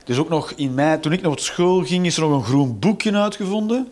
[0.04, 2.78] Dus ook nog in mei, toen ik naar school ging, is er nog een groen
[2.78, 3.88] boekje uitgevonden.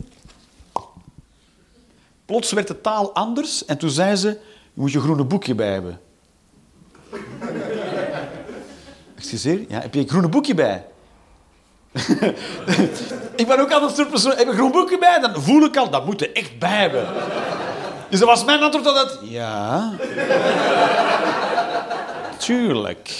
[2.24, 4.38] Plots werd de taal anders en toen zei ze:
[4.74, 6.00] moet je groene boekje bij hebben.
[9.16, 10.84] Excuseer, ja, heb je een groene boekje bij?
[13.36, 14.30] ik ben ook altijd een soort persoon.
[14.30, 15.18] Heb je een groen boekje bij?
[15.20, 17.06] Dan voel ik al, dat moet je echt bij hebben.
[18.10, 19.18] Dus dat was mijn antwoord altijd.
[19.22, 19.92] Ja.
[22.38, 23.10] Tuurlijk.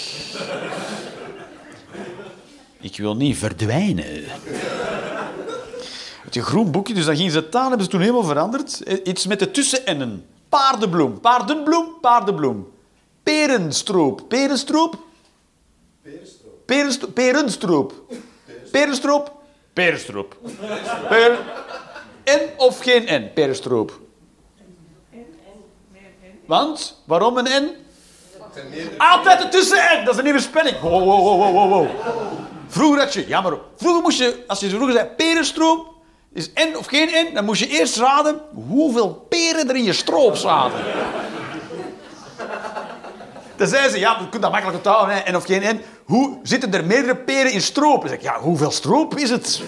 [2.79, 4.23] Ik wil niet verdwijnen.
[6.23, 8.83] Het groen boekje, dus dan gingen ze taal hebben ze toen helemaal veranderd.
[8.83, 10.25] Eh, Iets met de tussen-ennen.
[10.49, 11.19] Paardenbloem.
[11.19, 12.73] Paardenbloem, paardenbloem.
[13.23, 14.21] Perenstroop.
[14.27, 14.97] Perenstroop?
[16.65, 17.13] Perenstroop.
[17.13, 17.93] Perenstroop.
[18.71, 19.31] Perenstroop.
[19.73, 20.35] Perenstroop.
[21.09, 21.39] Per...
[22.25, 23.33] N of geen N?
[23.33, 23.99] Perenstroop.
[26.45, 27.01] Want?
[27.05, 27.69] Waarom een N?
[28.97, 30.03] Altijd een tussen-N.
[30.03, 30.79] Dat is een nieuwe spelling.
[30.79, 31.87] Wow, wow, wow, wow, wow, wow.
[32.67, 33.27] Vroeger had je...
[33.27, 34.43] Ja, maar vroeger moest je...
[34.47, 35.94] Als je vroeger zei perenstroop,
[36.35, 39.93] is N of geen N, dan moest je eerst raden hoeveel peren er in je
[39.93, 40.79] stroop zaten.
[43.55, 45.81] Dan zei ze, ja, je kunt dat makkelijk onthouden, hè, N of geen N.
[46.03, 47.99] Hoe zitten er meerdere peren in stroop?
[47.99, 49.61] Dan zeg ik, ja, hoeveel stroop is het?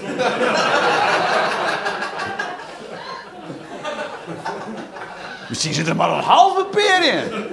[5.50, 7.46] Misschien zit er maar een halve peer in.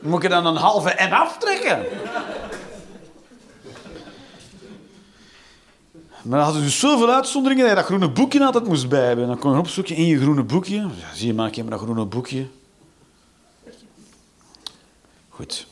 [0.00, 1.86] Moet je dan een halve N aftrekken?
[6.22, 9.26] Maar dan hadden dus zoveel uitzonderingen dat je dat groene boekje altijd moest bij hebben.
[9.26, 10.86] Dan kon je opzoeken in je groene boekje.
[11.14, 12.46] Zie je maar, ik heb dat groene boekje.
[15.28, 15.66] Goed.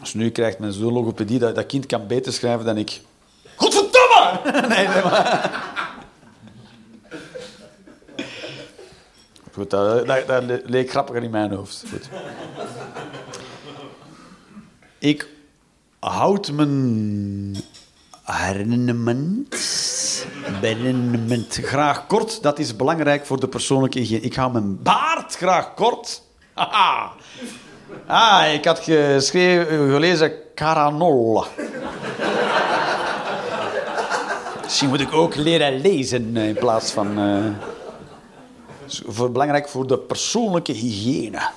[0.00, 3.00] Dus nu krijgt men zo'n logopedie dat dat kind kan beter schrijven dan ik.
[3.56, 4.40] Godverdomme!
[4.74, 5.64] nee, nee, maar...
[9.52, 11.84] Goed, dat, dat, dat leek grappiger in mijn hoofd.
[11.90, 12.08] Goed.
[14.98, 15.28] Ik
[15.98, 17.56] houd mijn
[18.32, 19.46] herinnering
[20.60, 22.42] herinnering graag kort.
[22.42, 24.20] Dat is belangrijk voor de persoonlijke hygiëne.
[24.20, 26.22] Ik hou mijn baard graag kort.
[26.54, 27.12] Haha.
[28.06, 31.44] Ah, ik had geschreven, gelezen caranola.
[34.62, 37.18] Misschien moet ik ook leren lezen eh, in plaats van...
[37.18, 37.44] eh,
[39.06, 41.48] voor- belangrijk voor de persoonlijke hygiëne.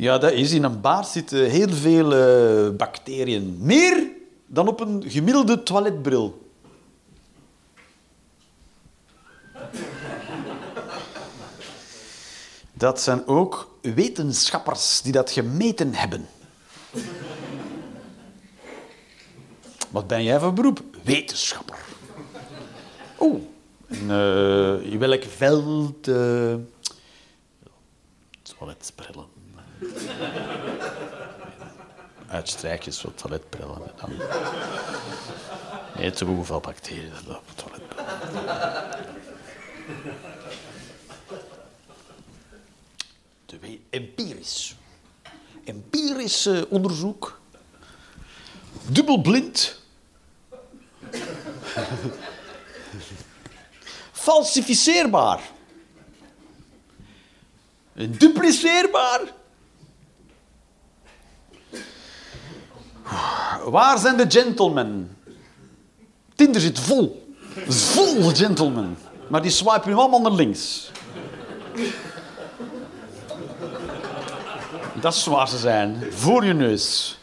[0.00, 0.52] Ja, dat is.
[0.52, 3.56] In een baard zitten heel veel eh, bacteriën.
[3.60, 4.08] Meer
[4.46, 6.48] dan op een gemiddelde toiletbril.
[12.72, 16.28] Dat zijn ook wetenschappers die dat gemeten hebben.
[19.90, 20.82] Wat ben jij van beroep?
[21.02, 21.78] Wetenschapper.
[23.18, 23.40] Oeh.
[23.86, 26.08] En, eh, in welk veld?
[26.08, 26.54] eh
[28.58, 29.39] toiletbrillen.
[32.28, 33.76] Uitstrijkjes voor toiletbrillen.
[33.76, 34.10] en Dan...
[35.96, 38.08] Nee, te hoeveel bacteriën dat op toiletbrillen.
[43.46, 44.74] De we- empirisch.
[45.64, 47.40] Empirisch eh, onderzoek.
[48.86, 49.80] Dubbelblind.
[54.12, 55.50] Falsificeerbaar.
[57.92, 59.20] Dupliceerbaar.
[63.64, 65.16] Waar zijn de gentlemen?
[66.34, 67.34] Tinder zit vol.
[67.68, 68.98] Vol gentlemen.
[69.28, 70.90] Maar die swipen nu allemaal naar links.
[75.00, 76.02] Dat is waar ze zijn.
[76.10, 77.18] Voor je neus.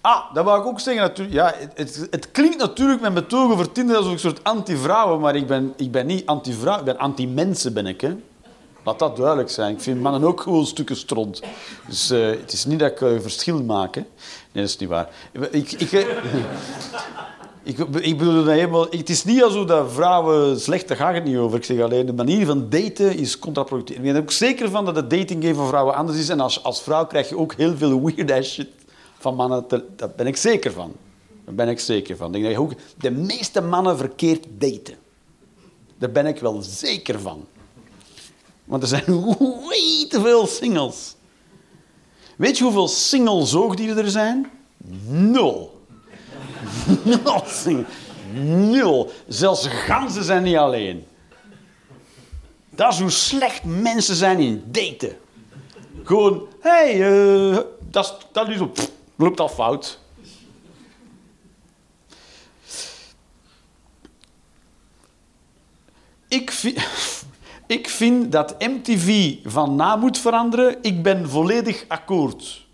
[0.00, 1.02] Ah, dat wou ik ook zeggen.
[1.02, 1.36] Natuurlijk.
[1.36, 5.46] Ja, het, het, klinkt natuurlijk met betoog over Tinder als een soort anti-vrouwen, maar ik
[5.46, 8.00] ben, ik ben niet anti-vrouw, ik ben anti-mensen, ben ik.
[8.00, 8.16] Hè.
[8.84, 9.74] Laat dat duidelijk zijn.
[9.74, 11.42] Ik vind mannen ook gewoon stukken stront.
[11.86, 14.02] Dus eh, het is niet dat ik eh, verschil maak.
[14.54, 15.08] Dat is niet waar.
[15.50, 16.00] Ik, ik, eh,
[17.62, 18.86] ik, ik bedoel helemaal...
[18.90, 21.56] Het is niet alsof dat vrouwen slecht, daar gaat het niet over.
[21.58, 23.96] Ik zeg alleen, de manier van daten is contraproductief.
[23.96, 26.28] Ik ben er ook zeker van dat het datinggame van vrouwen anders is.
[26.28, 28.68] En als, als vrouw krijg je ook heel veel weird ass shit
[29.18, 29.66] van mannen.
[29.66, 29.84] te-
[30.16, 30.92] ben ik zeker van.
[31.44, 32.34] Daar ben ik zeker van.
[32.34, 34.94] Ik denk dat ook de meeste mannen verkeerd daten.
[35.98, 37.46] Daar ben ik wel zeker van.
[38.64, 39.04] Want er zijn
[39.38, 41.14] way te veel singles.
[42.36, 44.50] Weet je hoeveel single zoogdieren er zijn?
[45.06, 45.86] Nul.
[47.02, 47.42] Nul.
[47.46, 47.84] single.
[48.70, 49.10] Nul.
[49.28, 51.04] Zelfs ganzen zijn niet alleen.
[52.70, 55.16] Dat is hoe slecht mensen zijn in daten.
[56.04, 57.58] Gewoon, hé, hey, eh,
[57.90, 59.98] dat, is- dat is pff, loopt al fout.
[66.28, 66.78] Ik vind,
[67.66, 70.76] ik vind dat MTV van naam moet veranderen.
[70.82, 72.66] Ik ben volledig akkoord.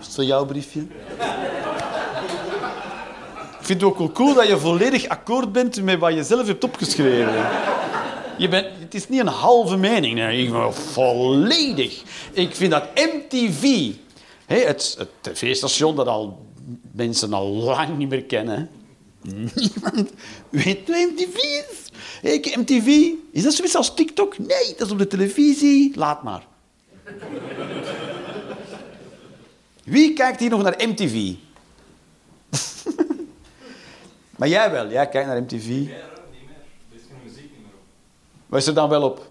[0.00, 0.80] Is dat jouw briefje?
[3.60, 6.46] Ik vind het ook wel cool dat je volledig akkoord bent met wat je zelf
[6.46, 7.46] hebt opgeschreven.
[8.38, 10.14] Je bent, het is niet een halve mening.
[10.14, 12.02] Nee, ik ben volledig.
[12.32, 13.92] Ik vind dat MTV,
[14.46, 16.46] hè, het, het tv-station dat al
[16.92, 18.70] mensen al lang niet meer kennen.
[19.54, 20.12] Niemand
[20.48, 21.90] weet wat MTV is.
[22.20, 24.38] Hey, MTV, is dat zoiets als TikTok?
[24.38, 25.96] Nee, dat is op de televisie.
[25.96, 26.46] Laat maar.
[29.84, 31.34] Wie kijkt hier nog naar MTV?
[34.38, 35.66] maar jij wel, jij kijkt naar MTV.
[35.66, 35.98] Nee, niet meer.
[36.90, 37.80] Er is geen muziek niet meer op.
[38.46, 39.30] Wat is er dan wel op?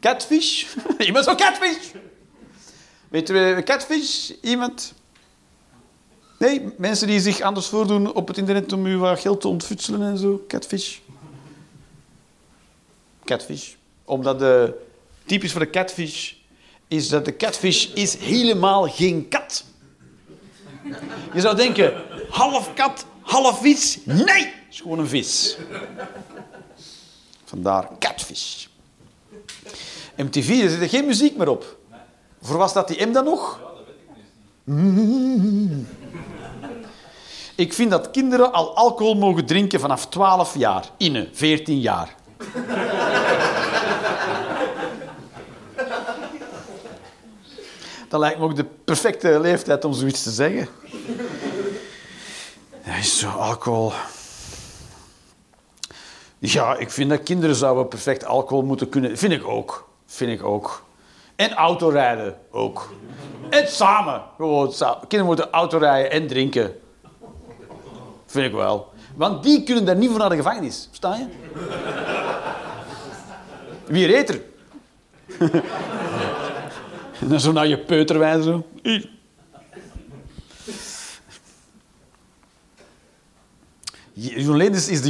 [0.00, 0.66] Catfish?
[0.98, 1.92] Iemand zo catfish?
[3.08, 4.30] Weet je, catfish?
[4.40, 4.94] Iemand?
[6.42, 10.02] Nee, mensen die zich anders voordoen op het internet om u wat geld te ontfutselen
[10.02, 10.44] en zo.
[10.48, 10.98] Catfish.
[13.24, 13.72] Catfish.
[14.04, 14.74] Omdat de
[15.26, 16.32] typisch voor de catfish
[16.88, 19.64] is dat de catfish is helemaal geen kat.
[21.32, 23.98] Je zou denken, half kat, half vis.
[24.04, 25.56] Nee, het is gewoon een vis.
[27.44, 28.66] Vandaar catfish.
[30.16, 31.78] MTV, er zit geen muziek meer op.
[32.40, 33.71] Voor was dat die M dan nog?
[37.54, 40.90] Ik vind dat kinderen al alcohol mogen drinken vanaf 12 jaar.
[40.96, 42.14] Inne, 14 jaar.
[48.08, 50.68] Dat lijkt me ook de perfecte leeftijd om zoiets te zeggen.
[52.84, 53.92] Ja, is zo alcohol.
[56.38, 59.18] Ja, ik vind dat kinderen zouden perfect alcohol moeten kunnen.
[59.18, 59.88] Vind ik ook.
[60.06, 60.84] Vind ik ook.
[61.36, 62.92] En autorijden ook.
[63.50, 64.22] En samen.
[64.36, 66.76] Gewoon, kinderen moeten autorijden en drinken.
[68.26, 68.92] Vind ik wel.
[69.14, 70.86] Want die kunnen daar niet voor naar de gevangenis.
[70.88, 71.26] Versta je?
[73.84, 74.42] Wie reed er?
[77.20, 78.66] en dan zo naar je peuterwijn zo.
[84.12, 85.02] Jeroen Leenders is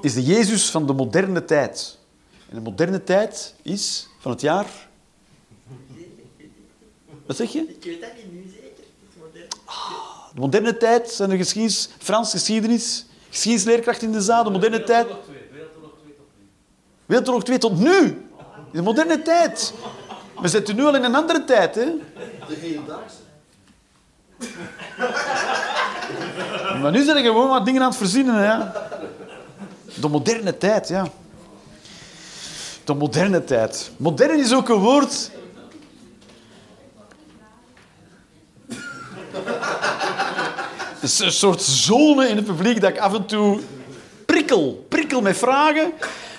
[0.00, 1.98] is de Jezus van de moderne tijd.
[2.48, 4.88] En de moderne tijd is van het jaar...
[7.30, 7.58] Wat zeg je?
[7.68, 8.84] Ik weet dat niet nu zeker.
[9.18, 9.48] Modern.
[10.34, 15.06] De moderne tijd zijn de geschiedenis, Frans geschiedenis, geschiedenisleerkracht in de zaal, de moderne tijd.
[17.06, 18.26] Wereldoorlog 2 tot nu.
[18.72, 19.72] De moderne tijd.
[20.40, 21.84] We zitten nu al in een andere tijd, hè?
[22.48, 23.16] De hedendaagse.
[26.80, 28.72] Maar nu zijn er gewoon wat dingen aan het verzinnen, ja.
[30.00, 31.08] De moderne tijd, ja.
[32.84, 33.90] De moderne tijd.
[33.96, 35.30] Modern is ook een woord...
[41.00, 43.60] een soort zone in het publiek dat ik af en toe
[44.26, 45.92] prikkel, prikkel met vragen.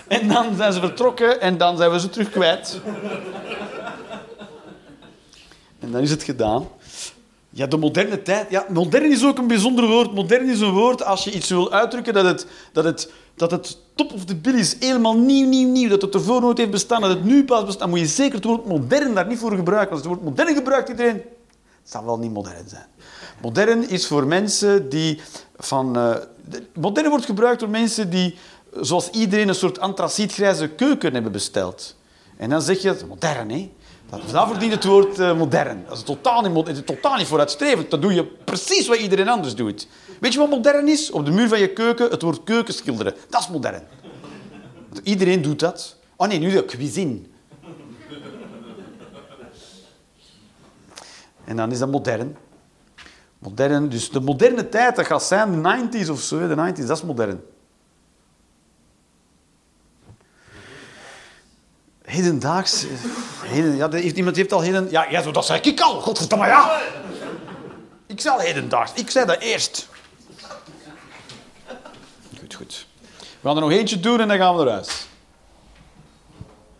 [0.07, 2.81] En dan zijn ze vertrokken en dan zijn we ze terug kwijt.
[5.80, 6.68] En dan is het gedaan.
[7.49, 8.49] Ja, de moderne tijd.
[8.49, 10.13] Ja, modern is ook een bijzonder woord.
[10.13, 13.77] Modern is een woord als je iets wil uitdrukken dat het, dat het, dat het
[13.95, 14.76] top of the bill is.
[14.80, 15.89] Helemaal nieuw, nieuw, nieuw.
[15.89, 17.80] Dat het ervoor nooit heeft bestaan, dat het nu pas bestaat.
[17.80, 19.89] Dan moet je zeker het woord modern daar niet voor gebruiken.
[19.89, 21.22] Als het woord modern gebruikt iedereen,
[21.91, 22.85] zal wel niet modern zijn.
[23.41, 25.22] Modern is voor mensen die
[25.57, 25.95] van...
[25.97, 26.15] eh,
[26.45, 28.35] de- modern wordt gebruikt door mensen die,
[28.81, 31.95] zoals iedereen, een soort antracietgrijze keuken hebben besteld.
[32.38, 33.72] En dan zeg je, modern, hè?
[34.09, 35.84] Dat- Daarvoor dient het woord eh, modern.
[35.88, 37.91] Dat is totaal niet, is totaal niet vooruitstrevend.
[37.91, 39.88] Dan doe je precies wat iedereen anders doet.
[40.19, 41.11] Weet je wat modern is?
[41.11, 43.13] Op de muur van je keuken het woord keuken schilderen.
[43.30, 43.84] Dat is modern.
[45.03, 45.95] Iedereen doet dat.
[46.15, 47.19] Oh nee, nu de cuisine.
[51.52, 52.38] En dan is dat modern.
[53.40, 56.98] Modern, dus de moderne tijd, dat gaat zijn de 90s of zo, de 90s, dat
[56.98, 57.41] is modern.
[62.02, 62.84] Hedendaags.
[62.84, 62.90] eh,
[63.41, 64.90] Heden, ja, heeft, iemand heeft al heden.
[64.91, 66.02] Ja, ja, zo, dat zei ik al.
[66.02, 66.82] Godverdomme, ja.
[68.06, 68.94] Ik zei hedendaags.
[68.94, 69.88] Ik zei dat eerst.
[72.40, 72.88] Goed, goed.
[73.40, 75.07] We gaan er nog eentje doen en dan gaan we naar huis.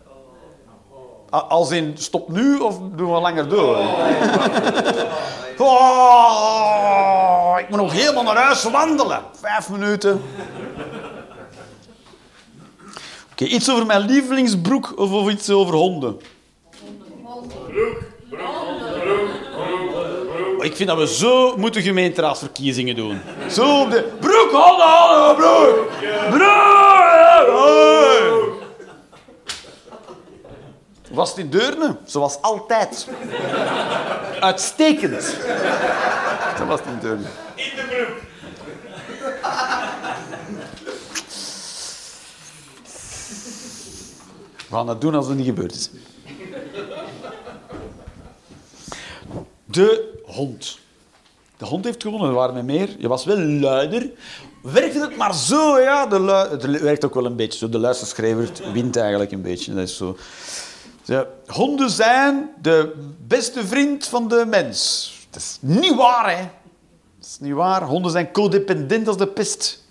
[0.07, 3.77] A- Als in, stop nu of doen we langer door?
[5.63, 9.21] Oh, ik moet nog helemaal naar huis wandelen.
[9.41, 10.21] Vijf minuten.
[13.31, 16.19] Oké, iets over mijn lievelingsbroek of over iets over honden?
[20.57, 23.21] Oh, Ik vind dat we zo moeten gemeenteraadsverkiezingen doen.
[23.49, 24.09] Zo op de...
[24.19, 25.87] Broek, honden, honden, broek!
[26.29, 27.57] Broek!
[27.57, 28.40] Hoi!
[31.11, 31.97] Was het in Deurne?
[32.05, 33.07] Zoals altijd.
[34.39, 35.38] Uitstekend.
[36.57, 37.25] Dat was het in Deurne.
[37.55, 38.19] In de broek.
[44.69, 45.89] We gaan dat doen als het niet gebeurd is.
[49.65, 50.79] De hond.
[51.57, 52.89] De hond heeft gewonnen, er waren er meer.
[52.97, 54.09] Je was wel luider.
[54.63, 56.05] Werkte het maar zo, ja.
[56.05, 56.31] De lu-
[56.71, 57.69] het werkt ook wel een beetje zo.
[57.69, 59.73] De luisterschrijver wint eigenlijk een beetje.
[59.73, 60.17] Dat is zo.
[61.11, 62.93] De honden zijn de
[63.27, 65.11] beste vriend van de mens.
[65.29, 66.43] Dat is niet waar, hè.
[67.19, 67.83] Dat is niet waar.
[67.83, 69.83] Honden zijn codependent als de pest.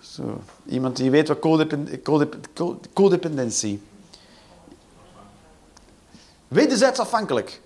[0.00, 0.40] Zo.
[0.66, 3.82] Iemand die weet wat codepend- codep- co- codependentie.
[6.48, 7.60] Wederzijds afhankelijk.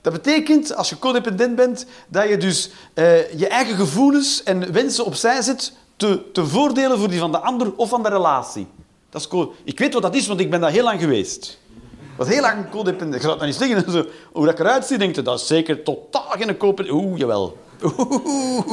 [0.00, 5.04] Dat betekent, als je codependent bent, dat je dus eh, je eigen gevoelens en wensen
[5.04, 8.66] opzij zet te, te voordelen voor die van de ander of van de relatie.
[9.10, 11.58] Dat is ik weet wat dat is, want ik ben dat heel lang geweest.
[12.00, 13.14] Ik was heel lang codependent.
[13.14, 13.92] Ik zou nou niet zeggen.
[13.92, 16.96] Zo, hoe dat ik eruit zie, denk je, dat is zeker totaal geen codependent.
[16.96, 17.58] Oeh, jawel.
[17.82, 18.10] Oeh,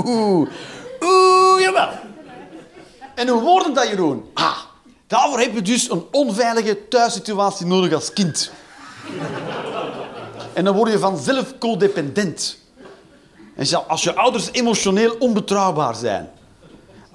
[0.05, 0.49] oeh,
[1.01, 1.89] oeh, jawel.
[3.15, 4.25] En hoe wordt het dat, Jeroen?
[4.33, 4.57] Ah,
[5.07, 8.51] daarvoor heb je dus een onveilige thuissituatie nodig als kind.
[10.53, 12.57] En dan word je vanzelf codependent.
[13.55, 16.29] En als je ouders emotioneel onbetrouwbaar zijn.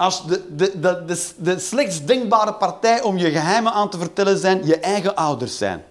[0.01, 4.67] Als de, de, de, de, slechts denkbare partij om je geheimen aan te vertellen zijn
[4.67, 5.85] je eigen ouders zijn.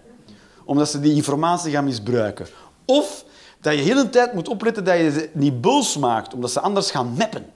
[0.64, 2.46] Omdat ze die informatie gaan misbruiken.
[2.84, 3.24] Of
[3.60, 6.60] dat je de hele tijd moet opletten dat je ze niet boos maakt, omdat ze
[6.60, 7.52] anders gaan meppen.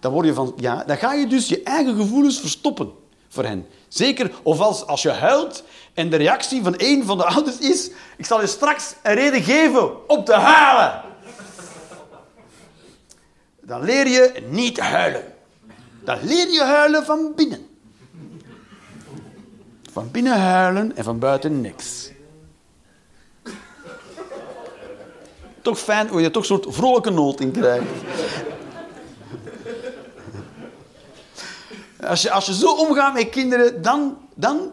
[0.00, 2.92] Dan, word je van, ja, dan ga je dus je eigen gevoelens verstoppen
[3.28, 3.66] voor hen.
[3.88, 7.90] Zeker, of als, als je huilt en de reactie van een van de ouders is...
[8.16, 11.02] Ik zal je straks een reden geven om te huilen.
[13.60, 15.33] Dan leer je niet huilen.
[16.04, 17.66] Dan leer je huilen van binnen.
[19.92, 22.10] Van binnen huilen en van buiten niks.
[25.62, 27.86] Toch fijn hoe je toch een soort vrolijke noot in krijgt.
[32.00, 34.72] Als je, als je zo omgaat met kinderen, dan, dan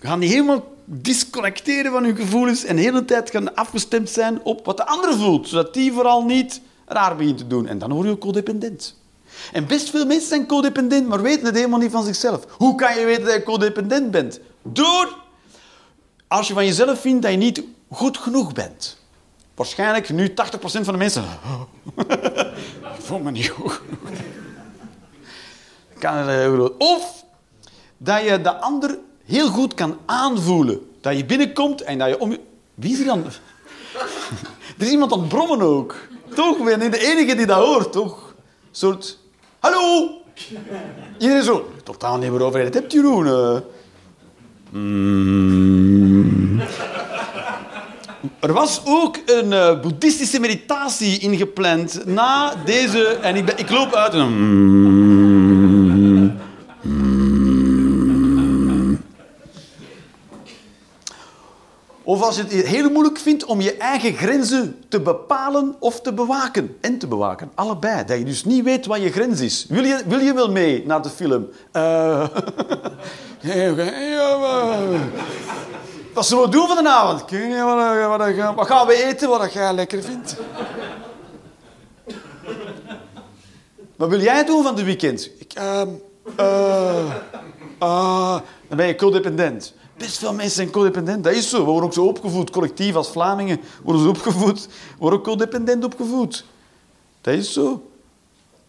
[0.00, 4.64] gaan die helemaal disconnecteren van hun gevoelens en de hele tijd gaan afgestemd zijn op
[4.66, 7.66] wat de ander voelt, zodat die vooral niet raar begint te doen.
[7.66, 8.96] En dan word je codependent.
[9.52, 12.44] En best veel mensen zijn codependent, maar weten het helemaal niet van zichzelf.
[12.50, 14.40] Hoe kan je weten dat je codependent bent?
[14.62, 15.16] Door
[16.28, 18.98] als je van jezelf vindt dat je niet goed genoeg bent.
[19.54, 21.24] Waarschijnlijk nu 80% van de mensen...
[22.96, 23.80] ik voel me niet goed.
[25.98, 26.72] Kan heel groot.
[26.78, 27.24] Of
[27.96, 30.90] dat je de ander heel goed kan aanvoelen.
[31.00, 32.40] Dat je binnenkomt en dat je om je...
[32.74, 33.24] Wie is er dan?
[34.78, 35.96] er is iemand aan het brommen ook.
[36.34, 36.64] Toch?
[36.64, 38.34] Ben je de enige die dat hoort, toch?
[38.36, 39.17] Een soort...
[39.60, 40.10] Hallo!
[41.18, 41.70] Iedereen zo...
[41.84, 43.62] Totaal niet meer over het hebt, Jeroen.
[44.70, 46.60] Mm.
[48.40, 53.18] Er was ook een eh, boeddhistische meditatie ingepland na deze...
[53.22, 55.67] En ik, ben, ik loop uit en...
[62.08, 66.12] Of als je het heel moeilijk vindt om je eigen grenzen te bepalen of te
[66.12, 66.76] bewaken.
[66.80, 68.04] En te bewaken, allebei.
[68.04, 69.66] Dat je dus niet weet wat je grens is.
[69.68, 71.48] Wil je, wil je wel mee naar de film?
[71.72, 72.20] Eh,
[76.14, 77.30] wat zullen we doen vanavond?
[77.30, 77.76] Weet niet Wat,
[78.08, 80.36] wat, wat, wat gaan we eten wat jij lekker vindt?
[83.96, 85.30] Wat wil jij doen van de weekend?
[85.38, 85.82] Ik, eh,
[87.78, 89.74] ah, dan ben je codependent.
[89.98, 91.24] Best veel mensen zijn codependent.
[91.24, 91.58] Dat is zo.
[91.58, 92.50] We worden ook zo opgevoed.
[92.50, 94.66] Collectief als Vlamingen worden ze opgevoed.
[94.66, 96.44] We worden ook codependent opgevoed.
[97.20, 97.90] Dat is zo.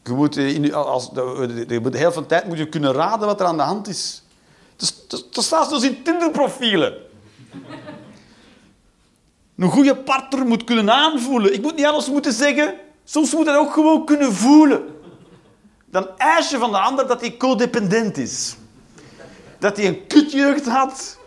[0.04, 3.46] Je moet, eh, in, als, de, van de tijd moet je kunnen raden wat er
[3.46, 4.24] aan de hand is.
[4.76, 6.94] Dat, dat, dat staat zelfs in Tinderprofielen.
[9.58, 11.54] Een goede partner moet kunnen aanvoelen.
[11.54, 12.76] Ik moet niet alles moeten zeggen.
[13.04, 14.84] Soms moet hij ook gewoon kunnen voelen.
[15.86, 18.56] Dan eis je van de ander dat hij codependent is.
[19.60, 21.19] Dat hij een kutjeugd had,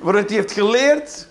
[0.00, 1.26] waaruit hij heeft geleerd.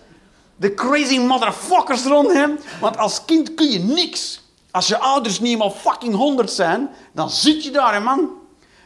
[0.56, 2.60] De crazy motherfuckers rond hem.
[2.80, 4.41] Want als kind kun je niks.
[4.72, 8.20] Als je ouders niet eenmaal fucking honderd zijn, dan zit je daar, hè, man.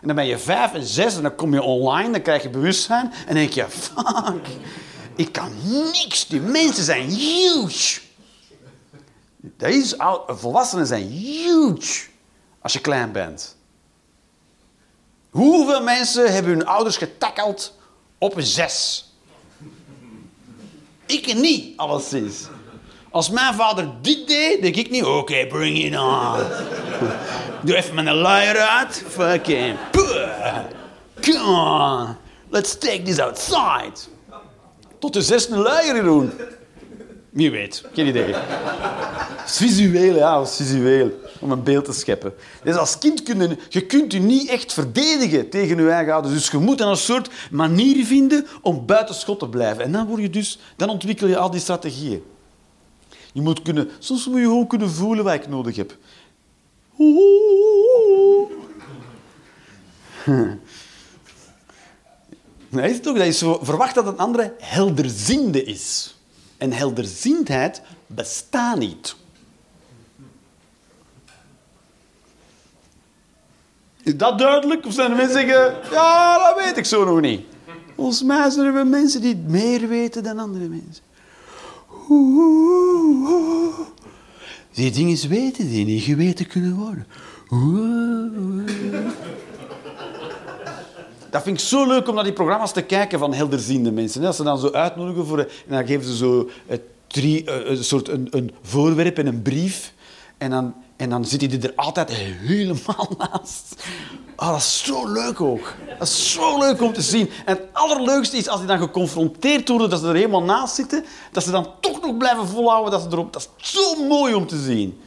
[0.01, 2.49] En dan ben je vijf en zes en dan kom je online, dan krijg je
[2.49, 3.13] bewustzijn.
[3.27, 4.47] En denk je, fuck,
[5.15, 5.51] ik kan
[5.91, 6.27] niks.
[6.27, 8.01] Die mensen zijn huge.
[9.97, 12.05] Oud- volwassenen zijn huge
[12.61, 13.55] als je klein bent.
[15.29, 17.77] Hoeveel mensen hebben hun ouders getackeld
[18.17, 19.07] op een zes?
[21.13, 22.47] Ik niet, alleszins.
[23.11, 26.37] Als mijn vader dit deed, denk ik niet, oké, bring it on.
[27.63, 29.03] Doe even mijn luier uit.
[29.07, 29.77] Fucking.
[31.21, 32.15] Come on.
[32.49, 33.91] Let's take this outside.
[34.99, 36.31] Tot de zesde luier doen.
[37.29, 38.35] Wie weet, geen idee.
[39.43, 41.11] Het is visueel, ja, is visueel.
[41.39, 42.33] Om een beeld te scheppen.
[42.63, 46.33] Dus als kind kun je, je kunt je niet echt verdedigen tegen je eigen ouders.
[46.33, 49.83] Dus je moet een soort manier vinden om buiten schot te blijven.
[49.83, 52.23] En dan, word je dus, dan ontwikkel je al die strategieën.
[53.33, 55.97] Je moet kunnen, soms moet je gewoon kunnen voelen wat ik nodig heb.
[62.69, 66.15] Nee, is het ook dat je verwacht dat een andere helderziende is.
[66.57, 69.15] En helderziendheid bestaat niet.
[74.03, 74.85] Is dat duidelijk?
[74.85, 77.41] Of zijn er mensen die zeggen, ja, dat weet ik zo nog niet.
[77.95, 81.03] Volgens mij zijn er mensen die meer weten dan andere mensen.
[82.09, 83.79] Oeh,
[84.71, 87.07] Die dingen weten die niet geweten kunnen worden.
[91.29, 94.25] Dat vind ik zo leuk om naar die programma's te kijken van helderziende mensen.
[94.25, 95.39] Als ze dan zo uitnodigen voor...
[95.39, 96.49] En dan geven ze zo
[97.07, 99.93] drie, eh, een soort een, een voorwerp en een brief.
[100.37, 100.73] En dan,
[101.03, 103.75] en dan zit hij er altijd helemaal naast.
[104.35, 105.73] Ah, dat is zo leuk ook.
[105.99, 107.29] Dat is zo leuk om te zien.
[107.45, 111.05] En het allerleukste is als die dan geconfronteerd worden dat ze er helemaal naast zitten,
[111.31, 113.33] dat ze dan toch nog blijven volhouden dat ze erop...
[113.33, 115.01] Dat is zo mooi om te zien.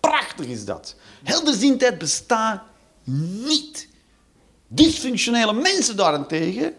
[0.00, 0.94] Prachtig is dat.
[1.22, 2.62] Helderziendheid bestaat
[3.44, 3.88] niet.
[4.68, 6.74] Dysfunctionele mensen daarentegen,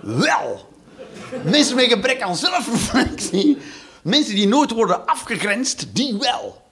[0.00, 0.68] wel.
[1.44, 3.58] Mensen met gebrek aan zelfreflectie,
[4.02, 6.65] mensen die nooit worden afgegrensd, die wel.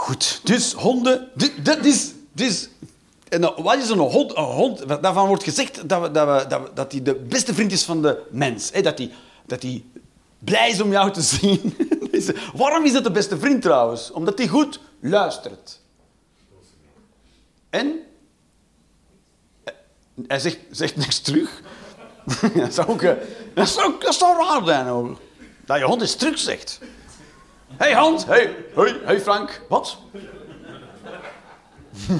[0.00, 1.28] Goed, dus honden,
[1.62, 2.68] dit is...
[3.28, 4.36] En wat is een hond?
[4.36, 8.02] Een hond, daarvan wordt gezegd dat, dat, dat, dat hij de beste vriend is van
[8.02, 8.70] de mens.
[8.72, 8.80] Hè?
[8.82, 9.12] Dat hij,
[9.46, 9.64] dat
[10.38, 11.76] blij is om jou te zien.
[12.54, 14.10] Waarom is het de beste vriend trouwens?
[14.10, 15.80] Omdat hij goed luistert.
[17.70, 18.00] En?
[19.64, 19.74] Eh,
[20.26, 21.62] Hij zegt, zegt niks terug.
[22.54, 23.14] dat, zou ook, eh,
[23.54, 25.18] dat, dat zou raar zijn ook.
[25.66, 26.80] Dat je hond iets terug zegt.
[27.80, 29.62] Hey Hans, hey, hey, hey Frank.
[29.68, 29.98] Wat?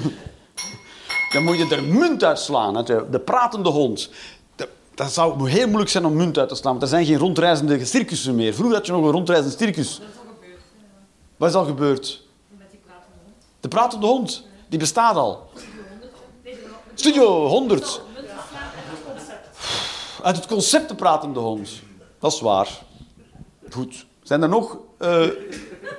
[1.33, 2.75] Dan moet je er munt uitslaan.
[2.75, 2.83] hè.
[2.83, 4.09] De, de pratende hond.
[4.55, 7.17] Dat, dat zou heel moeilijk zijn om munt uit te slaan, want er zijn geen
[7.17, 8.53] rondreizende circussen meer.
[8.53, 10.01] Vroeger had je nog een rondreizend circus.
[11.37, 12.23] Wat is al gebeurd?
[13.59, 15.49] De pratende hond, die bestaat al.
[16.93, 18.01] Studio 100.
[20.23, 21.69] Uit het concept de pratende hond.
[22.19, 22.69] Dat is waar.
[23.69, 24.05] Goed.
[24.23, 25.27] Zijn er nog eh,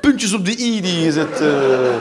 [0.01, 1.41] puntjes op de i die je zet?
[1.41, 1.95] eh?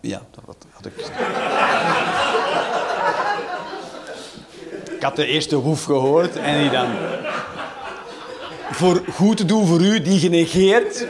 [0.00, 0.92] Ja, dat had- had ik.
[4.96, 6.86] Ik had de eerste woef gehoord en die dan...
[8.70, 11.06] Voor goed te doen voor u, die genegeerd.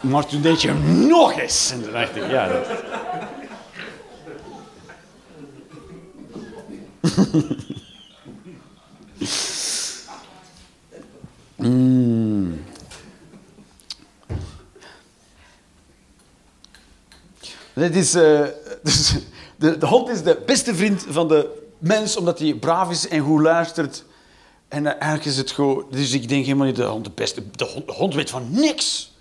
[0.00, 1.70] Maar toen deed je hem nog eens.
[1.72, 2.48] En toen dacht ik, ja...
[2.48, 2.66] Dat...
[11.56, 12.64] Mm.
[17.72, 18.42] Dit is, eh,
[18.82, 19.14] dus
[19.56, 23.20] de, de hond is de beste vriend van de mens, omdat hij braaf is en
[23.20, 24.04] goed luistert.
[24.68, 25.84] En eh, eigenlijk is het gewoon...
[25.90, 27.50] Dus ik denk helemaal niet de hond de beste...
[27.50, 29.14] De hond, de hond weet van niks.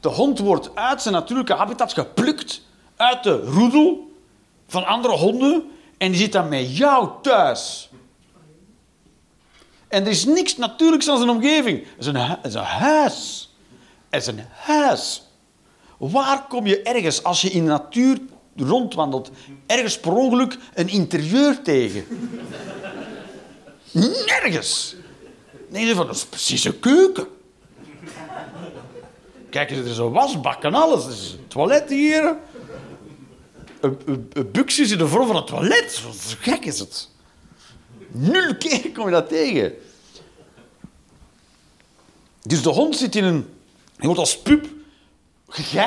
[0.00, 2.62] De hond wordt uit zijn natuurlijke habitat geplukt,
[2.96, 4.10] uit de roedel
[4.68, 7.90] van andere honden, en die zit dan met jou thuis.
[9.88, 11.78] En er is niks natuurlijks aan zijn omgeving.
[11.78, 13.50] Het is een, is een huis.
[14.10, 15.22] Het is een huis.
[15.98, 18.18] Waar kom je ergens, als je in de natuur
[18.56, 19.30] rondwandelt,
[19.66, 22.06] ergens per ongeluk een interieur tegen?
[23.92, 24.96] Nergens.
[25.68, 27.26] Nee, van, dat is precies een keuken.
[29.50, 31.04] Kijk, er is een wasbak en alles.
[31.04, 32.36] Er is een toilet hier.
[34.06, 35.92] Een, buksje in de vorm van een toilet.
[35.92, 37.10] Zo gek is het.
[38.08, 39.72] Nul keer kom je dat tegen.
[42.42, 43.48] Dus de hond zit in een...
[43.96, 44.66] Hij wordt als pup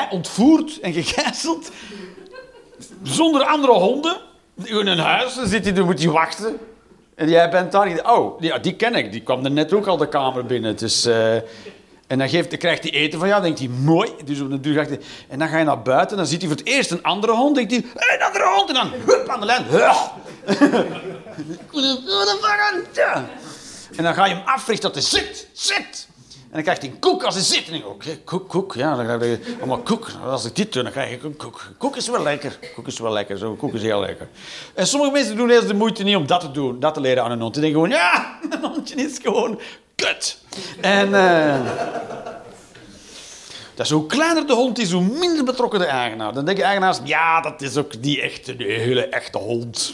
[0.09, 1.71] ontvoerd en gegijzeld.
[3.03, 4.17] Zonder andere honden.
[4.63, 6.57] In een huis dan zit hij, dan moet hij wachten.
[7.15, 8.11] En jij bent daar.
[8.11, 9.11] Oh, die, ken ik.
[9.11, 10.75] Die kwam er net ook al de kamer binnen.
[10.77, 11.07] Dus,
[12.09, 13.41] en dan, geeft, krijgt hij eten van jou.
[13.41, 14.11] Denkt hij, mooi.
[14.25, 16.17] Dus op de hij, en dan ga je naar buiten.
[16.17, 17.55] Dan ziet hij voor het eerst een andere hond.
[17.55, 18.69] denkt hij, "Hé, een andere hond.
[18.69, 19.65] En dan, hup, aan de lijn.
[23.97, 26.07] En dan ga je hem africhten dat hij zit, zit.
[26.31, 27.67] En dan krijgt hij een koek als hij zit.
[27.67, 28.73] En ik, oké, koek, koek.
[28.73, 30.07] Ja, dan krijg je allemaal koek.
[30.25, 31.61] Als ik dit doe, dan krijg ik een koek.
[31.77, 32.59] Koek is wel lekker.
[32.75, 33.37] Koek is wel lekker.
[33.37, 34.27] Zo, koek is heel lekker.
[34.73, 36.79] En sommige mensen doen eerst de moeite niet om dat te doen.
[36.79, 37.53] Dat te leren aan een hond.
[37.53, 39.59] Die denken gewoon, ja, een hondje is gewoon
[39.99, 40.37] kut.
[40.81, 41.11] En...
[43.75, 46.33] dat is hoe kleiner de hond is, hoe minder betrokken de eigenaar.
[46.33, 49.93] Dan denken eigenaars, ja, dat is ook die echte, die hele echte hond.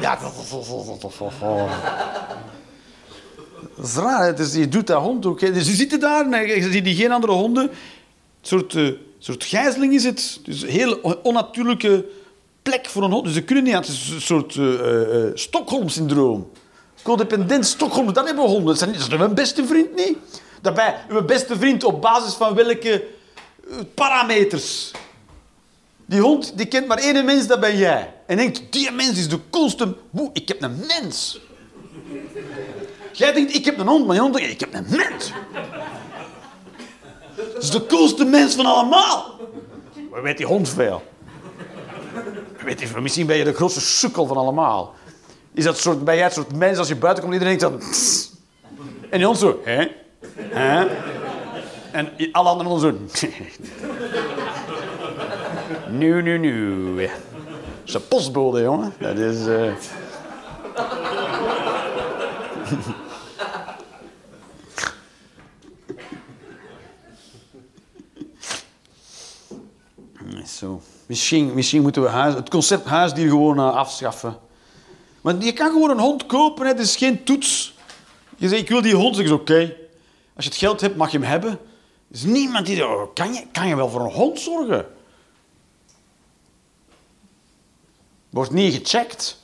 [0.00, 0.18] Ja,
[3.76, 4.34] dat is raar, hè?
[4.34, 5.40] Dus je doet dat hond ook.
[5.40, 5.52] hè.
[5.52, 7.62] Dus je zit daar en je ziet geen andere honden.
[7.62, 7.70] Een
[8.40, 8.88] soort, eh,
[9.18, 10.40] soort gijzeling is het.
[10.44, 12.04] Dus een heel onnatuurlijke
[12.62, 13.24] plek voor een hond.
[13.24, 13.80] Dus ze kunnen niet aan.
[13.80, 16.50] Het een soort eh, eh, Stockholm-syndroom.
[17.04, 18.64] Codependent Stockholm, dat hebben.
[18.64, 20.16] Dat zijn- dat is mijn beste vriend niet.
[20.60, 23.04] Daarbij, uw beste vriend op basis van welke
[23.70, 24.90] eh, parameters?
[26.06, 28.12] Die hond die kent maar één mens, dat ben jij.
[28.26, 29.94] En denkt, die mens is de coolste...
[30.10, 31.40] Woe, ik heb een mens.
[33.12, 35.32] Jij denkt, ik heb een hond, maar die hond denkt, ik heb een mens.
[37.36, 39.40] Dat is de coolste mens van allemaal.
[40.10, 41.02] Maar weet die hond veel?
[42.64, 44.94] Weet misschien ben je de grootste sukkel van allemaal.
[45.54, 47.88] Is dat soort, ben jij soort mens, als je buiten komt, iedereen denkt dan...
[49.10, 49.86] En die zo, hè?
[51.92, 53.28] En alle andere honden zo...
[55.90, 56.96] Nu, nu, nu.
[56.96, 57.10] Dat
[57.84, 58.92] is een postbode, jongen.
[58.98, 59.46] Dat is...
[59.46, 59.72] eh,
[70.46, 70.80] Zo.
[71.06, 74.36] Misschien, misschien moeten we huis, het concept huisdier gewoon eh, afschaffen.
[75.24, 76.70] Maar je kan gewoon een hond kopen, hè.
[76.72, 77.74] het is geen toets.
[78.36, 79.76] Je zegt, ik wil die hond, zeg je, oké.
[80.36, 81.50] Als je het geld hebt, mag je hem hebben.
[81.50, 81.58] Er
[82.10, 84.86] is niemand die zegt, oh, kan, je, kan je wel voor een hond zorgen?
[88.30, 89.38] Wordt niet gecheckt.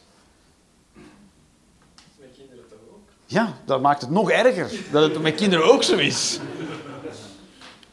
[2.18, 3.08] Met kinderen toch ook?
[3.26, 4.70] Ja, dat maakt het nog erger.
[4.90, 6.40] Dat het met kinderen ook zo is.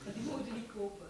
[0.04, 1.06] Die moet je niet kopen.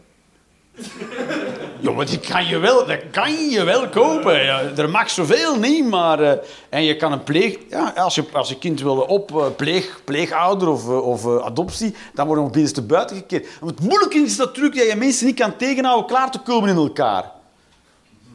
[1.82, 4.44] Maar die kan je wel, dat kan je wel kopen.
[4.44, 6.20] Ja, er mag zoveel niet, maar...
[6.20, 6.38] eh,
[6.70, 7.58] en je kan een pleeg...
[7.70, 11.96] Ja, als je, als je kind wil op eh, pleeg, pleegouder of, eh, of adoptie,
[12.14, 13.48] dan wordt nog binnenste buiten gekeerd.
[13.66, 17.32] Het moeilijke is natuurlijk dat je mensen niet kan tegenhouden klaar te komen in elkaar.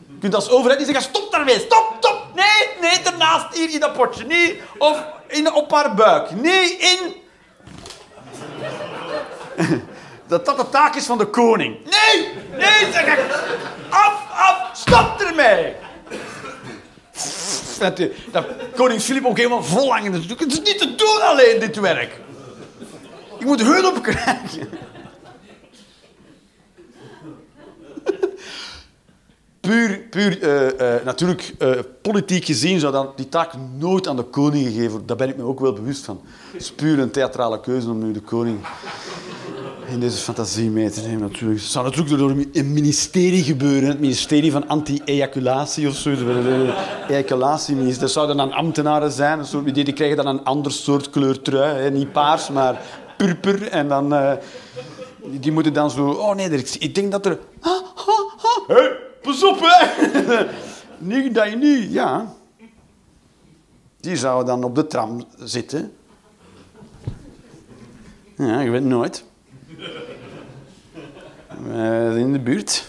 [0.07, 2.27] Je kunt als overheid niet zeggen, stop daarmee, stop, stop.
[2.35, 4.25] Nee, nee, ernaast, hier in dat potje.
[4.25, 6.31] Nee, of in, op haar buik.
[6.31, 6.99] Nee, in...
[10.33, 11.77] dat dat de taak is van de koning.
[11.85, 13.19] Nee, nee, zeg ik.
[13.89, 15.75] Af, af, stop ermee.
[17.79, 18.47] Dat, eh, dat
[18.77, 19.95] koning Filip ook helemaal vol.
[19.95, 22.21] Het is niet te doen alleen, dit werk.
[23.39, 24.69] Ik moet hulp krijgen.
[29.61, 31.55] Puur, puur eh, eh, natuurlijk,
[32.03, 35.07] politiek gezien zou dan die taak nooit aan de koning gegeven worden.
[35.07, 36.21] Daar ben ik me ook wel bewust van.
[36.53, 38.61] Het is puur een theatrale keuze om nu de koning
[39.93, 41.21] in deze fantasie mee te nemen.
[41.21, 41.61] Natuurlijk.
[41.61, 43.89] Het zou natuurlijk door een ministerie gebeuren.
[43.89, 46.11] Het ministerie van anti-ejaculatie of zo.
[47.09, 48.01] Ejaculatieminister.
[48.01, 49.39] Dat zouden dan ambtenaren zijn.
[49.39, 51.81] Een soort, die krijgen dan een ander soort kleurtrui.
[51.83, 51.91] Hè.
[51.91, 52.81] Niet paars, maar
[53.17, 53.69] purper.
[53.69, 54.15] En dan...
[54.15, 54.33] eh,
[55.41, 56.09] die- moeten dan zo...
[56.11, 57.39] Oh nee, ik denk dat er...
[58.67, 58.89] Hé,
[59.23, 59.87] pas op, hè!
[60.99, 62.35] Niet dat je niet, ja.
[64.01, 65.93] Die zou dan op de tram zitten.
[68.37, 69.25] Ja, je weet nooit.
[71.73, 72.85] Eh, in de buurt.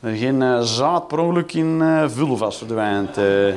[0.00, 3.16] Er geen eh, zaad per ongeluk in eh vulva's verdwijnt.
[3.16, 3.54] eh.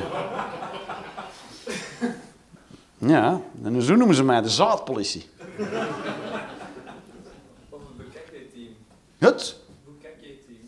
[2.98, 5.28] Ja, en zo noemen ze mij de zaadpolitie.
[7.70, 7.80] Of.
[9.18, 9.56] Het?
[9.84, 10.58] Bekijkteam.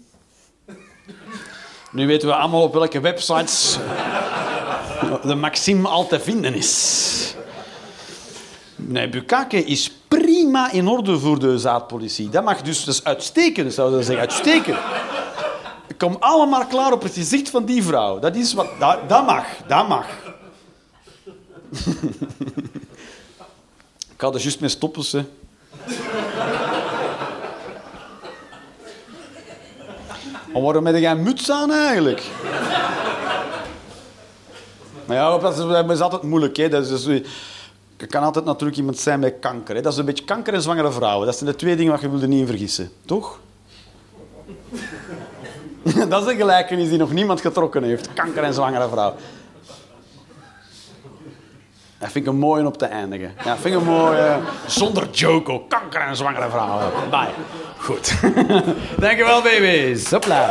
[1.93, 3.79] Nu weten we allemaal op welke websites
[5.23, 7.35] de Maxime al te vinden is.
[8.87, 12.29] Nee, Bukake is prima in orde voor de zaadpolitie.
[12.29, 14.29] Dat mag dus, dat is uitstekend, zouden ze zeggen.
[14.29, 14.79] Uitstekend.
[15.97, 18.19] Kom allemaal klaar op het gezicht van die vrouw.
[18.19, 18.67] Dat is wat...
[19.09, 20.07] Dat, mag, dat mag.
[24.15, 25.25] Ik ga er juist mee stoppen, ze.
[30.53, 32.23] Maar waarom heb jij een muts aan eigenlijk?
[35.07, 36.57] Maar ja, dat is, dat is altijd moeilijk.
[36.57, 36.69] Hè.
[36.69, 37.23] Dat is, dus-
[37.97, 39.75] er kan altijd natuurlijk iemand zijn met kanker.
[39.75, 39.81] Hè.
[39.81, 41.27] Dat is een beetje kanker en zwangere vrouwen.
[41.27, 42.91] Dat zijn de twee dingen waar je wilde niet in vergissen.
[43.05, 43.41] Toch?
[46.09, 48.13] dat is een gelijkenis die nog niemand getrokken heeft.
[48.13, 49.15] Kanker en zwangere vrouw.
[51.99, 53.35] Dat vind ik een mooie op te eindigen.
[53.45, 54.39] Ja, vind ik een mooie...
[54.67, 55.61] Zonder joke.
[55.69, 56.91] Kanker en zwangere vrouwen.
[57.11, 57.29] Bye.
[57.79, 58.15] Goed.
[59.01, 60.11] Dankjewel, baby's.
[60.11, 60.51] Hopla.